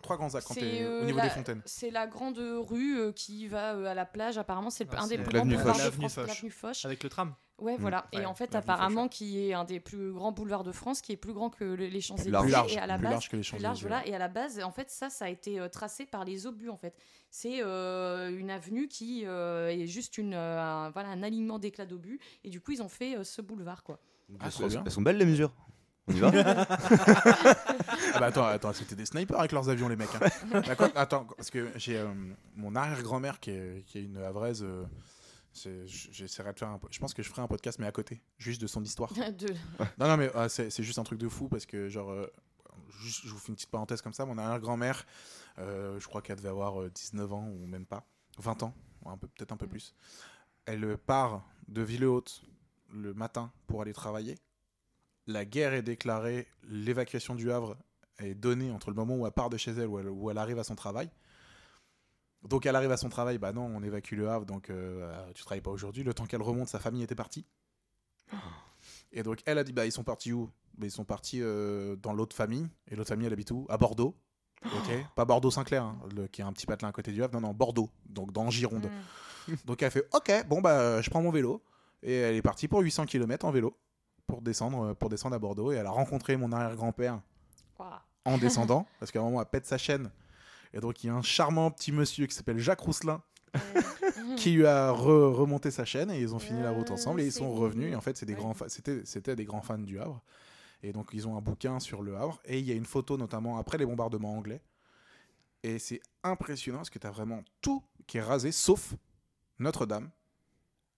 [0.02, 1.60] trois grands axes quand C'est, t'es euh, au niveau la- des fontaines.
[1.66, 4.38] C'est la grande rue euh, qui va euh, à la plage.
[4.38, 5.84] Apparemment, c'est Ah, un des plus grands l'avenue boulevards Foch.
[5.84, 6.16] de France.
[6.16, 6.84] L'avenue Foch.
[6.86, 7.34] Avec le tram.
[7.58, 7.80] Ouais, Mm.
[7.82, 8.06] voilà.
[8.14, 11.12] Ouais, et en fait, apparemment, qui est un des plus grands boulevards de France, qui
[11.12, 12.30] est plus grand que le- les Champs-Élysées.
[12.38, 13.88] Plus large, Et à la plus base, large que les plus large, Champs-Élysées.
[13.88, 14.06] voilà.
[14.06, 16.70] Et à la base, en fait, ça, ça a été euh, tracé par les obus,
[16.70, 16.94] en fait.
[17.28, 21.84] C'est euh, une avenue qui euh, est juste une, euh, un, voilà, un alignement d'éclats
[21.84, 22.18] d'obus.
[22.44, 24.00] Et du coup, ils ont fait euh, ce boulevard, quoi.
[24.40, 25.52] Ah, sont, elles sont belles les mesures.
[26.08, 26.30] On y va
[28.14, 30.08] Ah bah attends, attends, c'était des snipers avec leurs avions les mecs.
[30.14, 30.60] hein.
[30.66, 32.08] D'accord Attends, parce que j'ai euh,
[32.56, 34.62] mon arrière-grand-mère qui est, qui est une havraise.
[34.62, 34.84] euh,
[35.86, 36.80] J'essaierai de faire un.
[36.90, 39.12] Je pense que je ferai un podcast, mais à côté, juste de son histoire.
[39.38, 39.54] De-
[39.98, 42.26] Non, non, mais ah, c'est juste un truc de fou parce que, genre, euh,
[43.00, 44.24] juste, je vous fais une petite parenthèse comme ça.
[44.26, 45.04] Mon arrière-grand-mère,
[45.58, 48.04] euh, je crois qu'elle devait avoir euh, 19 ans ou même pas,
[48.38, 48.74] 20 ans,
[49.36, 49.94] peut-être un peu plus.
[50.66, 52.42] Elle part de Ville-Haute
[52.92, 54.36] le matin pour aller travailler.
[55.30, 57.76] La guerre est déclarée, l'évacuation du Havre
[58.18, 60.38] est donnée entre le moment où elle part de chez elle ou elle, où elle
[60.38, 61.08] arrive à son travail.
[62.42, 65.32] Donc elle arrive à son travail, bah non, on évacue le Havre, donc euh, euh,
[65.34, 66.02] tu travailles pas aujourd'hui.
[66.02, 67.46] Le temps qu'elle remonte, sa famille était partie.
[69.12, 70.50] Et donc elle a dit, bah ils sont partis où?
[70.76, 72.68] Bah, Ils sont partis euh, dans l'autre famille.
[72.90, 73.66] Et l'autre famille, elle habite où?
[73.68, 74.16] À Bordeaux.
[74.64, 75.98] Ok, pas Bordeaux-Saint-Clair, hein,
[76.32, 77.34] qui est un petit patelin à côté du Havre.
[77.34, 78.90] Non, non, Bordeaux, donc dans Gironde.
[79.48, 79.54] Mm.
[79.64, 81.62] Donc elle fait Ok, bon bah je prends mon vélo.
[82.02, 83.76] Et elle est partie pour 800 km en vélo
[84.26, 85.72] pour descendre, euh, pour descendre à Bordeaux.
[85.72, 87.20] Et elle a rencontré mon arrière-grand-père
[88.24, 90.10] en descendant, parce qu'à un moment elle pète sa chaîne.
[90.72, 93.22] Et donc il y a un charmant petit monsieur qui s'appelle Jacques Rousselin
[94.36, 97.26] qui lui a re- remonté sa chaîne et ils ont fini la route ensemble et
[97.26, 97.92] ils sont revenus.
[97.92, 98.66] Et en fait, Ouais.
[99.04, 100.22] c'était des grands fans du Havre.
[100.82, 103.16] Et donc ils ont un bouquin sur le Havre et il y a une photo
[103.18, 104.62] notamment après les bombardements anglais.
[105.62, 108.94] Et c'est impressionnant parce que tu as vraiment tout qui est rasé sauf
[109.58, 110.08] Notre-Dame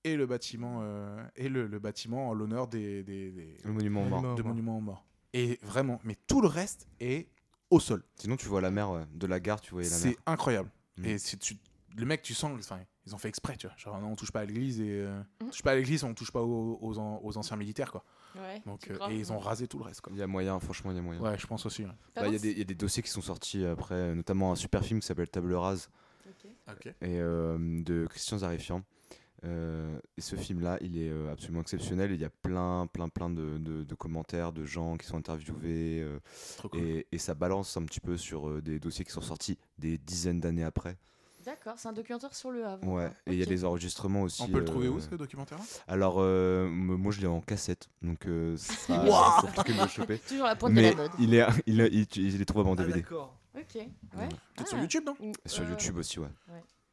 [0.05, 4.03] et le bâtiment euh, et le, le bâtiment en l'honneur des, des, des- Le monument
[4.03, 4.21] aux morts.
[4.23, 4.35] Monument.
[4.37, 5.05] de monuments aux morts.
[5.33, 7.29] Et vraiment, mais tout le reste est
[7.71, 8.03] au sol.
[8.17, 9.05] Sinon, tu vois la mer ouais.
[9.15, 10.03] de la gare, tu voyais la mer.
[10.03, 10.71] C'est incroyable.
[10.99, 11.05] Mm.
[11.07, 11.57] Et c'est tu,
[11.97, 13.77] le mec, tu sens, enfin, ils ont fait exprès, tu vois.
[13.79, 15.51] Genre, non, on touche pas à l'église et euh, on Mm.
[15.51, 18.05] touche pas à l'église, on touche pas aux, aux, an- aux anciens militaires, quoi.
[18.35, 20.01] Ouais, Donc, euh, et ils ont rasé tout le reste.
[20.11, 21.21] Il y a moyen, franchement, il y a moyen.
[21.21, 21.83] Ouais, je pense aussi.
[21.85, 21.91] ouais.
[22.15, 23.65] Par Bah, Il y, a contre, des- il y a des dossiers qui sont sortis
[23.65, 25.89] après, euh, notamment un super film qui s'appelle Table Rase
[27.03, 28.83] et, euh, de Christian Zarifian.
[29.45, 32.13] Euh, et ce film-là, il est euh, absolument exceptionnel.
[32.13, 36.01] Il y a plein, plein, plein de, de- de commentaires de gens qui sont interviewés.
[36.01, 36.19] euh,
[36.59, 36.81] Trop cool.
[36.81, 39.99] et, et ça balance un petit peu sur euh, des dossiers qui sont sortis des
[39.99, 40.91] dizaines d'années après.
[40.91, 41.07] D'accord.
[41.45, 42.87] D'accord, c'est un documentaire sur le Havre.
[42.87, 44.43] Ouais, et il y a des enregistrements aussi.
[44.43, 47.89] On peut le trouver euh, où ce documentaire Alors, euh, moi je l'ai en cassette,
[48.01, 49.03] donc euh, ça
[49.67, 50.19] de le choper.
[50.29, 51.11] Toujours la pointe Mais de la mode.
[51.19, 53.01] il est, il, est, il, il est trouvable en Ah, DVD.
[53.01, 53.37] d'accord.
[53.57, 53.89] Ok, ouais.
[54.15, 55.17] Peut-être Ah, sur YouTube, non?
[55.19, 56.29] Ou, Sur YouTube aussi, ouais.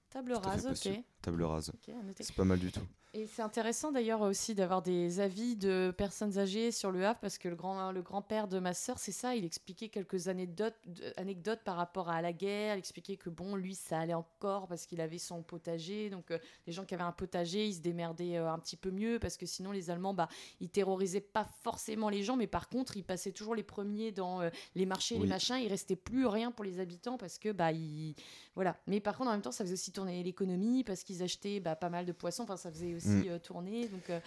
[0.10, 0.70] Table rase, ok.
[0.72, 1.04] possible.
[1.22, 1.72] Table rase.
[2.20, 2.82] C'est pas mal du tout.
[3.16, 7.40] Et c'est intéressant d'ailleurs aussi d'avoir des avis de personnes âgées sur le Havre parce
[7.40, 10.76] que le grand le grand-père de ma sœur, c'est ça, il expliquait quelques anecdotes
[11.18, 14.86] anecdotes par rapport à la guerre, il expliquait que bon, lui ça allait encore parce
[14.86, 18.38] qu'il avait son potager, donc euh, les gens qui avaient un potager, ils se démerdaient
[18.38, 20.28] euh, un petit peu mieux parce que sinon les Allemands bah
[20.60, 24.42] ils terrorisaient pas forcément les gens mais par contre, ils passaient toujours les premiers dans
[24.42, 25.30] euh, les marchés, les Oui.
[25.30, 28.14] machins, il restait plus rien pour les habitants parce que bah ils
[28.56, 28.76] voilà.
[28.88, 31.78] Mais par contre, en même temps, ça faisait aussi tourner l'économie parce qu'ils achetaient bah,
[31.78, 32.44] pas mal de poissons.
[32.44, 33.30] Enfin, ça faisait aussi Mm.
[33.30, 33.88] euh, tourner.
[33.88, 34.20] Donc euh,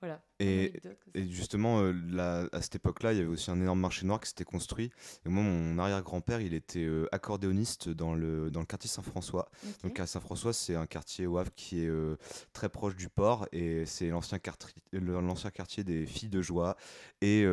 [0.00, 0.22] voilà.
[0.38, 0.72] Et,
[1.14, 4.44] justement, euh, à cette époque-là, il y avait aussi un énorme marché noir qui s'était
[4.44, 4.90] construit.
[5.26, 9.50] Et moi, mon arrière-grand-père, il était euh, accordéoniste dans le, dans le quartier Saint-François.
[9.62, 9.82] Ok.
[9.82, 12.16] Donc à Saint-François, c'est un quartier Havre qui est euh,
[12.54, 16.78] très proche du port et c'est l'ancien quartier, l'ancien quartier des filles de joie
[17.20, 17.44] et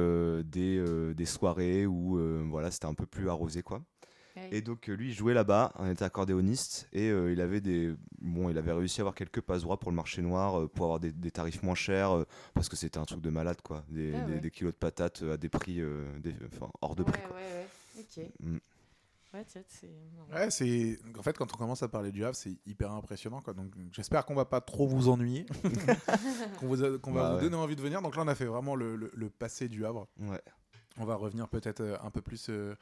[0.46, 2.18] des, des soirées où
[2.50, 3.82] voilà, c'était un peu plus arrosé quoi.
[4.52, 4.58] Ouais.
[4.58, 7.94] Et donc euh, lui, il jouait là-bas, on était accordéoniste et euh, il avait des
[8.20, 10.86] bon, il avait réussi à avoir quelques passe droits pour le marché noir euh, pour
[10.86, 13.84] avoir des, des tarifs moins chers euh, parce que c'était un truc de malade quoi,
[13.90, 14.40] des, Ah des- ouais.
[14.40, 17.22] des kilos de patates à des prix euh, des- enfin, hors de ouais, prix.
[17.22, 17.36] quoi.
[17.38, 18.26] ouais, ouais.
[18.26, 18.30] Ok.
[18.40, 18.58] Mm.
[19.34, 19.90] Ouais, c'est.
[20.34, 21.00] Ouais, c'est.
[21.20, 23.54] En fait, quand on commence à parler du Havre, c'est hyper impressionnant, quoi.
[23.54, 25.46] Donc, j'espère qu'on va pas trop vous ennuyer,
[26.60, 28.02] qu'on vous a- qu'on va Bah vous donner envie de venir.
[28.02, 30.08] Donc là, on a fait vraiment le, le- le passé du Havre.
[30.20, 30.42] Ouais.
[30.98, 32.74] On va revenir peut-être un peu plus euh,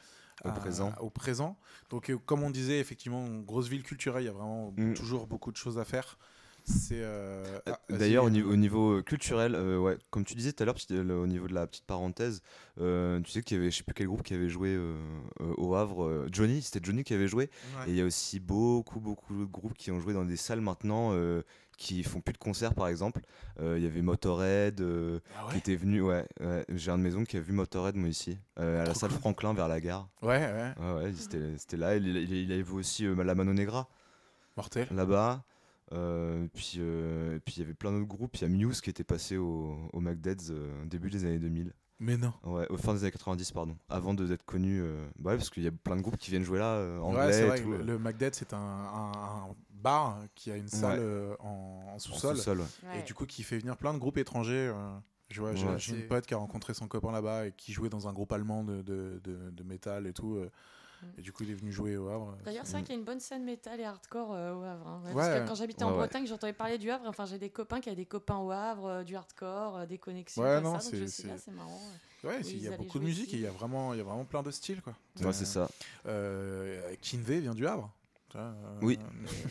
[0.43, 0.93] Au à- présent.
[0.99, 1.57] Au présent.
[1.89, 4.93] Donc, euh, comme on disait, effectivement, grosse ville culturelle, il y a vraiment Mm.
[4.93, 6.17] toujours beaucoup de choses à faire.
[6.65, 6.99] C'est.
[6.99, 10.51] euh, ah, D'ailleurs, au euh, niveau, au niveau euh, culturel, euh, ouais, comme tu disais
[10.51, 12.41] tout à l'heure, euh, au niveau de la petite parenthèse,
[12.81, 14.95] euh, tu sais qu'il y avait, je sais plus quel groupe qui avait joué euh,
[15.41, 16.03] euh, au Havre.
[16.05, 17.49] euh, Johnny, c'était Johnny qui avait joué.
[17.79, 17.87] ouais.
[17.87, 20.61] Et il y a aussi beaucoup, beaucoup de groupes qui ont joué dans des salles
[20.61, 21.43] maintenant euh,
[21.77, 23.21] qui font plus de concerts, par exemple.
[23.59, 26.01] Euh, Il y avait Motorhead euh, Ah qui était venu.
[26.01, 28.93] Ouais, ouais, j'ai un de maison qui a vu Motorhead, moi ici, euh, à la
[28.95, 29.19] salle cool.
[29.19, 30.09] Franklin vers la gare.
[30.23, 30.73] ouais, ouais.
[30.79, 31.13] Ouais, ouais,
[31.57, 31.95] c'était là.
[31.95, 33.87] Il, il, il avait vu aussi euh, la Mano Negra
[34.57, 34.87] Mortel.
[34.91, 35.43] là-bas.
[35.93, 38.35] Euh, puis euh, puis il y avait plein d'autres groupes.
[38.37, 41.73] Il y a Muse qui était passé au, au McDead's euh, début des années 2000.
[41.99, 42.33] Mais non.
[42.43, 43.77] Ouais, au fin des années 90, pardon.
[43.89, 44.81] Avant de d'être connu.
[44.81, 46.99] euh, bah ouais, parce qu'il y a plein de groupes qui viennent jouer là, euh,
[46.99, 47.61] anglais Ouais, c'est et vrai.
[47.61, 47.71] tout.
[47.71, 51.05] le, le McDead, c'est un, un- un bar qui a une salle Ouais.
[51.05, 52.37] euh, en, sous-sol.
[52.93, 54.71] Et du coup, qui fait venir plein de groupes étrangers.
[54.73, 54.97] euh,
[55.29, 57.89] je vois, j'ai Ouais, une pote qui a rencontré son copain là-bas et qui jouait
[57.89, 60.37] dans un groupe allemand de, de, de, de métal et tout.
[61.01, 61.05] Mm.
[61.17, 62.37] Et du coup, il est venu jouer au Havre.
[62.45, 64.87] D'ailleurs, c'est vrai qu'il y a une bonne scène métal et hardcore euh, au Havre.
[64.87, 65.01] hein.
[65.05, 65.13] Ouais, Ouais.
[65.15, 65.99] Parce que quand j'habitais en Ouais, ouais.
[65.99, 67.05] Bretagne, j'entendais parler du Havre.
[67.07, 69.97] Enfin, j'ai des copains qui avaient des copains au Havre, euh, du hardcore, euh, des
[69.97, 70.41] connexions.
[70.43, 71.79] Ouais, non, ça, donc c'est- c'est- ah, marrant.
[72.23, 72.39] ouais.
[72.43, 74.25] Il y a beaucoup de musique et il y a vraiment, il y a vraiment
[74.25, 74.93] plein de styles quoi.
[75.21, 75.69] Ouais, c'est ça.
[76.07, 77.89] Euh, Kinvey vient du Havre.
[78.35, 78.99] Euh, Oui.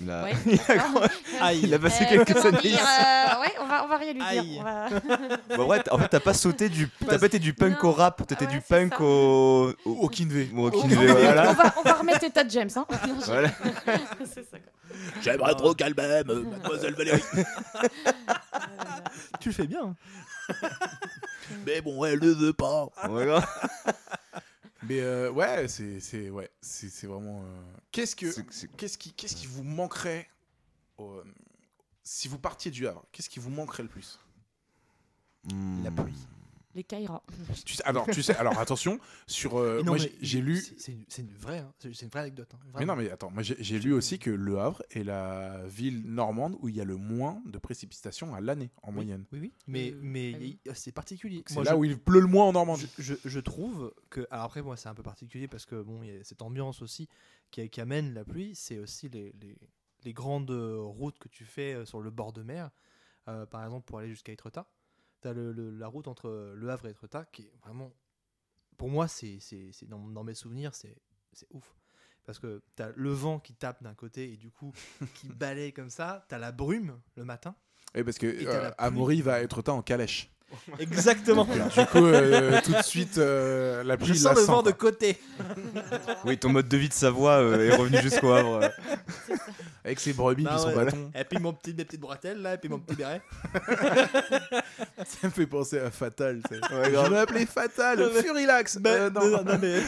[0.06, 1.02] Ouais, il, a, d'accord.
[1.40, 1.60] Aïe.
[1.62, 4.18] il a passé Euh, quelques années dire, euh, ouais, on va, on va rien lui
[4.20, 4.26] dire.
[4.28, 4.58] Aïe.
[4.60, 4.88] on va-
[5.56, 6.90] Bon, ouais, en fait, t'as pas sauté du.
[7.06, 7.88] T'as pas été du punk Non.
[7.88, 9.02] au rap, t'étais Ouais, du punk ça.
[9.02, 9.72] au.
[9.86, 10.50] Au, au Kinvey.
[10.54, 11.50] au on, Kinvey, va, voilà.
[11.50, 12.68] on, va, on va remettre de James.
[12.76, 12.86] Hein.
[13.26, 13.50] Voilà.
[15.22, 17.22] J'aimerais trop qu'elle m'aime, mademoiselle Valérie.
[19.40, 19.94] Tu le fais bien.
[21.66, 22.88] Mais bon, elle ne veut pas.
[23.08, 23.40] Voilà.
[24.88, 27.42] Mais euh, ouais, c'est c'est ouais, c'est c'est vraiment.
[27.44, 30.28] euh, Qu'est-ce que C'est- c'est- qu'est-ce qui qu'est-ce qui vous manquerait
[31.00, 31.22] euh,
[32.02, 34.18] si vous partiez du Havre Qu'est-ce qui vous manquerait le plus?
[35.82, 35.94] La Hmm.
[35.94, 36.14] pluie.
[36.74, 37.22] Les Kairas.
[37.64, 40.56] tu sais, alors tu sais alors attention sur euh, non, moi mais j'ai j'ai lu
[40.56, 42.48] c'est- C'est une, c'est une vraie, hein, c'est c'est une vraie anecdote.
[42.54, 42.96] hein, mais non vraiment.
[42.96, 46.68] mais attends moi j'ai j'ai lu aussi que Le Havre est la ville normande où
[46.68, 49.24] il y a le moins de précipitations à l'année en Oui, moyenne.
[49.32, 49.52] Oui, oui.
[49.68, 50.58] Mais, Euh, mais ah oui.
[50.64, 51.44] il- c'est particulier.
[51.46, 52.88] C'est Moi, là je- où il pleut le moins en Normandie.
[52.98, 56.02] je, je- je trouve que alors après moi c'est un peu particulier parce que bon
[56.02, 57.08] il y a cette ambiance aussi
[57.50, 59.56] qui, qui amène la pluie c'est aussi les, les,
[60.04, 62.70] les grandes euh, routes que tu fais euh, sur le bord de mer
[63.26, 64.66] Euh, par exemple pour aller jusqu'à Etretat
[65.24, 67.92] tu as la route entre Le Havre et Etretat qui est vraiment
[68.76, 70.96] pour moi c'est c'est- c'est dans, dans mes souvenirs c'est
[71.32, 71.74] c'est ouf
[72.24, 74.72] parce que tu as le vent qui tape d'un côté et du coup
[75.14, 77.54] qui balaye comme ça tu as la brume le matin
[77.94, 78.70] Et parce que euh.
[78.78, 80.30] Amaury va être en calèche.
[80.78, 84.46] exactement Du coup euh, tout de suite euh, la pluie je il sens la le
[84.46, 85.18] sent, vent de côté
[86.24, 88.70] Oui, ton mode de vie de Savoie euh, est revenu jusqu'au Havre.
[89.84, 90.84] avec ses brebis Ah puis son ouais.
[90.84, 91.10] bâton.
[91.14, 93.20] et puis mon petit, mes petites bretelles là et puis mon petit béret
[95.04, 96.40] Ça me fait penser à Fatal.
[96.48, 96.74] tu sais.
[96.74, 98.78] Ouais, Je vais appeler Fatal, Furilax.
[98.82, 99.26] Mais- Euh, non.
[99.28, 99.80] non, non, mais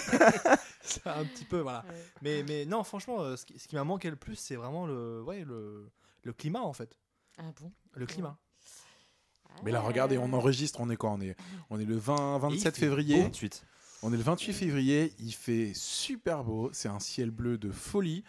[1.05, 1.85] un petit peu voilà.
[1.89, 1.95] Ouais.
[2.23, 5.23] Mais mais non, franchement, ce qui, ce qui m'a manqué le plus, c'est vraiment le
[5.23, 5.89] ouais le
[6.23, 6.91] le climat en fait,
[7.39, 7.71] Ah bon?
[7.95, 8.37] Le climat.
[9.65, 11.37] Mais là, regardez, on enregistre, on est quoi on est,
[11.71, 13.23] on est le 20, 27 fait février.
[13.23, 13.65] 28.
[14.03, 18.23] On est le 28 février, il fait super beau, c'est un ciel bleu de folie.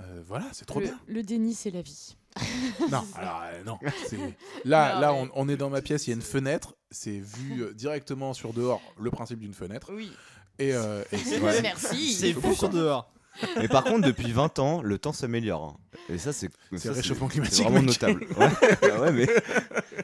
[0.00, 0.98] Euh, voilà, c'est trop Le, bien.
[1.06, 2.16] le déni, c'est la vie.
[2.90, 3.78] Non, alors euh, non.
[4.08, 4.16] c'est-
[4.64, 6.06] Là, Non, là, mais- on, on est dans ma pièce.
[6.06, 6.74] Il y a une fenêtre.
[6.90, 8.82] C'est vu euh, directement sur dehors.
[9.00, 9.90] Le principe d'une fenêtre.
[9.92, 10.10] Oui.
[10.58, 11.62] Et, euh, et c'est- Ouais.
[11.62, 12.12] Merci.
[12.12, 13.12] C'est fou sur dehors.
[13.56, 15.76] Mais par contre, depuis 20 ans, le temps s'améliore.
[15.76, 15.96] hein.
[16.08, 17.64] Et ça, c'est C'est le réchauffement c'est climatique.
[17.64, 17.86] vraiment mec.
[18.02, 18.26] notable.
[18.38, 19.26] Ouais, Ah ouais, mais,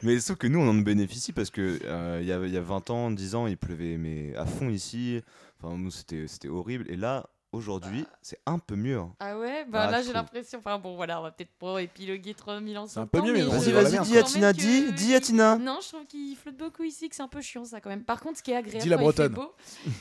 [0.03, 2.61] mais sauf que nous, on en bénéficie parce que euh, il y, a, y a
[2.61, 5.21] 20 ans, 10 ans, il pleuvait mais à fond ici.
[5.61, 6.85] Enfin, nous, c'était horrible.
[6.89, 8.09] Et là, aujourd'hui, bah.
[8.21, 8.97] c'est un peu mieux.
[8.97, 9.13] Hein.
[9.19, 9.65] Ah ouais?
[9.65, 10.59] Bah, bah là, j'ai l'impression.
[10.59, 12.87] Enfin bon, voilà, on va peut-être pas épiloguer 3000 ans.
[12.87, 15.57] C'est un peu mieux, mais Vas-y, vas-y, dis Atina, dis, dis Atina.
[15.61, 18.03] Non, je trouve qu'il flotte beaucoup ici, que c'est un peu chiant ça quand même.
[18.03, 19.33] Par contre, ce qui est agréable, dis la Bretonne.
[19.33, 19.53] Beau...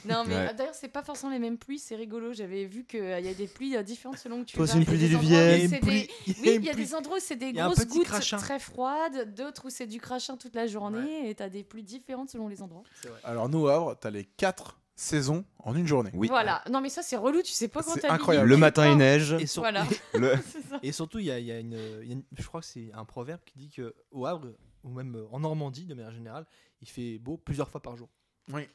[0.05, 0.47] Non, mais ouais.
[0.51, 2.33] Ah, d'ailleurs, c'est pas forcément les mêmes pluies, c'est rigolo.
[2.33, 4.79] J'avais vu qu'il euh, y a des pluies euh, différentes selon que tu Toi, c'est
[4.79, 5.79] une pluie diluvienne.
[5.83, 9.71] Oui, il y a des endroits où c'est des grosses gouttes très froides, d'autres où
[9.71, 12.83] c'est du crachin toute la journée, et t'as des pluies différentes selon les endroits.
[13.25, 16.11] Alors, nous, Havre, t'as les 4 saison en une journée.
[16.13, 16.63] Voilà.
[16.71, 17.43] Non, mais ça, c'est relou.
[17.43, 18.49] Tu sais pas quand C'est t'as incroyable.
[18.49, 19.33] Le matin, il neige.
[19.41, 19.87] Et, Voilà.
[20.83, 23.59] Et surtout, il y a, y a une, Je crois que c'est un proverbe qui
[23.59, 24.49] dit que au Havre,
[24.85, 26.47] ou même euh, en Normandie, de manière générale,
[26.83, 28.09] il fait beau plusieurs fois par jour.
[28.53, 28.69] Oui.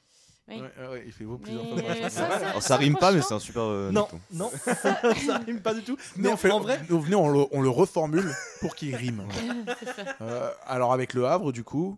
[0.47, 2.09] Ouais, ouais, il fait beau plusieurs fois par jour.
[2.09, 3.25] ça, Alors, ça rime pas, mais hein.
[3.27, 3.63] c'est un super.
[3.63, 5.97] Euh, non, non, ça rime pas du tout.
[6.17, 9.27] Mais on fait- en vrai, on- venez, on le, reformule pour qu'il rime.
[10.21, 11.97] Euh, alors avec le Havre, du coup,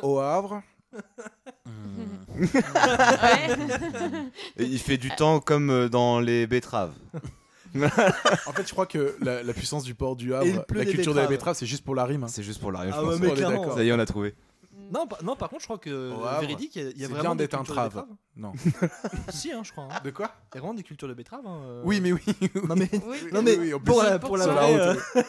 [0.00, 0.62] au Havre,
[2.36, 2.46] Ouais.
[4.58, 6.92] Et il fait du temps comme euh, dans les betteraves.
[7.76, 11.18] En fait, je crois que la, la puissance du port du Havre, la culture de
[11.18, 11.28] la betteraves.
[11.30, 12.24] betterave, c'est juste pour la rime.
[12.24, 12.28] hein.
[12.28, 13.14] C'est juste pour la rime, je Ah pense.
[13.14, 13.60] ouais, mais On est clairement.
[13.60, 13.76] d'accord.
[13.76, 14.34] Ça y est, on a trouvé.
[14.92, 16.98] Non, par- non, par contre, je crois que Au Havre, véridique, il y a, il
[16.98, 18.06] y a c'est vraiment bien des d'être un cultures de trave.
[18.36, 18.52] Non.
[19.30, 19.88] Si, hein, je crois.
[19.90, 20.00] hein.
[20.04, 20.30] De quoi?
[20.52, 21.46] Il y a vraiment des cultures de betteraves.
[21.46, 21.82] hein, euh.
[21.84, 22.20] Oui, mais oui.
[22.68, 23.18] Non mais, Oui.
[23.32, 24.98] non mais oui, en pour plus, la, pour la sur la vraie, route.
[25.16, 25.22] euh,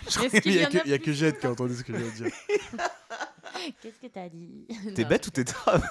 [0.00, 1.02] Je Est-ce crois qu'il qu'il y y a en que, a il y a que
[1.04, 2.32] plus Jette qui a entendu ce que je viens de dire.
[3.82, 4.66] Qu'est-ce que t'as dit?
[4.94, 5.08] T'es Non.
[5.08, 5.82] bête ou t'es trave?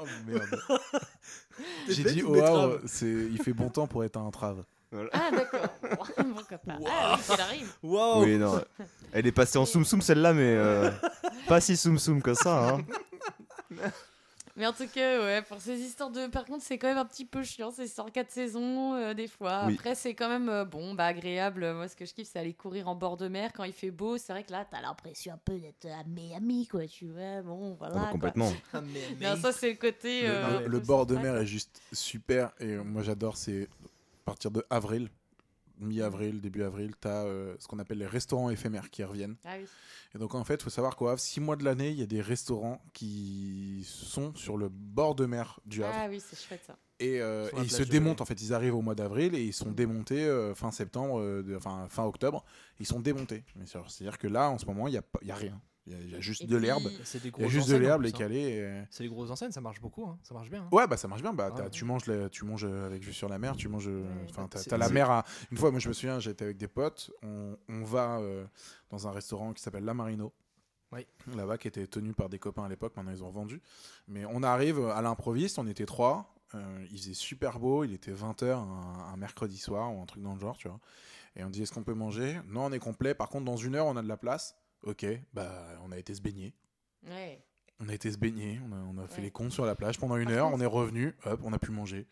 [0.00, 0.60] Oh merde.
[1.88, 4.64] J'ai dit au betterave Havre, c'est il fait bon temps pour être un trave.
[5.12, 5.60] Ah d'accord.
[6.34, 7.72] Pourquoi pas Ah oui, ça arrive.
[7.82, 8.24] Waouh.
[8.24, 8.60] Oui, non.
[9.12, 10.90] Elle est passée en soum soum celle-là, mais euh,
[11.48, 12.70] pas si soum soum que ça.
[12.74, 12.80] Hein.
[14.56, 16.26] Mais en tout cas, ouais, pour ces histoires de.
[16.26, 19.28] Par contre, c'est quand même un petit peu chiant, ces histoires 4 saisons, euh, des
[19.28, 19.62] fois.
[19.66, 19.74] Oui.
[19.74, 21.72] Après, c'est quand même euh, bon, bah agréable.
[21.72, 23.92] Moi, ce que je kiffe, c'est aller courir en bord de mer quand il fait
[23.92, 24.18] beau.
[24.18, 27.40] C'est vrai que là, t'as l'impression un peu d'être à Miami, quoi, tu vois.
[27.42, 27.94] Bon, voilà.
[27.94, 28.12] Ah bah, quoi.
[28.12, 28.52] complètement.
[28.82, 30.22] Mais- mais- Non, ça, c'est le côté.
[30.22, 31.42] Le, euh, le- le comme bord de mer quoi.
[31.42, 33.36] est juste super et moi j'adore.
[33.38, 35.08] C'est à partir de avril,
[35.80, 39.36] mi-avril, début avril, t'as euh, ce qu'on appelle les restaurants éphémères qui reviennent.
[39.44, 39.66] Ah oui.
[40.14, 42.02] Et donc en fait, il faut savoir qu'au Havre, six mois de l'année, il y
[42.02, 45.94] a des restaurants qui sont sur le bord de mer du Havre.
[45.96, 46.76] Ah oui, c'est chouette ça.
[46.98, 48.40] Et, euh, et ils se démontent en fait.
[48.42, 52.04] Ils arrivent au mois d'avril et ils sont démontés euh, fin septembre, euh, de- fin
[52.04, 52.44] octobre.
[52.78, 53.42] Ils sont démontés.
[53.56, 55.34] Mais c'est- C'est-à-dire que là, en ce moment, il n'y a, pas- il y a
[55.36, 55.60] rien.
[55.86, 56.82] Il y a- il y, a juste Et de l'herbe.
[56.84, 58.18] Il y a grosses juste de l'herbe, les hein.
[58.18, 58.38] calés.
[58.58, 60.18] et- C'est les grosses enseignes, ça marche beaucoup, hein.
[60.22, 60.62] ça marche bien.
[60.62, 60.68] hein.
[60.72, 61.32] Ouais, bah ça marche bien.
[61.32, 61.70] Bah, Ouais.
[61.70, 63.88] tu manges, tu manges euh, avec vue sur la mer, tu manges.
[63.88, 65.10] euh, Ouais, Enfin, t'as la mer.
[65.10, 65.24] À...
[65.50, 67.10] Une fois, moi, je me souviens, j'étais avec des potes.
[67.22, 68.44] On, on va euh,
[68.90, 70.32] dans un restaurant qui s'appelle La Marino.
[70.92, 71.06] Oui.
[71.34, 72.94] Là-bas, qui était tenu par des copains à l'époque.
[72.96, 73.62] Maintenant, ils ont vendu.
[74.06, 75.58] Mais on arrive à l'improviste.
[75.58, 76.34] On était trois.
[76.54, 77.84] euh, il faisait super beau.
[77.84, 80.80] Il était 20h un, un mercredi soir ou un truc dans le genre, tu vois.
[81.36, 82.40] Et on dit est-ce qu'on peut manger?
[82.48, 83.14] Non, on est complet.
[83.14, 84.56] Par contre, dans une heure, on a de la place.
[84.82, 85.04] Ok,
[85.34, 85.52] bah,
[85.84, 86.54] on a été se baigner.
[87.06, 87.44] Ouais.
[87.80, 89.22] On a été se baigner, on a, on a fait Ouais.
[89.24, 91.52] les cons sur la plage pendant une Par heure, contre- on est revenu, hop, on
[91.52, 92.06] a pu manger.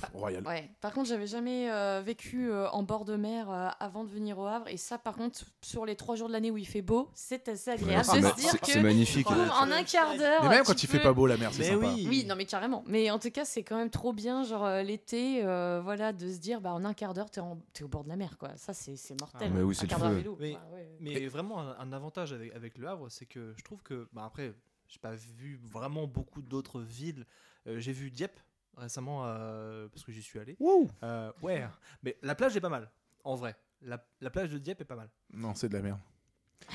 [0.00, 0.46] Pff, royal.
[0.46, 0.70] Ouais.
[0.80, 4.38] Par contre, j'avais jamais euh, vécu euh, en bord de mer euh, avant de venir
[4.38, 4.68] au Havre.
[4.68, 7.48] Et ça, par contre, sur les trois jours de l'année où il fait beau, c'est
[7.48, 9.26] assez agréable c'est de ma- se dire c'est- que c'est magnifique.
[9.26, 10.42] boum, en un quart d'heure.
[10.44, 11.92] Mais même quand il fait pas beau la mer, c'est Mais sympa.
[11.94, 12.06] oui.
[12.08, 12.84] Oui, non mais carrément.
[12.86, 16.38] Mais en tout cas, c'est quand même trop bien, genre l'été, euh, voilà, de se
[16.38, 18.50] dire, bah en un quart d'heure, t'es, en- au bord de la mer, quoi.
[18.56, 19.48] Ça, c'est, c'est mortel.
[19.50, 20.36] Ah, mais oui, un c'est vélo.
[20.40, 20.96] Mais- Ouais, ouais.
[21.00, 24.24] Mais vraiment, un, un avantage avec, avec le Havre, c'est que je trouve que, bah
[24.26, 24.54] après,
[24.88, 27.26] j'ai pas vu vraiment beaucoup d'autres villes.
[27.66, 28.38] Euh, j'ai vu Dieppe
[28.76, 30.56] récemment euh, parce que j'y suis allé.
[31.02, 31.66] Euh, ouais,
[32.02, 32.90] mais la plage est pas mal,
[33.24, 33.56] en vrai.
[33.82, 35.08] La, la plage de Dieppe est pas mal.
[35.32, 36.00] Non, c'est de la merde.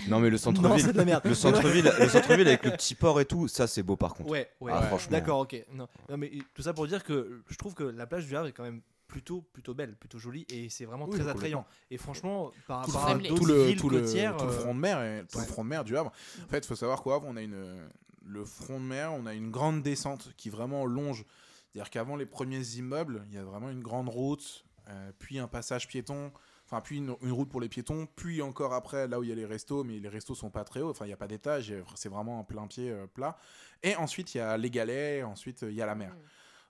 [0.07, 0.85] Non, mais le Non, centre-ville.
[0.85, 1.21] c'est de la merde.
[1.25, 4.29] Le centre-ville, le centre-ville avec le petit port et tout, ça c'est beau par contre.
[4.29, 4.71] Ouais, ouais.
[4.73, 5.11] Ah, franchement.
[5.11, 5.65] D'accord, ok.
[5.73, 8.47] Non, non, mais tout ça pour dire que je trouve que la plage du Havre
[8.47, 11.65] est quand même plutôt, plutôt belle, plutôt jolie, et c'est vraiment Oui, très attrayant.
[11.89, 14.79] Et franchement, par rapport à tout le, villes tout, le, côtières, tout le front de
[14.79, 15.45] mer, et, tout ouais.
[15.45, 16.11] le front de mer du Havre.
[16.45, 17.89] En fait, il faut savoir qu'au Havre, on a une,
[18.25, 21.25] le front de mer, on a une grande descente qui vraiment longe.
[21.71, 25.47] C'est-à-dire qu'avant les premiers immeubles, il y a vraiment une grande route, euh, puis un
[25.47, 26.33] passage piéton,
[26.65, 29.31] enfin puis une, une route pour les piétons, puis encore après là où il y
[29.31, 31.27] a les restos, mais les restos sont pas très hauts, enfin il n'y a pas
[31.27, 33.37] d'étage, c'est vraiment un plein pied euh, plat.
[33.83, 36.13] Et ensuite il y a les galets, ensuite il y a la mer.
[36.13, 36.19] Mm.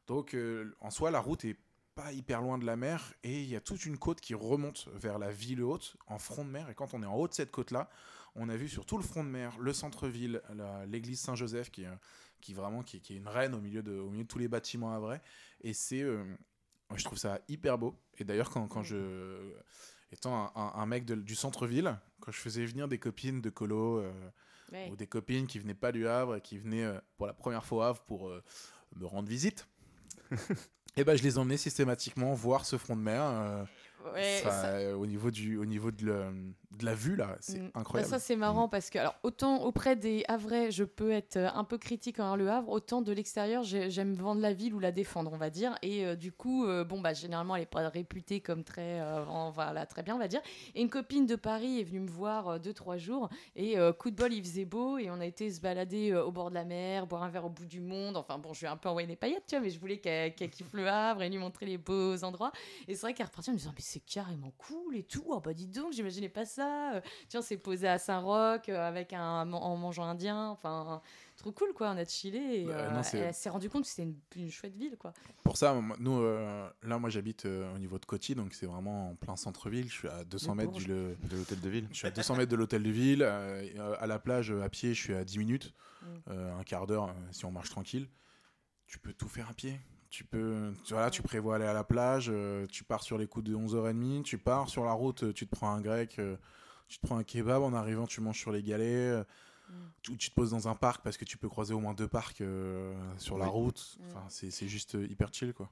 [0.07, 1.57] Donc euh, en soi la route est
[1.95, 4.87] pas hyper loin de la mer et il y a toute une côte qui remonte
[4.93, 7.33] vers la ville haute en front de mer et quand on est en haut de
[7.33, 7.89] cette côte là
[8.33, 10.41] on a vu sur tout le front de mer le centre-ville
[10.87, 11.89] l'église Saint-Joseph qui, est,
[12.41, 14.47] qui vraiment qui, qui est une reine au milieu de, au milieu de tous les
[14.49, 15.21] bâtiments à vrai
[15.61, 16.23] et c'est euh,
[16.95, 17.95] je trouve ça hyper beau.
[18.17, 19.53] Et d'ailleurs, quand, quand je.
[20.11, 23.49] Étant un, un- un mec de- du centre-ville, quand je faisais venir des copines de
[23.49, 24.11] colo euh,
[24.73, 24.89] Ouais.
[24.91, 27.63] ou des copines qui venaient pas du Havre et qui venaient euh, pour la première
[27.65, 28.41] fois au Havre pour euh,
[28.97, 29.67] me rendre visite,
[30.97, 33.21] et ben je les emmenais systématiquement voir ce front de mer.
[34.07, 37.15] Euh, Ouais, ça, ça- euh, au niveau, du, au niveau de, le- de la vue,
[37.15, 37.71] là, c'est Mm.
[37.75, 38.11] incroyable.
[38.11, 41.49] Bah, ça c'est marrant parce que alors autant auprès des Havrais je peux être euh,
[41.53, 44.79] un peu critique envers le Havre, autant de l'extérieur j'ai- j'aime vendre la ville ou
[44.79, 45.75] la défendre on va dire.
[45.81, 49.51] Et euh, du coup euh, bon bah généralement elle est pas réputée comme très en-
[49.51, 50.41] voilà très bien on va dire.
[50.75, 53.29] Et une copine de Paris est venue me voir deux trois jours.
[53.55, 56.49] Et coup de bol il faisait beau et on a été se balader au bord
[56.49, 58.15] de la mer boire un verre au bout du monde.
[58.17, 59.97] Enfin bon je lui ai un peu envoyé des paillettes tu vois mais je voulais
[59.97, 62.51] qu'elle qu'elle kiffe le Havre et lui montrer les beaux endroits.
[62.87, 65.23] Et c'est vrai qu'elle est repartie en me disant mais c'est carrément cool et tout
[65.27, 68.87] oh bah dis donc j'imaginais pas ça Euh, tiens, on s'est posé à Saint-Roch euh,
[68.87, 70.49] avec un en mangeant indien.
[70.49, 71.01] Enfin,
[71.37, 71.91] trop cool quoi.
[71.91, 74.15] On a chillé et Bah, euh, non, c'est- elle s'est rendu compte que c'était une,
[74.35, 75.13] une chouette ville quoi.
[75.43, 78.65] Pour ça, moi- nous, euh, là, moi, j'habite euh, au niveau de Coty, donc c'est
[78.65, 79.87] vraiment en plein centre-ville.
[79.89, 81.87] Je suis à 200 Le mètres du, le- De l'hôtel de ville.
[81.91, 83.23] je suis à 200 mètres de l'hôtel de ville.
[83.23, 86.05] à la plage, à pied, je suis à 10 minutes, Mm.
[86.29, 88.07] euh, un quart d'heure si on marche tranquille.
[88.87, 89.79] Tu peux tout faire à pied.
[90.11, 93.27] Tu peux, tu, voilà, tu prévois aller à la plage, euh, tu pars sur les
[93.27, 96.35] coups de 11h30, tu pars sur la route, euh, tu te prends un grec, euh,
[96.87, 98.85] tu te prends un kebab, en arrivant tu manges sur les galets,
[99.19, 99.23] euh,
[99.69, 99.73] Mm.
[100.01, 102.07] tu, tu te poses dans un parc parce que tu peux croiser au moins deux
[102.07, 103.97] parcs euh, sur la route.
[103.99, 104.03] Mm.
[104.09, 105.69] Enfin, c'est c'est juste hyper chill quoi.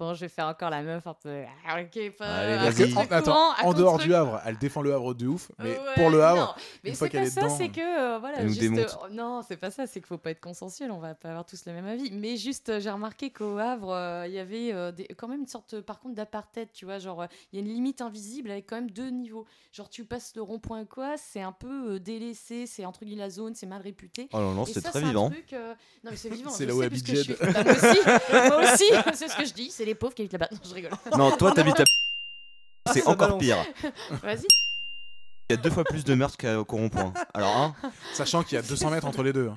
[0.00, 1.42] Bon, je vais faire encore la meuf un peu.
[1.68, 2.24] Ah, ok, pas.
[2.24, 2.86] Allez, un vas-y.
[2.86, 5.94] peu trop Attends, en dehors du Havre, elle défend le Havre de ouf, mais Ouais,
[5.94, 6.62] pour le Havre, non.
[6.84, 7.80] Mais c'est qu'elle pas est ça, dedans, c'est que
[8.14, 11.00] euh, voilà, juste, euh, non, c'est pas ça, c'est qu'il faut pas être consensuel, on
[11.00, 12.10] va pas avoir tous le même avis.
[12.12, 15.40] Mais juste, euh, j'ai remarqué qu'au Havre, euh, il y avait euh, des- quand même
[15.40, 18.50] une sorte, par contre, d'apartheid, tu vois, genre, euh, il y a une limite invisible
[18.50, 19.44] avec quand même deux niveaux.
[19.72, 23.28] Genre, tu passes le rond-point quoi, c'est un peu euh, délaissé, c'est entre guillemets la
[23.30, 24.30] zone, c'est mal réputé.
[24.32, 25.28] Oh non, non, c'est très un vivant.
[25.30, 25.74] truc, euh,
[26.04, 26.48] Non, mais c'est vivant.
[26.50, 28.84] C'est là où habite moi aussi,
[29.14, 30.48] c'est ce que je dis, c'est les pauvres qui habitent là-bas.
[30.52, 30.90] Non, je rigole.
[31.16, 31.84] Non, toi, t'habites à.
[32.92, 33.58] C'est encore pire.
[34.22, 34.46] Vas-y.
[35.48, 37.12] Il y a deux fois plus de meurtres qu'à qu'au rond-point.
[37.34, 37.74] Alors, hein,
[38.14, 39.48] sachant qu'il y a 200 mètres entre les deux.
[39.48, 39.56] hein.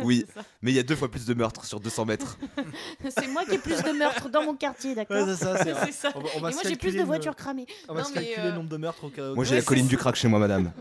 [0.00, 0.42] oui, ça.
[0.60, 2.36] mais il y a deux fois plus de meurtres sur 200 mètres.
[3.16, 5.56] C'est moi qui ai plus de meurtres dans mon quartier, Ouais, d'accord c'est ça.
[5.62, 6.10] c'est- C'est ça.
[6.16, 7.66] On va, on va Et se moi j'ai plus calculer de voitures cramées.
[7.88, 9.52] On va Non, se mais, calculer euh, le nombre de meurtres au cas Moi, j'ai
[9.52, 10.72] Ouais, la colline du crack chez moi, madame.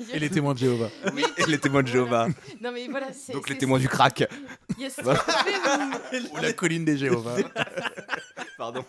[0.12, 0.88] Et les témoins de Jéhovah.
[1.14, 2.28] Oui, et les témoins de Jéhovah.
[2.60, 4.24] Non mais voilà, c'est Donc, les témoins du crack.
[4.78, 7.36] Ou la colline des Jéhovah.
[8.58, 8.84] Pardon.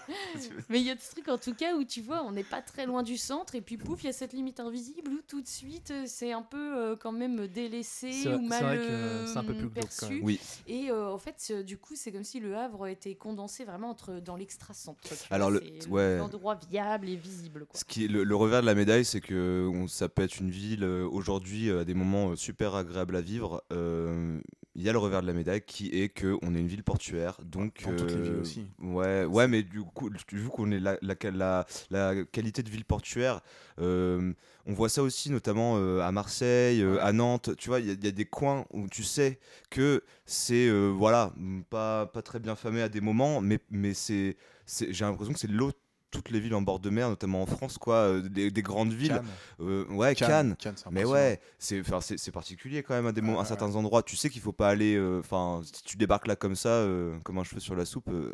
[0.70, 2.62] Mais il y a ce truc en tout cas où tu vois, on n'est pas
[2.62, 5.42] très loin du centre et puis pouf, il y a cette limite invisible où tout
[5.42, 9.38] de suite euh, c'est un peu euh, quand même délaissé ou mal vrai que c'est
[9.38, 10.14] un peu plus glauque, quand perçu.
[10.16, 10.24] même.
[10.24, 10.40] Oui.
[10.68, 14.20] Et euh, en fait, du coup, c'est comme si le Havre était condensé vraiment entre
[14.24, 15.00] dans l'extra-centre.
[15.08, 16.18] vois, Alors, le- ouais.
[16.18, 17.66] l'endroit viable et visible.
[17.66, 17.80] Quoi.
[17.80, 20.40] Ce qui est le, le revers de la médaille, c'est que on, ça peut être
[20.40, 23.64] une ville aujourd'hui euh, à des moments euh, super agréables à vivre.
[23.72, 24.40] Euh,
[24.76, 26.84] Il y a le revers de la médaille qui est que on est une ville
[26.84, 28.66] portuaire, donc Dans toutes les villes aussi.
[28.80, 32.86] Ouais, ouais, mais du coup, vu qu'on est la, la, la, la qualité de ville
[32.86, 33.42] portuaire,
[33.78, 37.56] on voit ça aussi notamment à Marseille, à Nantes.
[37.58, 39.40] Tu vois, il y, y a des coins où tu sais
[39.70, 41.34] que c'est voilà,
[41.70, 45.52] pas, pas très bien famé à des moments, mais, mais c'est, j'ai l'impression que c'est
[45.52, 45.72] l'eau
[46.14, 48.94] toutes les villes en bord de mer, notamment en France, quoi, euh, des, des grandes
[48.94, 49.14] villes.
[49.16, 49.26] Cannes.
[49.60, 50.56] Euh, ouais, Cannes.
[50.92, 54.04] Mais ouais, c'est enfin, c'est c'est particulier quand même à, des moments, à certains endroits.
[54.04, 54.96] Tu sais qu'il faut pas aller.
[54.96, 56.86] euh, Enfin, si tu débarques là comme ça,
[57.24, 58.32] comme un cheveu sur la soupe, euh,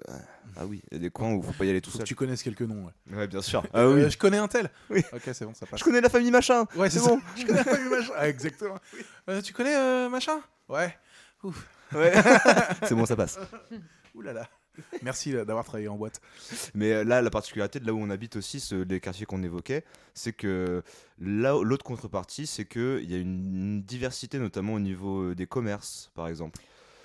[0.58, 2.02] ah oui, il y a des coins où faut pas y aller tout Faut que
[2.02, 2.08] seul.
[2.08, 2.86] tu connaisses quelques noms.
[2.86, 3.16] ouais.
[3.18, 3.64] Ouais, bien sûr.
[3.74, 4.10] Ah oui.
[4.10, 4.70] je connais un tel.
[4.90, 5.04] Oui.
[5.14, 5.80] Ok, c'est bon, ça passe.
[5.80, 6.66] Je connais la famille machin.
[6.76, 7.20] Ouais, c'est bon.
[7.38, 8.14] Je connais la famille machin.
[8.18, 8.78] Ah, exactement.
[9.30, 10.40] Euh, tu connais euh, machin?
[10.68, 10.98] Ouais.
[11.44, 11.68] Ouf.
[11.94, 12.12] Ouais.
[12.84, 13.40] c'est bon, ça passe.
[14.16, 14.50] Ouh là là.
[15.02, 16.22] Merci d'avoir travaillé en boîte.
[16.74, 19.84] Mais euh, là, la particularité de là où on habite aussi, les quartiers qu'on évoquait,
[20.14, 20.84] c'est que
[21.20, 26.12] là, l'autre contrepartie, c'est qu'il y a une diversité, notamment au niveau euh, des commerces,
[26.16, 26.60] par exemple.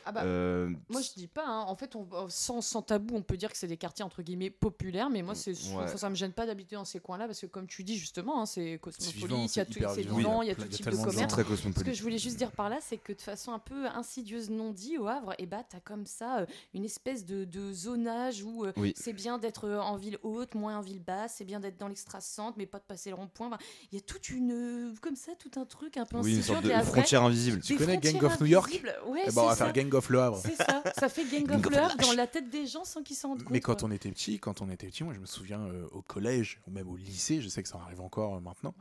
[0.07, 1.47] Ah bah, Euh, Moi, je dis pas.
[1.47, 1.65] hein.
[1.67, 4.23] En fait, on, euh, sans, sans tabou, on peut dire que c'est des quartiers entre
[4.23, 5.85] guillemets populaires, mais moi, c'est, Ouais.
[5.85, 8.41] enfin, ça me gêne pas d'habiter dans ces coins-là parce que, comme tu dis justement,
[8.43, 10.87] hein, c'est cosmopolite, il y a c'est tout, c'est vivant, il y a tout type
[10.89, 11.35] de commerce.
[11.35, 14.51] Ce que je voulais juste dire par là, c'est que de façon un peu insidieuse
[14.51, 18.43] non dit au Havre, et bah t'as comme ça euh, une espèce de, de zonage
[18.43, 18.93] où euh, Oui.
[18.97, 22.55] c'est bien d'être en ville haute, moins en ville basse, c'est bien d'être dans l'extra-centre,
[22.59, 23.51] mais pas de passer le rond-point.
[23.93, 26.55] Il y a toute une comme ça, tout un truc un peu Oui, une insidieux
[26.55, 27.61] sorte de frontière invisible.
[27.61, 28.83] Tu connais Gang of New York?
[29.07, 29.73] Ouais, Eh ben, on va c'est faire ça.
[29.73, 30.41] Gang of Le Havre.
[30.45, 31.97] C'est ça, ça fait gang of Lâche.
[31.99, 33.51] dans la tête des gens sans qu'ils s'en rendent compte.
[33.53, 33.89] Mais quand quoi.
[33.89, 36.71] on était petit, quand on était petit, moi je me souviens euh, au collège ou
[36.71, 38.75] même au lycée, je sais que ça arrive encore euh, maintenant.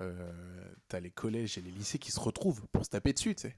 [0.00, 0.14] euh,
[0.88, 3.56] t'as les collèges et les lycées qui se retrouvent pour se taper dessus, tu sais.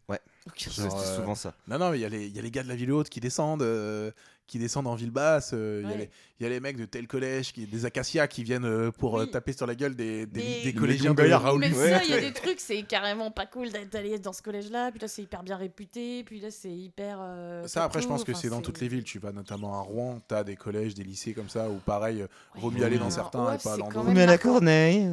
[0.57, 1.55] Genre, euh, souvent ça.
[1.69, 2.93] Non, non, mais il y, a les- il y a les gars de la ville
[2.93, 4.11] haute qui descendent, euh,
[4.51, 5.53] qui descendent en ville basse.
[5.55, 5.99] euh, Il y a Ouais.
[6.03, 8.91] les- il y, a les mecs de tel collège, qui, des acacias qui viennent euh,
[8.91, 9.31] pour euh, Oui.
[9.31, 11.31] taper sur la gueule des, des, Mais- des Mais collégiens de.
[11.33, 11.61] Raoul.
[11.61, 11.91] Mais Ouais.
[11.91, 14.91] ça, il y a des trucs, c'est carrément pas cool d'aller dans ce collège-là.
[14.91, 16.25] Puis là, c'est hyper bien réputé.
[16.25, 17.19] Puis là, c'est hyper.
[17.21, 19.05] euh, Ça, après, je pense que enfin, c'est dans toutes les villes.
[19.05, 22.27] Tu vas notamment à Rouen, t'as des collèges, des lycées comme ça, où pareil, euh,
[22.57, 24.27] vaut mieux aller dans Ouais, certains et pas dans même d'autres.
[24.27, 25.09] marquant Corneille.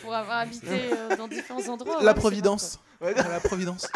[0.00, 1.98] Pour avoir habité euh, dans différents endroits.
[1.98, 2.78] ouais, La Providence.
[3.02, 3.88] la Providence.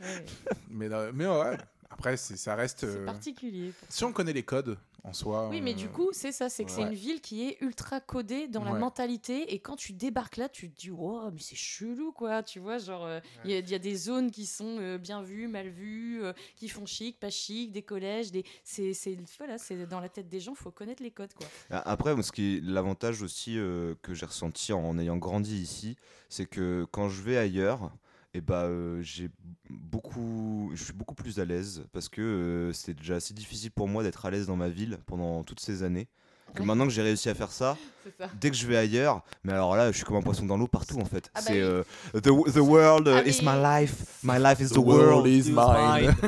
[0.00, 0.24] Ouais,
[0.70, 1.56] Mais, euh, mais ouais,
[1.94, 2.80] après, ça reste.
[2.80, 3.72] C'est euh, particulier.
[3.88, 5.48] Si on connaît les codes en soi.
[5.50, 8.00] Oui, mais euh, du coup, c'est ça, c'est que c'est une ville qui est ultra
[8.00, 9.52] codée dans la mentalité.
[9.54, 12.42] Et quand tu débarques là, tu te dis, wow, mais c'est chelou, quoi.
[12.42, 14.98] Tu vois, genre, euh, il y, a- il y a des zones qui sont euh,
[14.98, 18.44] bien vues, mal vues, euh, qui font chic, pas chic, des collèges, des...
[18.64, 21.46] c'est c'est- voilà, c'est dans la tête des gens, faut connaître les codes, quoi.
[21.70, 25.96] A- Après, ce qui l'avantage aussi euh, que j'ai ressenti en ayant grandi ici,
[26.30, 27.92] c'est que quand je vais ailleurs,
[28.34, 29.30] et bah, euh, j'ai
[29.70, 33.88] beaucoup, je suis beaucoup plus à l'aise parce que euh, c'était déjà assez difficile pour
[33.88, 36.08] moi d'être à l'aise dans ma ville pendant toutes ces années.
[36.54, 36.66] Que Ouais.
[36.66, 37.76] maintenant que j'ai réussi à faire ça,
[38.18, 38.28] ça.
[38.40, 40.68] dès que je vais ailleurs, mais alors là, je suis comme un poisson dans l'eau
[40.68, 41.28] partout en fait.
[41.34, 41.58] Ah bah c'est oui.
[41.60, 41.82] euh,
[42.14, 45.26] the, the world Ah, is mais- my life, my life is the, The world world.
[45.26, 46.14] is mine.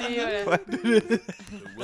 [0.00, 0.58] C'est voilà.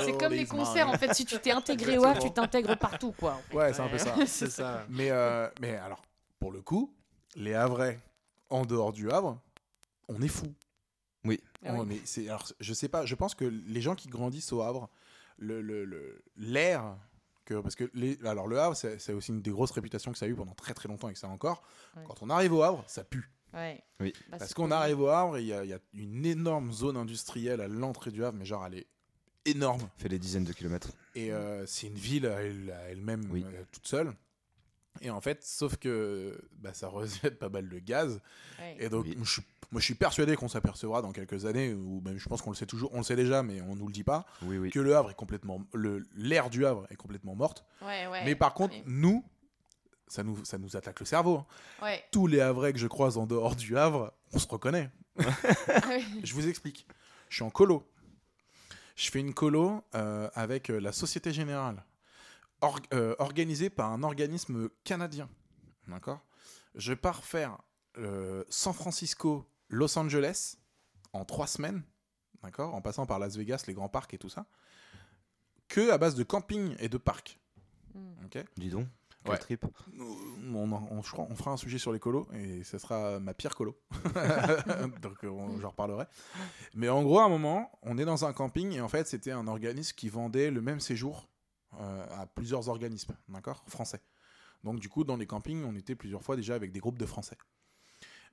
[0.05, 1.13] C'est comme les concerts, en fait.
[1.13, 3.33] Si tu t'es intégré au Havre, tu t'intègres partout, quoi.
[3.33, 3.57] en fait.
[3.57, 4.13] Ouais, c'est un peu ça.
[4.27, 4.85] C'est ça.
[4.89, 6.01] Mais, euh, mais alors,
[6.39, 6.93] pour le coup,
[7.35, 7.99] les Havrais,
[8.49, 9.41] en dehors du Havre,
[10.07, 10.53] on est fous.
[11.25, 11.41] Ah oui.
[11.65, 14.61] On est- c'est- alors, je sais pas, je pense que les gens qui grandissent au
[14.61, 14.89] Havre,
[15.37, 16.97] le- le- le- l'air.
[17.45, 20.17] que parce que les, alors le Havre, c'est c'est aussi une des grosses réputations que
[20.19, 21.63] ça a eu pendant très très longtemps et que ça a encore.
[21.97, 22.03] Ouais.
[22.05, 23.31] Quand on arrive au Havre, ça pue.
[23.55, 23.83] Ouais.
[23.99, 24.13] Oui.
[24.29, 26.95] Bah, Parce qu'on arrive au Havre, il y, a- il y a une énorme zone
[26.95, 28.87] industrielle à l'entrée du Havre, mais genre elle est
[29.45, 29.89] énorme.
[29.97, 30.91] Fait des dizaines de kilomètres.
[31.15, 33.43] Et euh, c'est une ville elle- elle-même, Oui.
[33.47, 34.13] euh, toute seule.
[35.01, 38.21] Et en fait, sauf que bah, ça rejette pas mal de gaz.
[38.59, 38.75] Ouais.
[38.79, 39.17] Et donc, Oui.
[39.23, 42.41] je, suis- moi, je suis persuadé qu'on s'apercevra dans quelques années, ou même je pense
[42.41, 44.57] qu'on le sait toujours, on le sait déjà, mais on nous le dit pas, Oui,
[44.57, 44.69] oui.
[44.71, 45.61] que le Havre est complètement,
[46.15, 47.65] l'air du Havre est complètement morte.
[47.81, 48.23] Ouais, ouais.
[48.25, 49.23] mais par contre, nous,
[50.07, 51.37] ça nous, ça nous attaque le cerveau.
[51.37, 51.45] hein.
[51.85, 52.03] Ouais.
[52.11, 54.89] Tous les Havrais que je croise en dehors du Havre, on se reconnaît.
[55.67, 55.97] Ah.
[56.23, 56.87] Je vous explique.
[57.29, 57.85] Je suis en colo.
[58.95, 61.83] Je fais une colo euh, avec euh, la Société Générale,
[62.61, 65.29] Or- euh, organisée par un organisme canadien.
[65.87, 66.19] D'accord?
[66.75, 67.57] Je pars faire
[67.97, 70.55] euh, San Francisco, Los Angeles
[71.13, 71.83] en trois semaines.
[72.43, 72.73] D'accord?
[72.75, 74.45] En passant par Las Vegas, les grands parcs et tout ça.
[75.67, 77.39] Que à base de camping et de parcs.
[77.93, 78.25] Mm.
[78.25, 78.43] Ok?
[78.57, 78.87] Dis donc.
[79.25, 79.37] Quel Ouais.
[79.37, 79.65] trip.
[79.99, 83.53] on, en- on- on fera un sujet sur les colos et ce sera ma pire
[83.53, 83.77] colo.
[85.01, 86.05] Donc euh, on- j'en reparlerai.
[86.73, 89.31] Mais en gros, à un moment, on est dans un camping et en fait, c'était
[89.31, 91.28] un organisme qui vendait le même séjour euh,
[91.79, 94.01] à plusieurs organismes, d'accord Français.
[94.63, 97.05] Donc du coup, dans les campings, on était plusieurs fois déjà avec des groupes de
[97.05, 97.37] Français.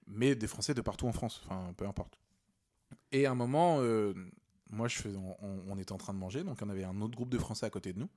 [0.07, 2.19] Mais des Français de partout en France, enfin peu importe.
[3.13, 4.15] Et à un moment, euh,
[4.71, 7.31] moi, je faisais, on, était en train de manger, donc on avait un autre groupe
[7.31, 8.09] de Français à côté de nous.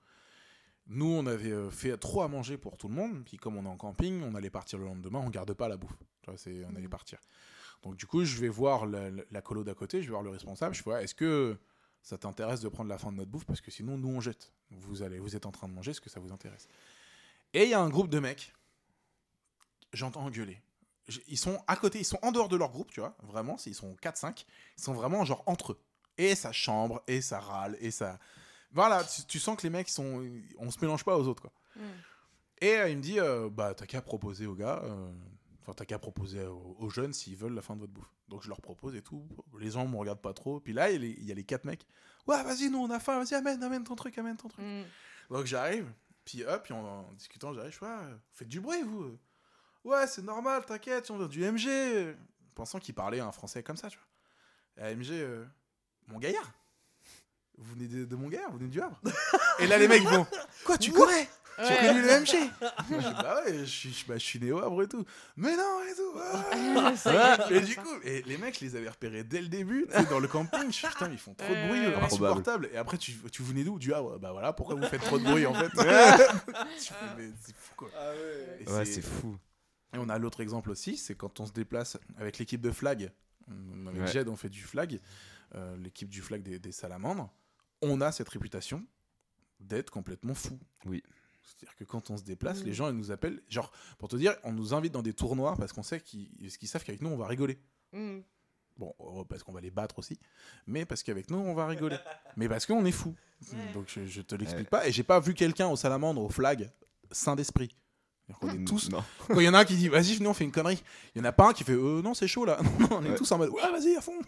[0.87, 3.23] Nous, on avait euh, fait trop à manger pour tout le monde.
[3.23, 5.77] Puis comme on est en camping, on allait partir le lendemain, on garde pas la
[5.77, 5.95] bouffe.
[6.25, 6.89] Vois, c'est, on allait Mhm.
[6.89, 7.19] partir.
[7.83, 10.31] Donc du coup, je vais voir la, la- colo d'à côté, je vais voir le
[10.31, 10.73] responsable.
[10.73, 11.57] Je Ouais, est-ce que
[12.01, 13.45] ça t'intéresse de prendre la fin de notre bouffe?
[13.45, 14.51] Parce que sinon, nous, on jette.
[14.71, 16.67] Vous, allez, vous êtes en train de manger, est-ce que ça vous intéresse
[17.53, 18.53] Et il y a un groupe de mecs,
[19.93, 20.61] j'entends engueuler.
[21.07, 23.57] J- Ils sont à côté, ils sont en dehors de leur groupe, tu vois, vraiment,
[23.65, 24.45] ils sont 4-5,
[24.77, 25.79] ils sont vraiment genre entre eux.
[26.17, 28.19] Et ça chambre, et ça râle, et ça...
[28.71, 30.23] Voilà, tu, tu sens que les mecs, sont,
[30.59, 31.51] on se mélange pas aux autres, quoi.
[31.75, 31.81] Mm.
[32.61, 35.11] Et euh, il me dit, euh, bah t'as qu'à proposer aux gars, euh,
[35.69, 38.11] enfin t'as qu'à proposer aux, aux jeunes s'ils veulent la fin de votre bouffe.
[38.27, 39.27] Donc je leur propose et tout.
[39.59, 40.59] Les gens me regardent pas trop.
[40.59, 41.85] Puis là, il y a les, il y a les quatre mecs.
[42.27, 44.65] Ouais, vas-y, nous on a faim, vas-y, amène, amène ton truc, amène ton truc.
[44.65, 44.83] Mm.
[45.29, 45.91] Donc j'arrive,
[46.25, 49.17] puis hop, puis en, en discutant, j'arrive, je ouais, faites du bruit, vous.
[49.83, 52.15] Ouais, c'est normal, t'inquiète, on vient du MG.
[52.55, 54.85] Pensant qu'il parlait un français comme ça, tu vois.
[54.85, 55.45] Et AMG, euh,
[56.07, 56.51] mon gaillard.
[57.57, 59.01] Vous venez de, de mon gaillard, vous venez du Havre.
[59.59, 60.25] Et là, les mecs vont,
[60.65, 61.29] quoi, tu connais?
[61.65, 61.87] Tu as Ouais.
[61.87, 62.51] connu le MG
[62.89, 64.87] Moi, je dis, Bah ouais, je suis, je- bah, je suis né au Havre et
[64.87, 65.03] tout.
[65.35, 66.19] Mais non, et tout.
[67.05, 67.47] ah.
[67.51, 70.05] Et du coup, et les mecs, je les avais repérés dès le début, tu sais,
[70.05, 70.67] dans le camping.
[70.67, 72.69] Je suis putain, ils font trop de bruit, insupportable.
[72.73, 73.77] Et après, tu, tu venais d'où?
[73.79, 74.17] Du Havre.
[74.19, 75.69] Bah voilà, pourquoi vous faites trop de bruit en fait?
[76.79, 77.89] Tu fais, mais c'est fou quoi.
[78.59, 79.37] Et Ouais, c'est- c'est fou.
[79.93, 83.11] et on a l'autre exemple aussi, c'est quand on se déplace avec l'équipe de flag.
[83.49, 84.07] On- Avec Ouais.
[84.07, 84.99] Jed, on fait du flag,
[85.55, 87.31] euh, l'équipe du flag des, des salamandres.
[87.81, 88.85] On a cette réputation
[89.59, 90.59] d'être complètement fou.
[90.85, 91.01] Oui.
[91.57, 92.65] C'est-à-dire que quand on se déplace, Mm.
[92.65, 93.41] les gens ils nous appellent.
[93.49, 96.83] Genre, pour te dire, on nous invite dans des tournois parce qu'on sait qu'ils savent
[96.83, 97.59] qu'avec nous on va rigoler.
[97.93, 98.19] Mm.
[98.77, 100.17] Bon, euh, parce qu'on va les battre aussi,
[100.65, 101.97] mais parce qu'avec nous on va rigoler.
[102.37, 103.13] mais parce qu'on est fou.
[103.51, 103.73] Ouais.
[103.73, 104.87] Donc je, je te l'explique pas.
[104.87, 106.71] Et j'ai pas vu quelqu'un au salamandre, au flag,
[107.11, 107.75] sain d'esprit.
[108.41, 108.89] On est tous.
[108.91, 109.03] Non.
[109.27, 110.81] Quand il y en a un qui dit vas-y, venez, on fait une connerie.
[111.15, 112.59] Il y en a pas un qui fait euh, non, c'est chaud là.
[112.79, 113.15] Non, on est Ouais.
[113.15, 114.19] tous en mode ouais, vas-y, à fond.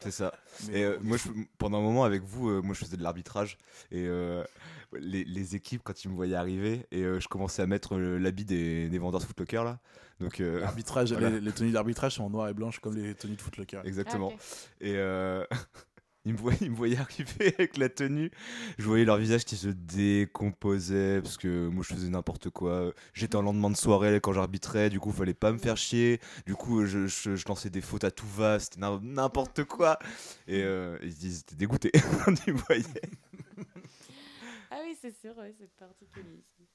[0.00, 0.32] C'est ça.
[0.68, 2.96] Mais, Et euh, euh, moi, je- pendant un moment avec vous, euh, moi je faisais
[2.98, 3.56] de l'arbitrage
[3.90, 4.44] et euh,
[4.98, 8.18] les, les équipes quand ils me voyaient arriver et euh, je commençais à mettre euh,
[8.18, 9.80] l'habit des, des vendeurs de footlocker là.
[10.20, 11.30] Donc euh, L'arbitrage, Voilà.
[11.30, 13.80] les, les tenues d'arbitrage sont en noir et blanche comme les tenues de footlocker.
[13.84, 14.32] exactement.
[14.34, 14.42] Ah.
[14.80, 15.44] Et euh,
[16.24, 18.30] ils, me voyaient, ils me voyaient arriver avec la tenue.
[18.78, 22.92] Je voyais leur visage qui se décomposait parce que moi je faisais n'importe quoi.
[23.14, 26.20] J'étais en lendemain de soirée quand j'arbitrais, du coup fallait pas me faire chier.
[26.46, 29.98] Du coup je, je- je lançais des fautes à tout va, c'était n'im- n'importe quoi.
[30.46, 31.92] Et euh, ils, ils étaient dégoûtés
[32.24, 32.82] quand ils me voyaient.
[34.88, 36.38] Oui, c'est sûr, ouais, c'est particulier.
[36.38, 36.66] ici.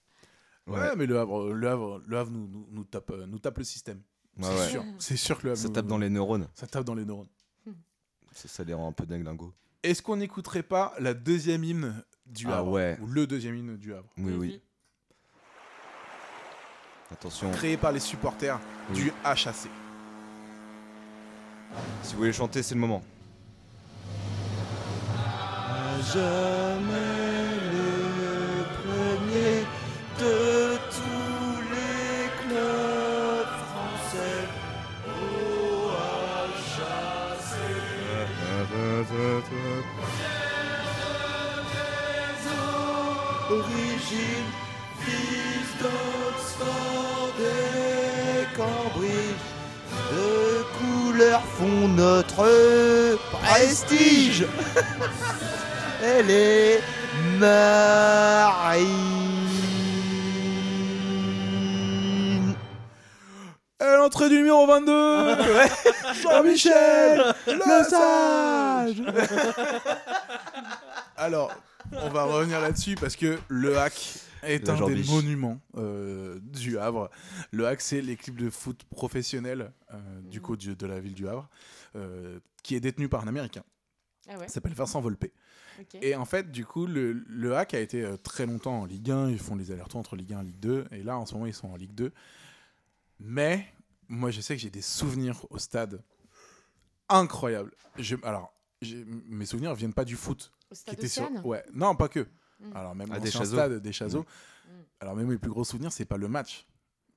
[0.68, 3.58] Ouais, mais le Havre, le Havre, le Havre nous, nous, nous tape, euh, nous tape
[3.58, 4.02] le système.
[4.38, 4.70] Ouais, c'est ouais.
[4.70, 4.84] sûr.
[5.00, 6.48] C'est sûr que le Havre Ça nous- tape dans les neurones.
[6.54, 7.28] ça tape dans les neurones.
[8.32, 9.52] Ça, ça les rend un peu dingue dingo.
[9.82, 12.98] Est-ce qu'on n'écouterait pas la deuxième hymne du Ah Havre ouais.
[13.02, 14.62] Ou le deuxième hymne du Havre Oui, oui.
[17.12, 17.52] Attention.
[17.52, 18.60] Créé par les supporters
[18.92, 18.96] Oui.
[18.96, 19.48] du HAC.
[22.04, 23.04] Si vous voulez chanter, c'est le moment.
[26.14, 27.23] jamais
[43.50, 44.50] Origine,
[45.02, 49.44] fils d'Oxford et Cambridge,
[50.12, 52.46] de couleurs font notre
[53.32, 54.46] prestige.
[56.04, 56.82] Elle est
[57.40, 59.23] marine.
[64.14, 65.36] Et l'entrée du numéro 22
[66.22, 69.02] Jean-Michel Le Sage
[71.18, 71.52] Alors,
[71.94, 77.10] on va revenir là-dessus parce que le hack est un des monuments euh, du Havre.
[77.50, 80.44] Le hack, c'est l'équipe de foot professionnelle euh, du Mhm.
[80.44, 81.50] coach de la ville du Havre,
[81.96, 83.64] euh, qui est détenue par un Américain.
[84.30, 85.26] Ah ouais, Il s'appelle Vincent Volpe.
[85.80, 85.98] ok.
[86.04, 89.30] Et en fait, du coup, le, le hack a été très longtemps en Ligue 1.
[89.30, 90.86] Ils font les allers-retours entre Ligue 1 et Ligue 2.
[90.92, 92.12] Et là, en ce moment, ils sont en Ligue 2.
[93.20, 93.66] Mais
[94.14, 96.02] moi, je sais que j'ai des souvenirs au stade
[97.10, 97.72] incroyables.
[97.98, 98.54] Je- alors,
[99.28, 100.52] mes souvenirs viennent pas du foot.
[100.72, 101.30] Au Qui stade était sur...
[101.46, 102.28] Ouais, non, pas que.
[102.60, 102.76] Mm.
[102.76, 104.22] Alors, même Ah, des stade des Chazos.
[104.22, 104.70] Mm.
[105.00, 106.66] Alors, même mes plus gros souvenirs, c'est pas le match.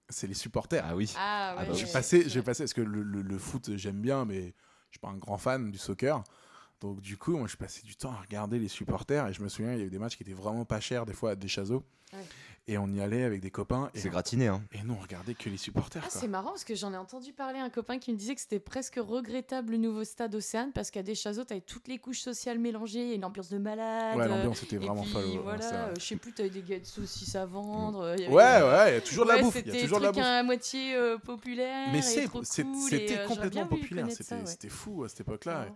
[0.08, 0.84] C'est les supporters.
[0.86, 1.12] Ah oui.
[1.16, 1.62] Ah ouais.
[1.62, 1.78] Ah bah oui.
[1.78, 4.54] J'ai passé, j'ai passé, parce que le, le- le foot, j'aime bien, mais
[4.90, 6.22] je suis pas un grand fan du soccer.
[6.80, 9.26] Donc, du coup, moi, je passais du temps à regarder les supporters.
[9.28, 11.14] Et je me souviens, il y avait des matchs qui étaient vraiment pas chers, des
[11.14, 11.82] fois, à Deschazos.
[12.12, 12.18] Ouais.
[12.68, 13.90] Et on y allait avec des copains.
[13.94, 14.60] Et, C'est gratiné, hein.
[14.72, 16.02] et nous, on regardait que les supporters.
[16.04, 18.40] Ah, c'est marrant parce que j'en ai entendu parler un copain qui me disait que
[18.40, 22.58] c'était presque regrettable le nouveau stade Océane parce qu'à Deschazos, t'avais toutes les couches sociales
[22.58, 24.16] mélangées, une ambiance de malade.
[24.16, 25.24] Ouais, l'ambiance était vraiment folle.
[25.26, 25.76] ouais, voilà, vrai.
[25.76, 28.16] euh, je sais plus, t'avais des gars de saucisses à vendre.
[28.18, 29.54] y avait- Ouais, ouais, il y a toujours de la Ouais, bouffe.
[29.54, 30.22] Il y a C'était toujours de la bouffe.
[30.24, 31.88] à moitié euh, populaire.
[31.92, 34.06] Mais cool, c'était euh, complètement populaire.
[34.06, 34.14] ouais.
[34.46, 35.68] c'était fou à cette époque-là.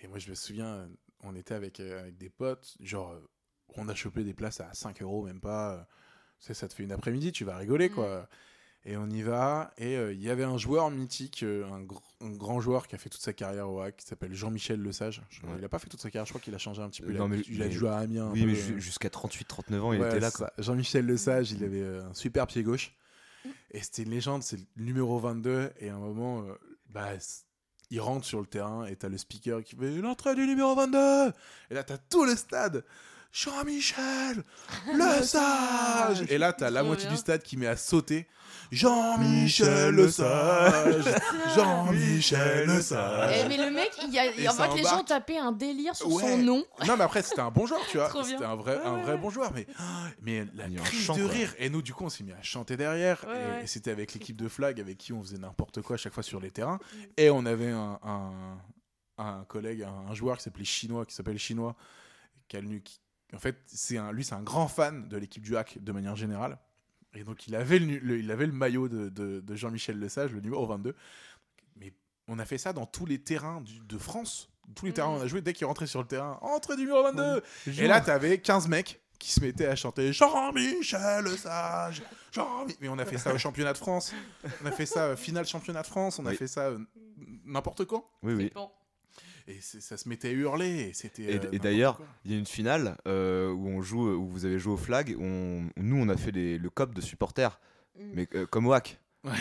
[0.00, 0.88] Et moi, je me souviens,
[1.22, 3.20] on était avec, euh, avec des potes, genre, euh,
[3.76, 5.74] on a chopé des places à 5 euros, même pas.
[5.74, 5.78] euh,
[6.40, 7.94] tu sais, ça te fait une après-midi, tu vas rigoler, Mm.
[7.94, 8.28] quoi.
[8.84, 12.00] Et on y va, et euh, il y avait un joueur mythique, euh, un, gr-
[12.20, 15.20] un grand joueur qui a fait toute sa carrière au hack, qui s'appelle Jean-Michel Lesage.
[15.30, 15.54] Je- Ouais.
[15.58, 17.08] Il a pas fait toute sa carrière, je crois qu'il a changé un petit peu.
[17.08, 18.30] Euh, il a, non, mais- il a joué à Amiens.
[18.32, 20.52] Oui, mais euh, ju- jusqu'à 38-39 ans, il Ouais, était là, quoi.
[20.58, 22.94] Jean-Michel Lesage, il avait euh, un super pied gauche.
[23.44, 23.48] Mm.
[23.72, 25.72] Et c'était une légende, c'est le numéro 22.
[25.80, 26.54] Et à un moment, euh,
[26.88, 27.10] bah,
[27.90, 31.32] il rentre sur le terrain et t'as le speaker qui fait l'entrée du numéro 22.
[31.70, 32.84] Et là, t'as tout le stade.
[33.30, 34.42] Jean-Michel
[34.94, 37.14] Le Sage Et là, t'as la moitié bien.
[37.14, 38.26] du stade qui met à sauter.
[38.72, 41.04] Jean-Michel Le Sage
[41.54, 45.04] Jean-Michel Le Eh, Sage mais le mec, il y a, Et en fait, les gens
[45.04, 46.22] tapaient un délire sur Ouais.
[46.22, 46.64] son nom.
[46.86, 48.10] Non, mais après, c'était un bon joueur, tu vois.
[48.24, 49.52] C'était un vrai, Ouais, un vrai bon joueur.
[49.54, 49.66] Mais,
[50.22, 51.54] mais la crise chant, de rire.
[51.58, 53.24] Et nous, du coup, on s'est mis à chanter derrière.
[53.28, 56.12] Ouais, et c'était avec l'équipe de flag avec qui on faisait n'importe quoi à chaque
[56.12, 56.78] fois sur les terrains.
[56.92, 56.96] Mm.
[57.18, 58.58] Et on avait un, un,
[59.18, 61.76] un collègue, un, un joueur qui s'appelait Chinois, qui s'appelle Chinois,
[62.48, 63.00] qui a le- qui-
[63.34, 66.16] en fait, c'est un, lui, c'est un grand fan de l'équipe du hack de manière
[66.16, 66.58] générale.
[67.14, 70.40] Et donc, il avait le- il avait le maillot de, de- de Jean-Michel Lesage, le
[70.40, 70.94] numéro 22.
[72.28, 74.48] On a fait ça dans tous les terrains du- de France.
[74.74, 74.94] Tous les Mm.
[74.94, 76.38] terrains, on a joué dès qu'il rentrait sur le terrain.
[76.42, 77.42] Entrée du numéro 22
[77.78, 82.02] Et là, t'avais 15 mecs qui se mettaient à chanter Jean-Michel Sage.
[82.32, 84.12] Jean Mais on a fait ça au championnat de France.
[84.62, 86.18] On a fait ça euh, finale championnat de France.
[86.18, 86.36] On a Oui.
[86.36, 86.78] fait ça euh,
[87.44, 88.04] n'importe quand.
[88.22, 88.52] Oui, oui.
[88.54, 88.70] Bon.
[89.48, 90.88] Et ça se mettait à hurler.
[90.90, 91.22] Et c'était.
[91.22, 91.98] Et- euh, et d'ailleurs.
[92.26, 95.16] Il y a une finale euh, où on joue, où vous avez joué au flag.
[95.18, 97.58] On, nous, on a fait les- le cop de supporters,
[97.98, 98.02] Mm.
[98.14, 99.00] mais euh, comme au hack.
[99.24, 99.32] Ouais.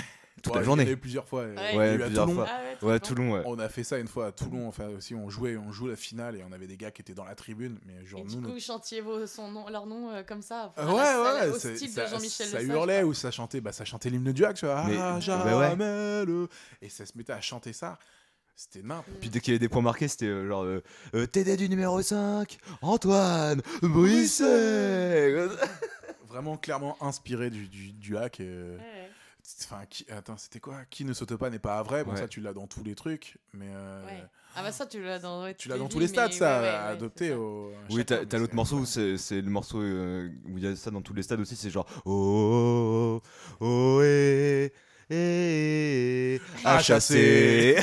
[0.41, 0.95] Toute Ouais, la journée.
[0.95, 1.45] plusieurs fois.
[1.45, 1.55] Ouais.
[1.57, 2.35] A Ouais, eu à plusieurs Toulon.
[2.35, 2.47] fois.
[2.49, 2.99] Ah ouais.
[2.99, 3.41] Toulon, ouais.
[3.45, 4.67] On a fait ça une fois à Toulon.
[4.67, 7.13] Enfin, aussi, on jouait, on joue la finale et on avait des gars qui étaient
[7.13, 7.77] dans la tribune.
[7.85, 10.73] Mais genre, Et nous, du coup, chantiez vos, son nom, leur nom euh, comme ça.
[10.77, 10.93] Euh, ouais,
[11.45, 14.09] ouais, au c'est- style ça, de Jean-Michel ça hurlait ou ça chantait, bah ça chantait
[14.09, 14.83] l'hymne du Hack, tu vois.
[14.87, 15.19] Mais- Ah, bah
[15.69, 16.47] jamais le-
[16.81, 17.97] Et ça se mettait à chanter ça.
[18.55, 19.05] C'était nimp.
[19.21, 20.81] Puis dès qu'il y avait des points marqués, c'était euh, genre euh,
[21.13, 25.47] euh, TD du numéro 5, Antoine Brisset.
[26.27, 28.39] Vraiment clairement inspiré du, du, du hack.
[28.41, 29.06] euh, Ouais, ouais.
[29.63, 32.03] Enfin, qui- attends, c'était quoi Qui ne saute pas n'est pas vrai.
[32.03, 32.17] Bon, Ouais.
[32.17, 33.37] ça, tu l'as dans tous les trucs.
[33.53, 34.23] Mais euh, Ouais.
[34.55, 36.61] Ah bah ça, tu l'as dans, ouais, tu l'as dans tous les stades, ça,
[36.97, 37.33] ça.
[37.35, 40.75] Au, Oui, t'as l'autre c'est morceau où c'est le morceau euh, où il y a
[40.75, 43.21] ça dans tous les stades aussi, c'est genre Oh,
[43.61, 44.73] oh, oh, eh,
[45.11, 47.77] eh, Ah, à chasser.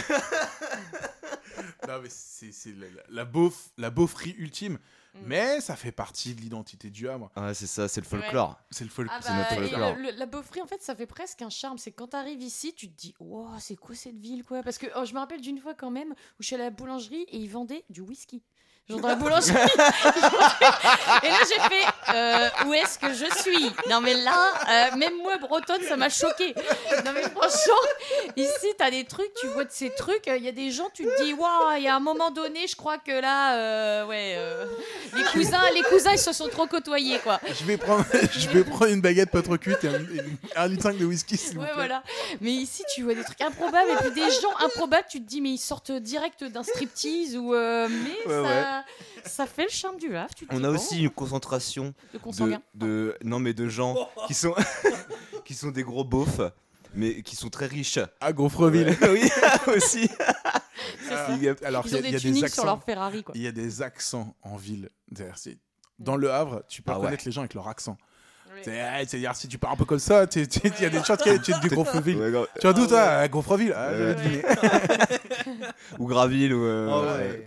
[1.89, 4.75] Non, mais c'est c'est la, la, la beauf- la beaufrie ultime.
[5.15, 5.19] Mm.
[5.27, 7.31] Mais ça fait partie de l'identité du Havre.
[7.37, 8.59] Ah, c'est ça, c'est le folklore.
[8.71, 9.09] C'est le folk.
[9.13, 9.95] Ah C'est bah, notre et folklore.
[9.97, 11.79] le- le- la beaufrie, en fait, ça fait presque un charme.
[11.79, 14.63] C'est quand t'arrives ici, tu te dis, wow, c'est quoi cette ville, quoi?
[14.65, 16.67] Parce que oh, je me rappelle d'une fois quand même où je suis allée à
[16.67, 18.43] la boulangerie et ils vendaient du whisky.
[18.89, 19.55] Genre dans la boulangerie.
[19.55, 23.73] et là, j'ai fait, euh, où est-ce que je suis?
[23.89, 24.53] Non, mais là,
[24.93, 26.55] euh, même moi, bretonne, ça m'a choqué.
[27.05, 27.81] Non, mais franchement,
[28.37, 31.05] ici, t'as des trucs, tu vois de ces trucs, il y a des gens, tu
[31.05, 34.35] te dis, waouh, il y a un moment donné, je crois que là, euh, ouais,
[34.37, 34.67] euh,
[35.17, 37.41] les cousins, les cousins, ils se sont trop côtoyés, quoi.
[37.59, 38.05] Je vais prendre,
[38.39, 39.89] je vais prendre une baguette pas trop cuite et
[40.57, 41.75] un, litre 5 de whisky, s'il vous Ouais, plaît.
[41.75, 42.03] voilà.
[42.43, 45.41] Mais ici, tu vois des trucs improbables et puis des gens improbables, tu te dis,
[45.41, 47.55] mais ils sortent direct d'un striptease ou.
[47.55, 48.74] euh, mais Ouais, ça,
[49.25, 50.35] ça fait le charme du Havre.
[50.35, 52.63] Tu On a bon, aussi une concentration de de, consanguins.
[52.75, 53.97] de non mais de gens
[54.27, 54.55] qui sont
[55.45, 56.41] qui sont des gros beaufs
[56.95, 57.99] mais qui sont très riches.
[58.21, 58.97] À Gonfreville.
[59.03, 59.29] Ouais, oui,
[59.77, 60.09] aussi.
[60.21, 60.61] Ah.
[61.11, 62.65] Alors, Ils il y ont a- il y, des a des tuniques sur accents.
[62.67, 63.33] leur Ferrari, quoi.
[63.37, 64.89] Il y a des accents en ville.
[65.13, 65.59] C'est-à-dire, c'est-
[65.99, 67.17] Dans le Havre, tu peux Ah ouais.
[67.25, 67.97] les gens avec leur accent.
[68.49, 68.61] Ouais.
[68.63, 71.19] C'est- ah, C'est-à-dire, si tu parles un peu comme ça, il y a des chances
[71.19, 72.17] que tu es du Gonfreville.
[72.17, 72.47] Ouais.
[72.61, 73.75] Tu vas d'où, toi À Gonfreville
[74.17, 74.43] deviné.
[75.99, 77.47] ou Graville ou euh, Ah ouais,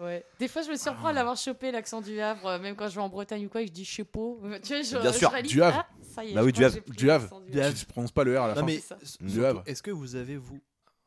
[0.00, 0.24] ouais.
[0.38, 1.10] Des fois, je me surprends Ah.
[1.10, 3.62] à l'avoir chopé l'accent du Havre, euh, même quand je vais en Bretagne ou quoi,
[3.62, 4.18] et je dis sais pas.
[4.62, 5.86] Tu vois, je, Bien je sûr, réalise, du Havre.
[5.88, 6.78] ah, ça y est, Bah oui, du Havre.
[6.88, 7.40] Du Havre.
[7.42, 7.50] du.
[7.52, 8.66] Tu ne prononces pas le R à la Non fin.
[8.66, 8.82] mais.
[9.20, 9.62] Du Havre.
[9.66, 10.60] est-ce que vous avez vous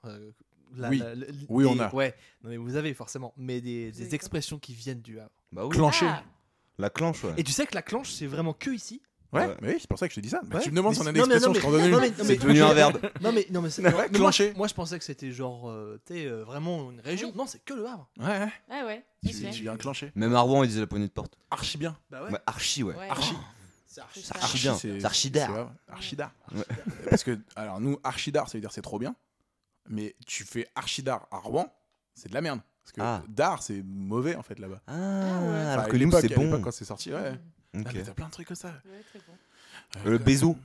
[0.05, 0.31] euh,
[0.75, 0.97] la- Oui.
[0.99, 1.93] la- la- Oui, on a.
[1.93, 5.31] Ouais, non mais vous avez forcément, mais des, expressions qui viennent du Havre.
[5.51, 5.75] Bah oui.
[5.75, 6.05] Clenché.
[6.07, 6.23] Ah,
[6.79, 7.33] La clenche, ouais.
[7.37, 9.01] Et tu sais que la clenche, c'est vraiment que ici.
[9.33, 9.57] Ouais, Ouais.
[9.61, 10.41] mais oui, c'est pour ça que je te dis ça.
[10.45, 10.63] Bah, Ouais.
[10.63, 12.13] tu me demandes si on a une non, mais- expression, je t'en donne une.
[12.23, 12.99] C'est devenu un verbe.
[13.21, 14.53] Non mais non mais c'est Ouais, mais moi, clenché.
[14.55, 17.29] moi, je pensais que c'était genre euh, t'es, euh, vraiment une région.
[17.29, 17.37] Oui.
[17.37, 18.07] Non, c'est que le Havre.
[18.19, 18.51] Ouais, ouais.
[18.69, 19.03] Ah ouais.
[19.25, 20.11] Tu viens clencher.
[20.15, 21.37] Même à Rouen, ils disaient la poignée de porte.
[21.51, 21.97] Archi bien.
[22.11, 22.95] Bah Ouais, archi, ouais.
[22.95, 23.09] Ouais.
[23.09, 23.33] Archi.
[23.87, 24.59] C'est archi.
[24.61, 24.75] Bien.
[24.75, 25.51] c'est- archidar.
[25.51, 26.31] vrai, Archidar.
[26.55, 26.63] Ouais.
[27.09, 29.15] Parce que, alors nous, archidar, ça veut dire c'est trop bien.
[29.89, 31.71] Mais tu fais archidar à Rouen,
[32.15, 32.59] c'est de la merde.
[32.83, 33.21] Parce que Ah.
[33.29, 34.81] dar, c'est mauvais en fait là-bas.
[34.87, 34.97] Ah, ouais.
[34.97, 36.61] Enfin, alors que nous, l'époque- c'est bon.
[36.61, 37.33] quand c'est sorti, ouais.
[37.75, 37.91] Ah, Ok.
[37.93, 38.67] mais t'as plein de trucs comme ça.
[38.69, 40.05] Ouais, très bon.
[40.07, 40.55] Euh, Le bézo.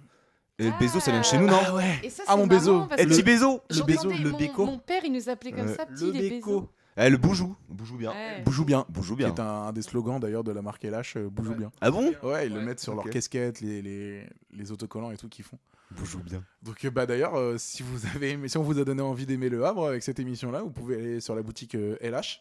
[0.58, 2.00] Et le bézo, ça vient de chez nous, non Ah ouais.
[2.02, 2.88] Et ça, Ah, c'est mon bézo.
[2.98, 4.66] Eh, petit bézo Le bézo, le mon- béco.
[4.66, 5.74] Mon père, il nous appelait comme Ouais.
[5.74, 6.68] ça, petit Le les béco.
[6.96, 7.54] Eh, le boujou.
[7.68, 8.10] Boujou bien.
[8.10, 8.42] Ouais.
[8.44, 8.84] Boujou bien.
[8.88, 9.28] Boujou Qui bien.
[9.32, 11.56] est un, un des slogans d'ailleurs de la marque LH, euh, Boujou Ouais.
[11.58, 11.70] bien.
[11.80, 15.28] Ah bon Ouais, ils le mettent sur leurs casquettes, les, les, les autocollants et tout
[15.28, 15.58] qu'ils font.
[15.92, 16.42] Boujou bien.
[16.64, 19.26] Donc euh, bah d'ailleurs, euh, si vous avez aimé, si on vous a donné envie
[19.26, 22.40] d'aimer le Havre avec cette émission-là, vous pouvez aller sur la boutique euh, LH.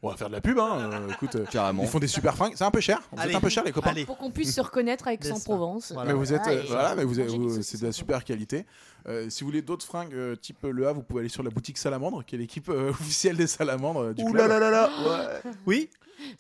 [0.02, 0.90] On va faire de la pub, hein.
[0.92, 1.82] euh, écoute, euh, Carrément.
[1.82, 2.55] ils font des super fringues.
[2.57, 3.00] C'est un peu cher.
[3.12, 3.90] Vous êtes un peu cher les copains.
[3.90, 4.05] Allez.
[4.07, 5.24] Pour qu'on puisse se reconnaître avec.
[5.24, 5.92] Aix-en-Provence.
[5.92, 6.12] Voilà.
[6.12, 8.64] Mais vous êtes, Ah, euh, voilà, mais vous, êtes- c'est de la super qualité.
[9.07, 11.50] Euh, si vous voulez d'autres fringues euh, type Le Havre, vous pouvez aller sur la
[11.50, 14.48] boutique Salamandre, qui est l'équipe euh, officielle des Salamandres euh, du Ouh club.
[14.48, 14.90] là là là là.
[15.44, 15.50] Ouais.
[15.66, 15.90] Oui.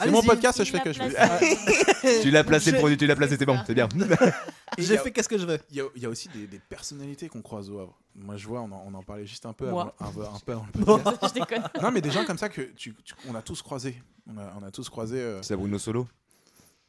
[0.00, 1.14] C'est mon podcast, je fais que je veux.
[2.22, 3.88] Tu l'as placé le produit, tu l'as placé, c'est bon, c'est bien.
[4.78, 5.58] J'ai a- fait qu'est-ce que je veux.
[5.70, 7.96] Il y, a, il y a aussi des, des personnalités qu'on croise au Havre.
[8.16, 10.38] Moi, je vois, on en, on en parlait juste un peu avant, un peu- un
[10.44, 11.34] peu avant le podcast.
[11.34, 11.62] je déconne.
[11.82, 14.00] Non, mais des gens comme ça que tu, tu- on a tous croisé.
[14.26, 15.18] On a, on a tous croisé.
[15.20, 16.06] euh, C'est Bruno Solo.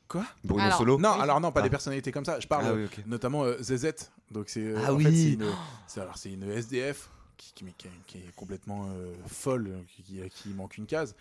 [0.07, 0.25] Quoi?
[0.43, 1.21] Bruno Alors, Solo Non, Oui.
[1.21, 1.63] alors non, pas Ah.
[1.63, 2.39] des personnalités comme ça.
[2.39, 3.93] Je parle Ah oui, notamment euh, ZZ.
[4.31, 5.03] Donc c'est euh, Ah en oui.
[5.03, 5.45] fait, c'est une,
[5.87, 10.03] c'est- alors c'est une SDF qui, qui, qui est- qui est complètement euh, folle, qui,
[10.03, 11.15] qui, qui manque une case.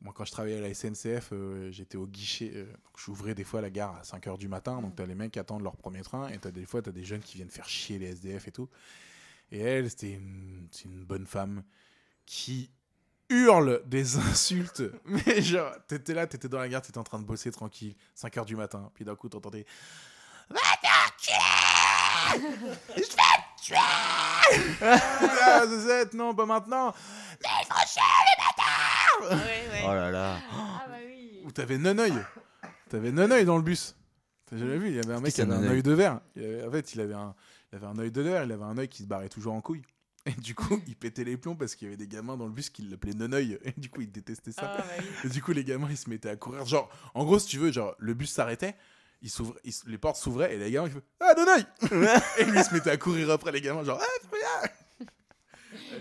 [0.00, 2.52] Moi, quand je travaillais à la SNCF, euh, j'étais au guichet.
[2.54, 4.80] euh, donc j'ouvrais des fois la gare à 5h du matin.
[4.82, 6.28] Donc, tu as les mecs qui attendent leur premier train.
[6.28, 8.52] Et as des fois, tu as des jeunes qui viennent faire chier les SDF et
[8.52, 8.68] tout.
[9.50, 11.62] Et elle, c'était une, une bonne femme
[12.26, 12.70] qui
[13.30, 14.82] hurle des insultes.
[15.06, 17.96] Mais genre, t'étais là, t'étais dans la gare, t'étais en train de bosser tranquille.
[18.16, 18.90] 5h du matin.
[18.94, 19.64] Puis d'un coup, t'entendais
[24.92, 26.94] Ah, ZZ, non, pas maintenant.
[29.22, 29.82] Ouais, ouais.
[29.84, 30.38] Oh là là.
[30.52, 31.40] Ah bah oui.
[31.44, 32.14] Ou t'avais Noneuil.
[32.88, 33.96] T'avais Noneuil dans le bus.
[34.46, 36.20] T'as jamais vu Il y avait un mec qui avait un œil de verre.
[36.36, 37.34] Il avait- en fait, il avait un,
[37.72, 38.44] il avait un œil de verre.
[38.44, 39.82] Il avait un œil qui se barrait toujours en couille.
[40.24, 42.52] Et du coup, il pétait les plombs parce qu'il y avait des gamins dans le
[42.52, 43.58] bus qui l'appelaient Noneuil.
[43.64, 44.74] Et du coup, il détestait ça.
[44.78, 45.04] Ah bah oui.
[45.24, 46.64] Et du coup, les gamins, ils se mettaient à courir.
[46.66, 48.76] Genre, en gros, si tu veux, genre, le bus s'arrêtait.
[49.22, 49.30] il
[49.64, 51.66] il les portes s'ouvraient et les gamins, ils faisaient Ah, Donoï
[52.38, 54.68] Et lui, il se mettait à courir après les gamins, genre Ah,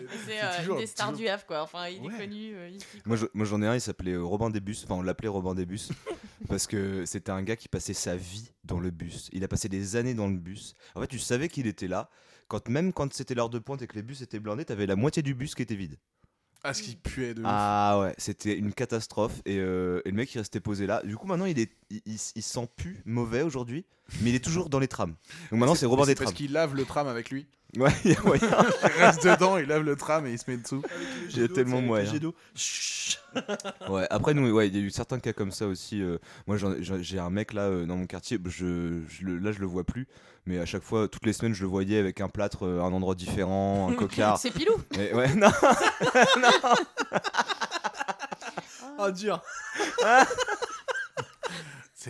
[0.27, 1.61] c'est euh, toujours- des stars toujours- du Havre, quoi.
[1.63, 2.13] Enfin, il Ouais.
[2.13, 2.85] est connu euh, ici.
[2.93, 3.01] quoi.
[3.05, 4.83] Moi, je- moi, j'en ai un, il s'appelait euh, Robin des Bus.
[4.83, 5.89] Enfin, on l'appelait Robin des Bus.
[6.49, 9.29] parce que c'était un gars qui passait sa vie dans le bus.
[9.33, 10.73] Il a passé des années dans le bus.
[10.95, 12.09] En fait, tu savais qu'il était là.
[12.47, 14.95] Quand, même quand c'était l'heure de pointe et que les bus étaient blindés, t'avais la
[14.95, 15.97] moitié du bus qui était vide.
[16.67, 17.45] Ah, ce qui puait de ouf.
[17.47, 19.39] Ah ouais, c'était une catastrophe.
[19.45, 21.01] Et, euh, et le mec, il restait posé là.
[21.03, 23.85] Du coup, maintenant, il, est, il, il- il sent plus mauvais aujourd'hui.
[24.21, 25.15] Mais il est toujours dans les trams.
[25.51, 26.35] Donc maintenant, c'est Robin des Parce trams.
[26.37, 27.45] qu'il lave le tram avec lui.
[27.77, 28.47] Ouais, il y a moyen.
[28.83, 30.81] Il reste dedans, il lave le tram et il se met dessous.
[31.35, 32.09] A tellement moyen.
[32.09, 32.33] Jet d'eau.
[32.55, 33.19] Chut.
[33.89, 36.01] Ouais, après, nous, ouais, il y a eu certains cas comme ça aussi.
[36.01, 39.59] euh, moi, j'ai un mec là euh, dans mon quartier, je, je le- là, je
[39.59, 40.07] le vois plus.
[40.45, 42.93] Mais à chaque fois, toutes les semaines, je le voyais avec un plâtre, euh, un
[42.93, 44.37] endroit différent, un cocard.
[44.37, 44.75] C'est Pilou.
[44.95, 45.49] Mais ouais, non,
[48.97, 49.41] Ah, dur.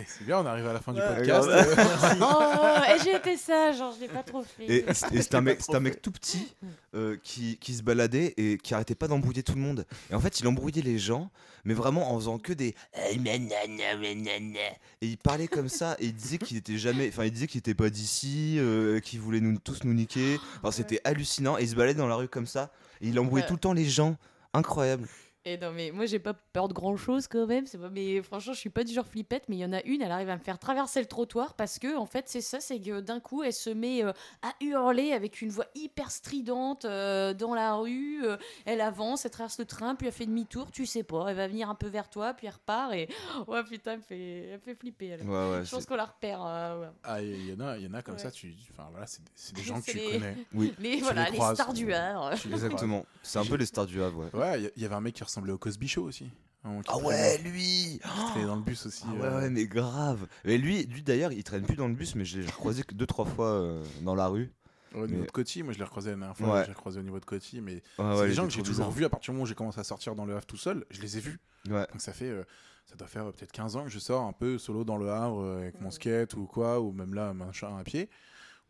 [0.06, 1.48] C'est bien, on arrive à la fin du podcast.
[1.48, 1.64] Euh,
[2.20, 4.64] Oh, et j'ai été sage, genre, je l'ai pas trop fait.
[4.66, 6.54] Et, et c'est- un mec, c'est un mec tout petit
[6.94, 9.86] euh, qui, qui se baladait et qui arrêtait pas d'embrouiller tout le monde.
[10.10, 11.30] Et en fait, il embrouillait les gens,
[11.64, 12.74] mais vraiment en faisant que des
[13.18, 14.58] nanana.
[15.00, 17.58] et il parlait comme ça et il disait qu'il était jamais, enfin il disait qu'il
[17.58, 20.38] était pas d'ici, euh, qu'il voulait nous tous nous niquer.
[20.58, 22.70] Enfin, c'était hallucinant et il se baladait dans la rue comme ça
[23.00, 23.48] et il embrouillait Ouais.
[23.48, 24.16] tout le temps les gens.
[24.54, 25.06] Incroyable.
[25.48, 27.66] Et non, mais moi, j'ai pas peur de grand chose quand même.
[27.68, 27.88] C'est pas...
[27.88, 29.44] Mais franchement, je suis pas du genre flippette.
[29.48, 31.78] Mais il y en a une, elle arrive à me faire traverser le trottoir parce
[31.78, 35.12] que, en fait, c'est ça c'est que d'un coup, elle se met euh, à hurler
[35.12, 38.24] avec une voix hyper stridente euh, dans la rue.
[38.26, 40.72] euh, elle avance, elle traverse le train, puis elle fait demi-tour.
[40.72, 42.92] Tu sais pas, elle va venir un peu vers toi, puis elle repart.
[42.94, 43.08] Et
[43.46, 45.06] ouais, putain, elle fait, elle fait flipper.
[45.10, 45.22] Elle.
[45.22, 45.64] Ouais, ouais.
[45.64, 46.44] je pense qu'on la repère.
[46.44, 46.88] euh, ouais.
[47.04, 48.20] Ah, il y en a, il y en a comme Ouais.
[48.20, 50.36] ça, tu, enfin voilà, c'est des- c'est des gens que tu les- connais.
[50.52, 52.32] Oui, Les, Tu voilà, les stars du Havre.
[52.32, 53.06] Exactement.
[53.22, 54.40] C'est un peu les stars du Havre, ouais.
[54.40, 56.30] Ouais, il y- avait un mec qui ressemblait au Cosby Show aussi.
[56.64, 58.00] hein, Ah ouais, lui.
[58.02, 59.04] qui traînait dans le bus aussi.
[59.06, 60.26] Ah ouais, euh, ouais, mais grave.
[60.44, 62.94] Et lui, lui d'ailleurs, il traîne plus dans le bus, mais je l'ai croisé que
[62.94, 64.50] deux trois fois euh, dans la rue.
[64.94, 66.62] Au niveau Mais- de Coty, moi je l'ai recroisé la dernière fois, Ouais.
[66.62, 68.62] je l'ai recroisé au niveau de Coty, mais c'est ouais, des il gens que j'ai
[68.62, 70.56] toujours vus à partir du moment où j'ai commencé à sortir dans le Havre tout
[70.56, 71.38] seul, je les ai vus.
[71.68, 71.86] Ouais.
[71.92, 72.44] Donc ça fait, euh,
[72.86, 75.10] ça doit faire euh, peut-être 15 ans que je sors un peu solo dans le
[75.10, 78.08] Havre euh, avec mon skate ou quoi, ou même là, machin à pied.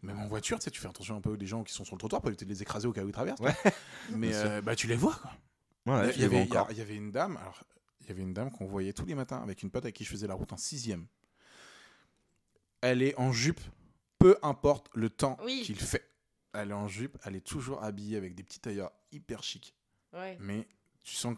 [0.03, 1.95] Même en voiture, tu sais, tu fais attention un peu aux gens qui sont sur
[1.95, 3.41] le trottoir pour éviter de les écraser au cas où ils traversent.
[3.41, 3.55] Ouais.
[4.17, 5.31] Mais bah, tu les vois quoi.
[5.87, 6.69] Ouais, il, y avait, il y a- encore.
[6.73, 7.63] il y avait une dame, alors
[8.01, 10.05] il y avait une dame qu'on voyait tous les matins avec une pote avec qui
[10.05, 11.07] je faisais la route en sixième.
[12.81, 13.61] Elle est en jupe,
[14.19, 15.63] peu importe le temps Oui.
[15.65, 16.09] qu'il fait.
[16.53, 19.75] Elle est en jupe, elle est toujours habillée avec des petits tailleurs hyper chics,
[20.13, 20.37] Ouais.
[20.41, 20.67] mais
[21.03, 21.37] tu sens,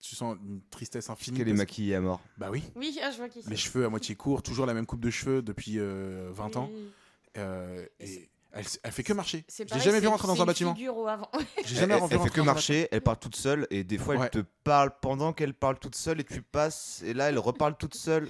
[0.00, 1.38] tu sens une tristesse infinie.
[1.38, 2.20] Qu'elle est maquillée à mort.
[2.38, 2.62] Bah oui.
[2.76, 3.50] Oui, ah, je vois qui c'est.
[3.50, 6.70] Les cheveux à moitié courts, toujours la même coupe de cheveux depuis euh, 20 ans.
[6.72, 6.90] Oui.
[7.38, 9.44] euh, et elle, elle fait que marcher.
[9.48, 10.74] C'est J'ai jamais vu rentrer dans un bâtiment.
[11.08, 11.30] avant.
[11.64, 14.14] J'ai Elle, jamais elle vu fait que marcher, elle parle toute seule et des fois
[14.16, 14.28] Ouais.
[14.32, 17.76] elle te parle pendant qu'elle parle toute seule et tu passes et là elle reparle
[17.76, 18.28] toute seule.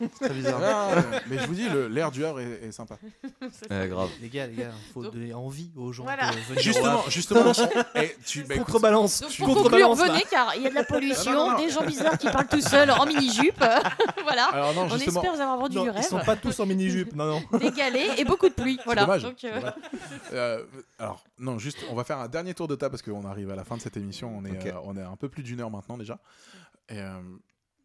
[0.00, 0.60] C'est très bizarre.
[0.64, 0.88] Ah,
[1.28, 2.96] mais je vous dis, le- l'air du Havre est, est sympa.
[3.52, 4.08] C'est Ouais, grave.
[4.22, 6.30] Les gars, les gars, faut Donc- donner envie aux gens Voilà.
[6.30, 7.52] de venir Justement, justement.
[7.94, 9.20] eh, tu, bah, écoute, Contrebalance.
[9.20, 10.06] Donc Tu- pour conclure, Contrebalance, là.
[10.14, 11.58] venez car il y a de la pollution, Non, non, non.
[11.58, 13.62] des gens bizarres qui parlent tout seuls en mini-jupe.
[14.22, 14.44] voilà.
[14.46, 15.20] alors non, On justement.
[15.20, 17.14] espère vous avoir vendu Non, du ils rêve, sont pas tous en mini-jupe.
[17.14, 17.58] Non, non.
[17.58, 18.78] des galets et beaucoup de pluie.
[18.86, 19.02] Voilà.
[19.02, 19.22] dommage.
[19.22, 19.60] Donc, euh,
[20.32, 20.64] Euh,
[20.98, 23.56] alors, non, juste, on va faire un dernier tour de table parce qu'on arrive à
[23.56, 24.32] la fin de cette émission.
[24.36, 24.66] On est, Ok.
[24.66, 26.18] euh, on est à un peu plus d'une heure maintenant déjà.
[26.88, 27.20] Et, euh,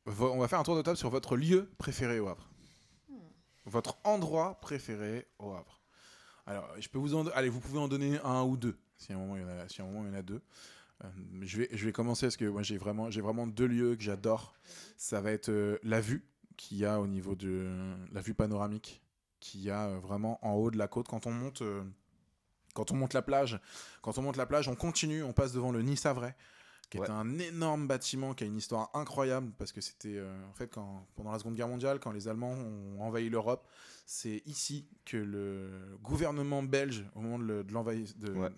[0.05, 2.49] on va faire un tour de table sur votre lieu préféré au Havre.
[3.65, 5.81] Votre endroit préféré au Havre.
[6.47, 8.77] Alors, je peux vous en, allez, vous pouvez en donner un ou deux.
[8.97, 10.19] Si à un moment il y en a, si à un moment il y en
[10.19, 10.41] a deux.
[11.03, 11.07] Euh,
[11.41, 14.03] je vais, je vais commencer parce que moi j'ai vraiment, j'ai vraiment deux lieux que
[14.03, 14.53] j'adore.
[14.97, 16.27] Ça va être euh, la vue
[16.57, 19.01] qu'il y a au niveau de la vue panoramique
[19.39, 21.63] qu'il y a euh, vraiment en haut de la côte quand on monte.
[22.73, 23.59] quand on monte la plage,
[24.01, 26.35] quand on monte la plage, on continue, on passe devant le Nice Havrais,
[26.91, 27.07] qui Ouais.
[27.07, 30.67] est un énorme bâtiment qui a une histoire incroyable parce que c'était euh, en fait
[30.67, 33.65] quand pendant la Seconde Guerre mondiale, quand les Allemands ont envahi l'Europe,
[34.05, 37.63] c'est ici que le gouvernement belge, au moment de
[38.33, 38.51] Ouais.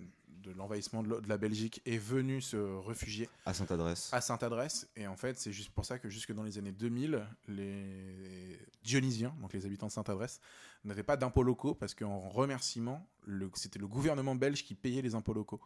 [0.57, 4.09] l'envahissement de, la Belgique, est venu se réfugier À Sainte-Adresse.
[4.11, 4.89] à Sainte-Adresse.
[4.95, 9.34] Et en fait, c'est juste pour ça que jusque dans les années 2000, les Dionysiens,
[9.41, 10.41] donc les habitants de Sainte-Adresse,
[10.84, 13.07] n'avaient pas d'impôts locaux parce qu'en remerciement,
[13.53, 15.61] c'était le gouvernement belge qui payait les impôts locaux.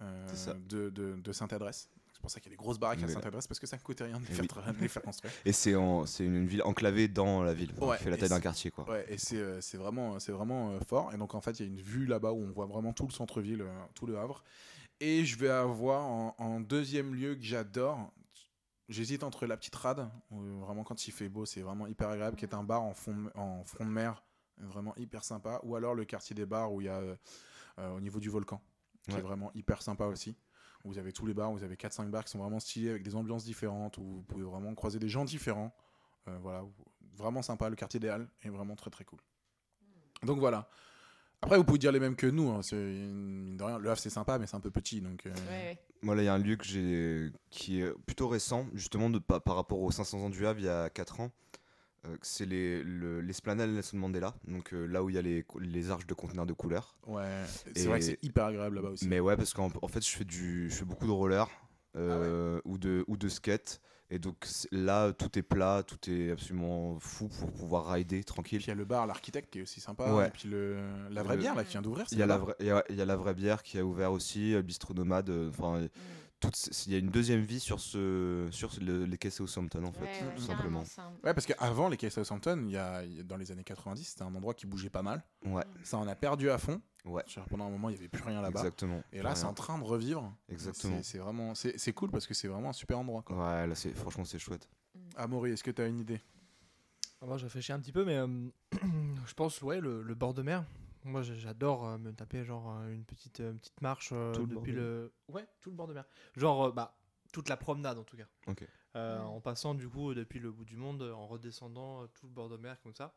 [0.00, 1.88] De, de- de Sainte-Adresse.
[2.12, 3.82] C'est pour ça qu'il y a des grosses baraques à Sainte-Adresse parce que ça ne
[3.82, 4.48] coûtait rien de les, Eh faire, oui.
[4.48, 5.32] tra- de les faire construire.
[5.44, 7.72] Et c'est une ville enclavée dans la ville.
[7.80, 8.88] Ouais, qui fait la taille d'un quartier quoi.
[8.88, 10.16] Ouais, et c'est euh, vraiment,
[10.72, 11.12] euh, fort.
[11.12, 13.06] Et donc, en fait, il y a une vue là-bas où on voit vraiment tout
[13.06, 14.42] le centre-ville, euh, tout le Havre.
[15.00, 18.10] Et je vais avoir en, en deuxième lieu que j'adore.
[18.88, 22.36] J'hésite entre la petite rade, où vraiment quand il fait beau, c'est vraiment hyper agréable,
[22.36, 24.22] qui est un bar en, fond, en front de mer,
[24.58, 25.58] vraiment hyper sympa.
[25.64, 27.16] Ou alors le quartier des bars où il y a euh,
[27.78, 28.60] euh, au niveau du volcan,
[29.08, 29.18] qui Ouais.
[29.20, 30.36] est vraiment hyper sympa aussi.
[30.84, 33.02] Où Vous avez tous les bars, vous avez 4-5 bars qui sont vraiment stylés avec
[33.02, 35.74] des ambiances différentes, où vous pouvez vraiment croiser des gens différents.
[36.28, 36.62] Euh, voilà,
[37.16, 37.68] vraiment sympa.
[37.70, 39.18] Le quartier des Halles est vraiment très très cool.
[40.22, 40.68] Donc voilà.
[41.42, 42.48] Après, vous pouvez dire les mêmes que nous.
[42.50, 45.00] hein, de rien, le Havre, c'est sympa, mais c'est un peu petit.
[45.02, 45.78] Donc, euh, Ouais, ouais.
[46.02, 49.18] Moi, là, il y a un lieu que j'ai qui est plutôt récent, justement, de,
[49.18, 51.30] par, par rapport aux 500 ans du Havre, il y a 4 ans.
[52.06, 55.44] Euh, c'est les- le- l'esplanade Nelson Mandela, donc euh, là où il y a les,
[55.60, 56.96] les arches de conteneurs de couleurs.
[57.06, 57.24] ouais,
[57.74, 59.08] c'est vrai que c'est hyper agréable là-bas aussi.
[59.08, 61.48] Mais ouais, parce qu'en en fait, je fais, du, je fais beaucoup de roller
[61.96, 63.80] euh, ou, de, ou de skate.
[64.10, 68.58] Et donc là, tout est plat, tout est absolument fou pour pouvoir rider Et tranquille.
[68.58, 70.12] puis il y a le bar, l'architecte qui est aussi sympa.
[70.12, 70.28] Ouais.
[70.28, 70.76] Et puis le,
[71.10, 72.06] la vraie Le- bière là qui vient d'ouvrir.
[72.06, 72.44] c'est Il y, a la là-bas.
[72.44, 74.60] vraie, il, y a, il y a la vraie bière qui a ouvert aussi, le
[74.62, 75.30] bistrot nomade.
[75.48, 75.88] Enfin, Mm.
[76.86, 80.04] Il y a une deuxième vie sur, ce, sur le- les quais Southampton en fait,
[80.04, 80.82] Ouais, tout simplement.
[80.98, 83.50] un- Ouais, parce qu'avant les Quais Southampton, il y a, il y a- dans les
[83.52, 85.22] années 90, c'était un endroit qui bougeait pas mal.
[85.44, 86.80] Ouais, Ça en a perdu à fond.
[87.04, 88.60] ouais, pendant un moment, il n'y avait plus rien là-bas.
[88.60, 89.02] exactement.
[89.12, 90.34] Et là, c'est en train de revivre.
[90.48, 91.00] Exactement.
[91.02, 93.22] C'est- vraiment, c'est c'est cool parce que c'est vraiment un super endroit.
[93.22, 93.36] Quoi.
[93.36, 94.68] Ouais, là, c'est, franchement, c'est chouette.
[95.16, 96.20] Amaury, est-ce que tu as une idée?
[97.22, 98.26] Alors, je réfléchis un petit peu, mais euh,
[99.26, 100.64] je pense, ouais, le, le bord de mer.
[101.04, 104.62] Moi, j'adore euh, me taper genre euh, une petite, euh, petite marche Tout le bord
[104.62, 105.12] depuis de le.
[105.28, 106.04] Ouais, tout le bord de mer.
[106.36, 106.96] Genre, bah,
[107.32, 108.26] toute la promenade en tout cas.
[108.46, 108.62] Ok.
[108.96, 109.24] Euh, Ouais.
[109.24, 112.56] En passant du coup depuis le bout du monde, en redescendant tout le bord de
[112.56, 113.14] mer comme ça.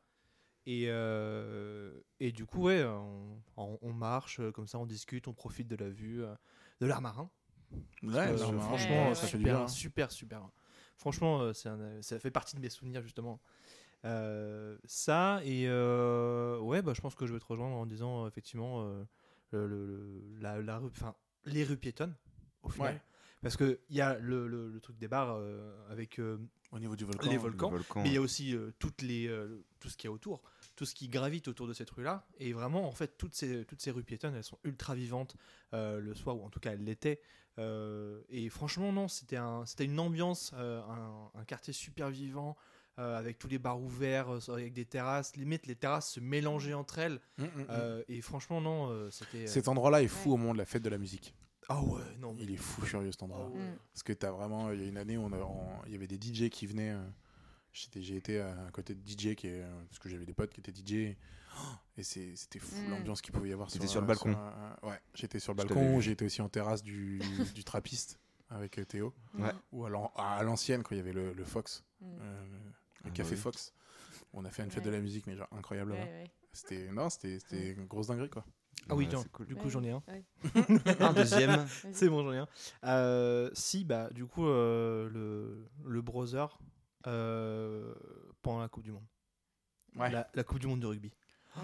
[0.65, 5.33] Et, euh, et du coup, ouais, on, on- on marche comme ça, on discute, on
[5.33, 6.23] profite de la vue,
[6.81, 7.29] de l'art marin.
[8.03, 9.27] Ouais, mais franchement, ouais, ça ouais.
[9.29, 10.49] fait du super, super, super.
[10.97, 13.39] Franchement, euh, c'est un- ça fait partie de mes souvenirs justement.
[14.05, 18.23] Euh, ça et euh, ouais, bah, je pense que je vais te rejoindre en disant
[18.23, 18.83] euh, effectivement
[19.51, 22.13] le, le- le- la, la rue, enfin les rues piétonnes
[22.63, 23.01] au final, Ouais.
[23.41, 25.39] parce que il y a le, le- le truc des bars
[25.89, 26.19] avec
[26.71, 27.29] Au niveau du volcan.
[27.29, 30.07] les volcans, volcan, mais il y a aussi euh, toutes les, euh, tout ce qu'il
[30.09, 30.41] y a autour,
[30.75, 32.27] tout ce qui gravite autour de cette rue-là.
[32.37, 35.35] Et vraiment, en fait, toutes ces, toutes ces rues piétonnes, elles sont ultra vivantes
[35.73, 37.19] euh, le soir, ou en tout cas, elles l'étaient.
[38.29, 42.55] Et franchement, non, c'était un, une ambiance, un, un quartier super vivant.
[42.99, 46.73] Euh, avec tous les bars ouverts, euh, avec des terrasses, limite les terrasses se mélangeaient
[46.73, 47.19] entre elles.
[47.37, 47.65] Mm, mm, mm.
[47.69, 49.43] Euh, et franchement, non, euh, c'était.
[49.43, 50.33] euh, Cet endroit-là est fou Ouais.
[50.35, 51.33] au moment de la fête de la musique.
[51.69, 52.33] Ah ouais, non.
[52.33, 53.45] mais- Il est fou furieux cet endroit.
[53.45, 53.59] Ah ouais.
[53.61, 53.77] Mm.
[53.93, 55.29] Parce que t'as vraiment, il y a une année, on
[55.85, 56.91] il y avait des DJ qui venaient.
[56.91, 57.03] euh,
[57.73, 60.59] j'étais- J'ai été à côté de DJ, qui est, parce que j'avais des potes qui
[60.61, 61.15] étaient DJ.
[61.59, 61.59] Oh,
[61.97, 62.89] Et c'était fou Mm.
[62.91, 63.69] l'ambiance qu'il pouvait y avoir.
[63.69, 64.35] T'étais sur le balcon.
[64.83, 65.99] ouais, j'étais sur le Je balcon.
[65.99, 67.19] J'étais aussi en terrasse du,
[67.55, 68.19] du trappiste
[68.49, 69.13] avec Théo.
[69.37, 69.51] Ouais.
[69.73, 72.05] Ou à l'an- à l'ancienne, quand il y avait le, le Fox, Mm.
[72.21, 72.45] euh,
[73.07, 73.41] le Ah café bah oui.
[73.41, 73.73] Fox.
[74.33, 74.91] On a fait une fête Ouais.
[74.91, 76.11] de la musique, mais genre incroyable Ouais, là-bas.
[76.11, 76.31] ouais.
[76.53, 78.45] C'était non, c'était c'était une grosse dinguerie quoi.
[78.89, 79.47] Ah oui, cool.
[79.47, 79.69] du coup, Ouais.
[79.71, 80.03] j'en ai un.
[80.99, 81.67] Un deuxième.
[81.91, 82.47] C'est bon, j'en ai un.
[82.85, 86.45] Euh, si, bah, du coup, euh, le, le browser
[87.07, 87.93] euh,
[88.43, 89.05] pendant la Coupe du Monde.
[89.95, 90.11] Ouais.
[90.11, 91.11] La, la Coupe du Monde de rugby.
[91.57, 91.63] Ouais,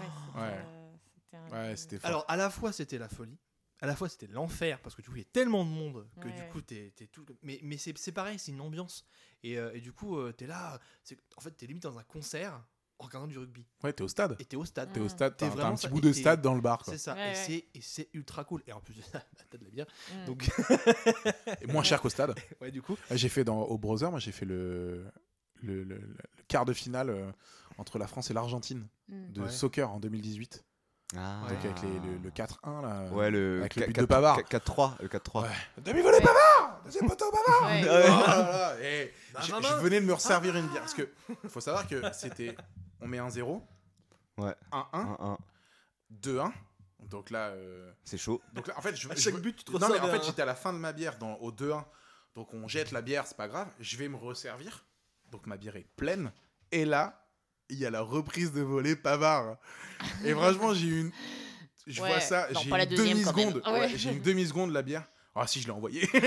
[1.76, 1.98] c'était, Ouais.
[1.98, 2.08] euh, fort.
[2.08, 3.38] Alors, à la fois, c'était la folie.
[3.84, 6.08] À la fois, c'était l'enfer parce que du coup, il y a tellement de monde
[6.18, 7.24] que Ouais, du coup, t'es t'es tout.
[7.42, 9.04] Mais, mais c'est c'est pareil, c'est une ambiance.
[9.42, 10.80] Et, euh, et du coup, euh, t'es là.
[11.02, 12.64] c'est- En fait, t'es limite dans un concert
[12.98, 13.66] en regardant du rugby.
[13.82, 14.36] Ouais, t'es au stade.
[14.38, 14.90] Et t'es au stade.
[14.92, 16.82] T'es au stade, T'es t'as un petit bout de stade dans le bar.
[16.86, 17.12] C'est ça.
[17.14, 17.34] Ouais, et ouais.
[17.34, 18.62] c'est- et c'est ultra cool.
[18.66, 19.86] Et en plus de ça, t'as de la bière.
[20.14, 20.24] Mm.
[20.24, 20.48] Donc,
[21.60, 22.34] Et moins cher qu'au stade.
[22.60, 22.96] ouais, du coup.
[23.10, 25.04] J'ai fait dans, au Browser, moi j'ai fait le,
[25.62, 26.16] le, le- le
[26.48, 27.30] quart de finale euh,
[27.78, 29.32] entre la France et l'Argentine Mm.
[29.32, 29.50] de Ouais.
[29.50, 30.64] soccer en 18.
[31.16, 31.40] Ah.
[31.48, 33.04] Donc avec les- le, le 4-1 là.
[33.12, 34.36] Ouais, le avec le but de quatre- Pavard.
[34.44, 34.96] qu- 4-3.
[35.00, 35.42] Le 4-3.
[35.42, 35.48] Ouais.
[35.82, 36.22] Demi-volée Ouais.
[36.24, 37.82] Pavard Deuxième poteau Pavard Ouais.
[37.84, 38.76] Oh là là,
[39.32, 40.80] Bah, je, je venais de me resservir une bière.
[40.82, 41.08] Parce que
[41.48, 42.56] faut savoir que c'était.
[43.00, 43.62] On met 1-0.
[44.38, 44.54] Ouais.
[44.72, 44.86] 1-1.
[44.92, 45.38] 1-1.
[46.22, 46.52] 2-1.
[47.08, 47.48] Donc là.
[47.48, 48.40] euh, C'est chaud.
[48.52, 50.24] Donc là, en fait, je, À je- chaque but, tu te Non, mais en fait,
[50.24, 51.84] j'étais à la fin de ma bière dans, au 2-1.
[52.34, 53.68] Donc on jette la bière, c'est pas grave.
[53.78, 54.84] Je vais me resservir.
[55.30, 56.32] Donc ma bière est pleine.
[56.72, 57.23] Et là,
[57.70, 59.56] il y a la reprise de volée Pavard.
[60.24, 61.10] Et franchement, j'ai eu une.
[61.86, 62.08] Je Ouais.
[62.08, 63.62] vois ça, j'ai une demi-seconde.
[63.66, 63.72] Ouais.
[63.80, 65.04] Ouais, j'ai une demi-seconde la bière.
[65.36, 66.08] Ah si, je l'ai envoyé.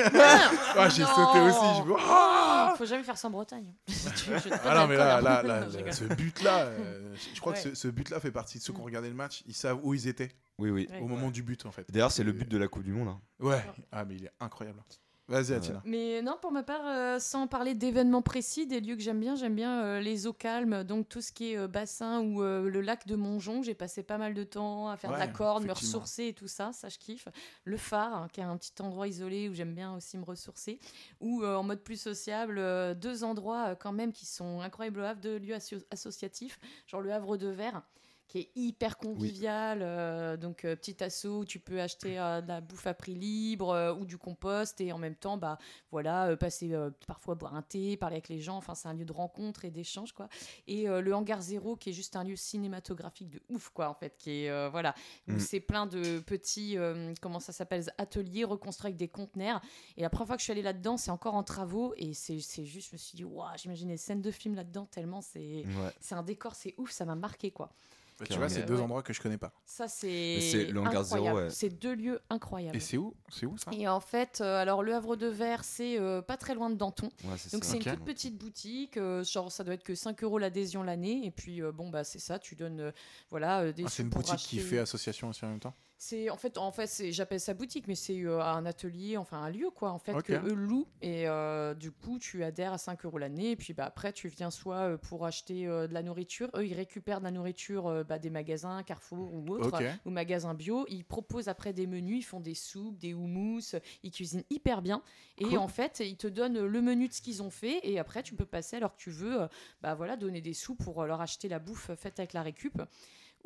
[0.76, 1.58] Ah, j'ai sauté aussi.
[1.88, 1.94] Je.
[2.00, 3.74] Ah Faut jamais faire ça en Bretagne.
[3.88, 7.64] Je Ah non, mais là, là, là, ce but-là, euh, je crois Ouais.
[7.64, 8.86] que ce, ce but-là fait partie de ceux qui ont Mm.
[8.86, 9.44] regardé le match.
[9.48, 10.30] Ils savent où ils étaient
[10.60, 10.88] Oui, oui.
[10.92, 11.00] Ouais.
[11.00, 11.86] au moment du but, en fait.
[11.90, 13.08] D'ailleurs, c'est le but de la Coupe du Monde.
[13.08, 13.22] hein.
[13.40, 13.64] Ouais.
[13.94, 14.84] Ah, mais il est incroyable.
[15.30, 15.82] Vas-y, Attila.
[15.84, 19.36] Mais non, pour ma part, euh, sans parler d'événements précis, des lieux que j'aime bien,
[19.36, 22.70] j'aime bien euh, les eaux calmes, donc tout ce qui est euh, bassin ou euh,
[22.70, 23.62] le lac de Mongeon.
[23.62, 26.48] J'ai passé pas mal de temps à faire de la corde, me ressourcer et tout
[26.48, 27.28] ça, ça je kiffe.
[27.66, 30.80] Le phare, hein, qui est un petit endroit isolé où j'aime bien aussi me ressourcer.
[31.20, 35.02] Ou euh, en mode plus sociable, euh, deux endroits euh, quand même qui sont incroyables
[35.02, 36.58] au Havre, deux lieux asso- associatifs,
[36.88, 37.82] genre le Havre de Verre
[38.28, 39.80] qui est hyper convivial.
[39.82, 43.16] euh, donc, euh, petit assaut où tu peux acheter euh, de la bouffe à prix
[43.16, 45.58] libre ou du compost et en même temps, bah,
[45.92, 46.74] voilà, passer
[47.08, 48.58] parfois boire un thé, parler avec les gens.
[48.58, 50.28] Enfin, c'est un lieu de rencontre et d'échange, quoi.
[50.68, 54.16] Et le hangar zéro, qui est juste un lieu cinématographique de ouf, quoi, en fait,
[54.18, 54.94] qui est voilà,
[55.28, 55.40] où Mm.
[55.40, 56.78] c'est plein de petits,
[57.22, 59.62] comment ça s'appelle, ateliers reconstruits avec des conteneurs.
[59.96, 62.40] Et la première fois que je suis allée là-dedans, c'est encore en travaux et c'est
[62.40, 65.66] c'est juste, je me suis dit, waouh, j'imagine des scènes de films là-dedans tellement c'est
[65.66, 65.92] Ouais.
[66.00, 67.72] c'est un décor, c'est ouf, ça m'a marqué quoi.
[68.20, 68.82] Bah, tu vois, c'est deux ouais.
[68.82, 69.54] endroits que je connais pas.
[69.66, 71.38] Ça c'est incroyable.
[71.38, 71.50] ouais.
[71.52, 72.76] C'est deux lieux incroyables.
[72.76, 73.14] Et c'est où?
[73.30, 73.70] C'est où ça?
[73.74, 76.76] Et en fait, euh, alors le Havre de Verre, c'est euh, pas très loin de
[76.76, 77.10] Danton.
[77.26, 80.24] Ouais, c'est Donc c'est une toute petite boutique, euh, genre ça doit être que 5
[80.24, 81.26] euros l'adhésion l'année.
[81.26, 82.92] Et puis euh, bon bah c'est ça, tu donnes euh,
[83.30, 85.76] voilà euh, des Ah, C'est une boutique qui fait association aussi en même temps?
[86.00, 89.42] C'est en fait, en fait, c'est- j'appelle ça boutique, mais c'est euh, un atelier, enfin
[89.42, 90.86] un lieu quoi, en fait que eux louent.
[91.02, 94.28] Et euh, du coup tu adhères à 5 euros l'année et puis bah après tu
[94.28, 98.20] viens soit euh, pour acheter de la nourriture, eux ils récupèrent de la nourriture bah,
[98.20, 102.40] des magasins Carrefour ou autres ou magasins bio, ils proposent après des menus, ils font
[102.40, 105.02] des soupes, des houmous, ils cuisinent hyper bien.
[105.40, 105.58] Et Cool.
[105.58, 108.36] en fait ils te donnent le menu de ce qu'ils ont fait et après tu
[108.36, 109.48] peux passer alors que tu veux,
[109.82, 112.80] bah voilà donner des sous pour leur acheter la bouffe faite avec la récup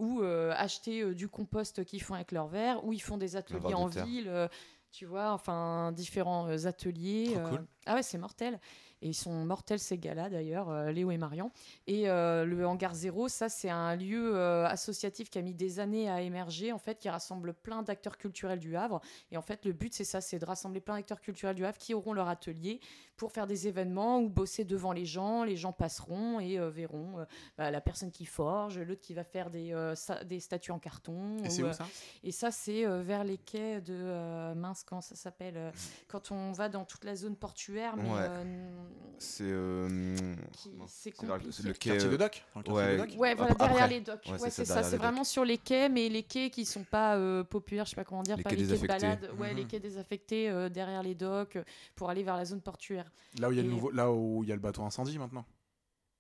[0.02, 3.36] ou euh, acheter euh, du compost qu'ils font avec leur verre, ou ils font des
[3.36, 4.48] ateliers de en ville, euh,
[4.92, 7.38] tu vois, enfin différents euh, ateliers.
[7.50, 7.64] Cool.
[7.86, 8.60] Ah ouais, c'est mortel.
[9.04, 11.52] Et ils sont mortels ces gars-là d'ailleurs, euh, Léo et Marion.
[11.86, 16.22] Et le hangar zéro, ça c'est un lieu associatif qui a mis des années à
[16.22, 19.02] émerger, en fait, qui rassemble plein d'acteurs culturels du Havre.
[19.32, 21.78] Et en fait, le but c'est ça, c'est de rassembler plein d'acteurs culturels du Havre
[21.78, 22.80] qui auront leur atelier
[23.22, 25.44] pour faire des événements ou bosser devant les gens.
[25.44, 27.26] Les gens passeront et euh, verront euh,
[27.56, 30.80] bah, la personne qui forge, l'autre qui va faire des, euh, sa- des statues en
[30.80, 31.38] carton.
[31.44, 31.86] Et ou, c'est où ça?
[32.24, 35.72] et ça, c'est euh, vers les quais de euh, mince, comment ça s'appelle
[36.08, 38.18] Quand on va dans toute la zone portuaire, mais Ouais.
[38.28, 38.72] euh,
[39.20, 39.44] C'est.
[39.44, 41.52] euh, le- compliqué.
[41.52, 41.90] c'est le quai.
[41.92, 42.98] Quartier de quartier ouais.
[43.08, 43.88] de Ouais, voilà, Après- derrière après.
[43.94, 44.26] les docks.
[44.26, 47.18] Ouais, Ouais, c'est ça, C'est vraiment sur les quais, mais les quais qui sont pas
[47.18, 49.06] euh, populaires, je sais pas comment dire, Les pas quais les quais de désaffectés.
[49.06, 49.68] balade, ouais, les Mhm.
[49.68, 51.60] quais désaffectés euh, derrière les docks
[51.94, 53.11] pour aller vers la zone portuaire.
[53.40, 54.84] Là où il y a le Et- nouveau, là où il y a le bateau
[54.84, 55.46] incendie maintenant.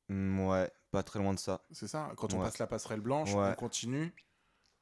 [0.10, 1.62] mm, Ouais, pas très loin de ça.
[1.72, 2.12] C'est ça.
[2.18, 2.46] Quand on Ouais.
[2.46, 3.50] passe la passerelle blanche, Ouais.
[3.52, 4.14] on continue.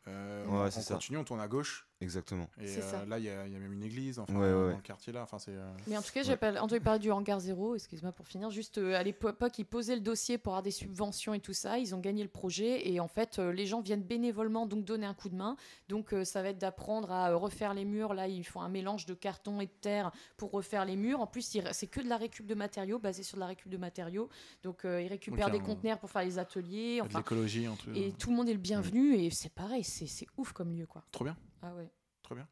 [0.08, 0.94] euh, Ouais, on c'est on ça.
[0.96, 1.89] continue, on tourne à gauche.
[2.02, 2.48] Exactement.
[2.62, 3.06] Et euh, ça.
[3.06, 4.20] là, il y, a il y a même une église.
[4.20, 5.22] Enfin, Ouais, ouais, dans le quartier là.
[5.24, 5.52] Enfin, c'est.
[5.52, 6.38] euh, Mais en tout cas, Ouais.
[6.42, 8.50] j'ai entendu parler du hangar zéro, excuse-moi pour finir.
[8.52, 11.78] Juste euh, à l'époque, ils posaient le dossier pour avoir des subventions et tout ça.
[11.78, 15.06] Ils ont gagné le projet et en fait, euh, les gens viennent bénévolement donc donner
[15.06, 15.58] un coup de main.
[15.90, 18.14] Donc euh, ça va être d'apprendre à refaire les murs.
[18.14, 21.20] Là, ils font un mélange de carton et de terre pour refaire les murs.
[21.20, 21.42] En plus,
[21.74, 24.30] c'est que de la récup de matériaux, basé sur de la récup de matériaux.
[24.64, 27.02] Donc euh, ils récupèrent des conteneurs pour faire les ateliers.
[27.02, 27.90] de l'écologie en tout.
[27.94, 30.86] et tout le monde est le bienvenu et c'est pareil, c'est c'est ouf comme lieu
[30.86, 31.04] quoi.
[31.12, 31.36] Trop bien.
[31.62, 31.90] Ah ouais.
[32.24, 32.48] Trop bien.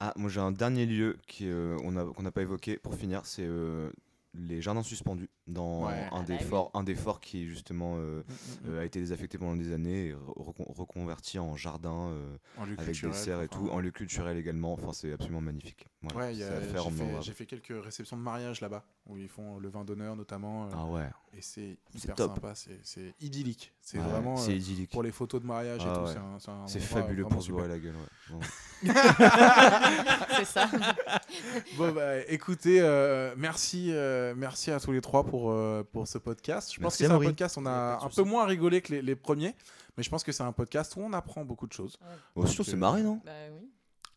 [0.00, 2.94] Ah, moi j'ai un dernier lieu qui, euh, on a- qu'on n'a pas évoqué pour
[2.94, 3.90] finir, c'est euh,
[4.34, 6.08] les jardins suspendus dans Ouais.
[6.12, 6.80] un, Ah des bah oui.
[6.80, 8.32] un des forts qui justement euh, Mm,
[8.68, 12.36] mm, euh, a été désaffecté pendant des années et re- recon- reconverti en jardin euh,
[12.56, 13.64] En lieu avec culturel, des serres et enfin.
[13.66, 14.72] tout, en lieu culturel également.
[14.74, 15.86] Enfin, c'est absolument magnifique.
[16.02, 17.22] Voilà, Ouais, il y a- c'est à faire j'ai en fait, Europe.
[17.22, 20.68] j'ai fait quelques réceptions de mariage là-bas, où ils font le vin d'honneur notamment, euh,
[20.74, 22.34] Ah ouais, et c'est hyper top.
[22.36, 23.72] sympa, c'est- idyllique.
[23.80, 24.90] C'est Ouais, vraiment c'est euh, idyllique.
[24.90, 26.04] pour les photos de mariage et Ah tout.
[26.04, 26.52] ouais.
[26.66, 27.94] c'est fabuleux pour se bourrer la gueule.
[28.32, 28.38] Ouais.
[30.36, 30.70] C'est ça.
[31.76, 36.18] Bon bah écoutez, euh, merci, euh, merci à tous les trois pour, euh, pour ce
[36.18, 36.72] podcast.
[36.74, 39.16] Je pense que c'est un podcast, on a un peu moins rigolé que les, les
[39.16, 39.54] premiers,
[39.96, 41.98] mais je pense que c'est un podcast où on apprend beaucoup de choses.
[42.34, 43.20] Bon, surtout, c'est marré, non?
[43.24, 43.69] Bah oui.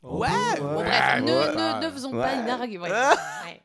[0.03, 1.80] Ouais, Bon, bref, ne, ouais.
[1.81, 2.80] ne, ne faisons pas une argue.
[2.80, 2.89] ouais.
[3.45, 3.61] Ouais.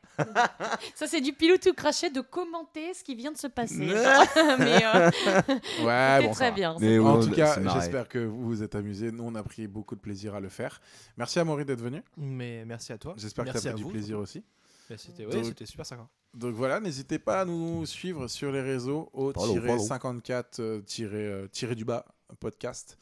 [0.95, 3.75] Ça, c'est du pilou tout craché de commenter ce qui vient de se passer.
[4.59, 5.09] Mais euh,
[5.85, 6.75] Ouais, bon, très bien.
[6.79, 9.11] Mais En tout cas, j'espère que vous vous êtes amusés.
[9.13, 10.81] Nous, on a pris beaucoup de plaisir à le faire.
[11.15, 12.03] Merci à Maury d'être venu.
[12.17, 13.13] Mais merci à toi.
[13.17, 13.89] J'espère que tu as pris du vous.
[13.91, 14.43] plaisir aussi.
[14.89, 16.07] Mais C'était ouais, super sympa.
[16.33, 19.79] Donc voilà, n'hésitez pas à nous suivre sur les réseaux au Follow, follow.
[19.79, 22.05] 54 euh, tiré, euh, tiré du bas
[22.39, 22.97] podcast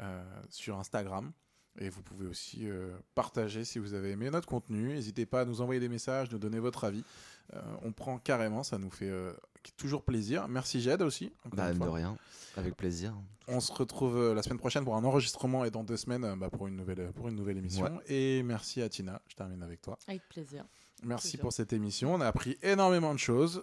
[0.00, 1.30] euh, sur Instagram.
[1.80, 4.94] Et vous pouvez aussi euh, partager si vous avez aimé notre contenu.
[4.94, 7.04] N'hésitez pas à nous envoyer des messages, nous donner votre avis.
[7.54, 9.32] Euh, on prend carrément, ça nous fait euh,
[9.76, 10.48] toujours plaisir.
[10.48, 11.32] Merci Jed aussi.
[11.52, 12.16] Bah, de rien,
[12.56, 13.14] avec plaisir.
[13.46, 16.36] On se retrouve euh, la semaine prochaine pour un enregistrement et dans deux semaines euh,
[16.36, 17.84] bah, pour, une nouvelle, pour une nouvelle émission.
[17.84, 18.02] Ouais.
[18.08, 19.98] Et merci à Tina, je termine avec toi.
[20.06, 20.64] Avec plaisir.
[21.02, 21.40] Merci Plaisir.
[21.40, 22.14] pour cette émission.
[22.14, 23.62] On a appris énormément de choses.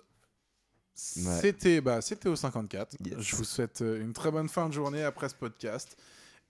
[1.18, 1.40] Ouais.
[1.42, 2.96] C'était bah, c'était au 54.
[3.06, 3.20] Yes.
[3.20, 5.98] Je vous souhaite une très bonne fin de journée après ce podcast.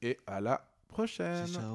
[0.02, 0.64] Et à la
[0.96, 1.60] prochaine.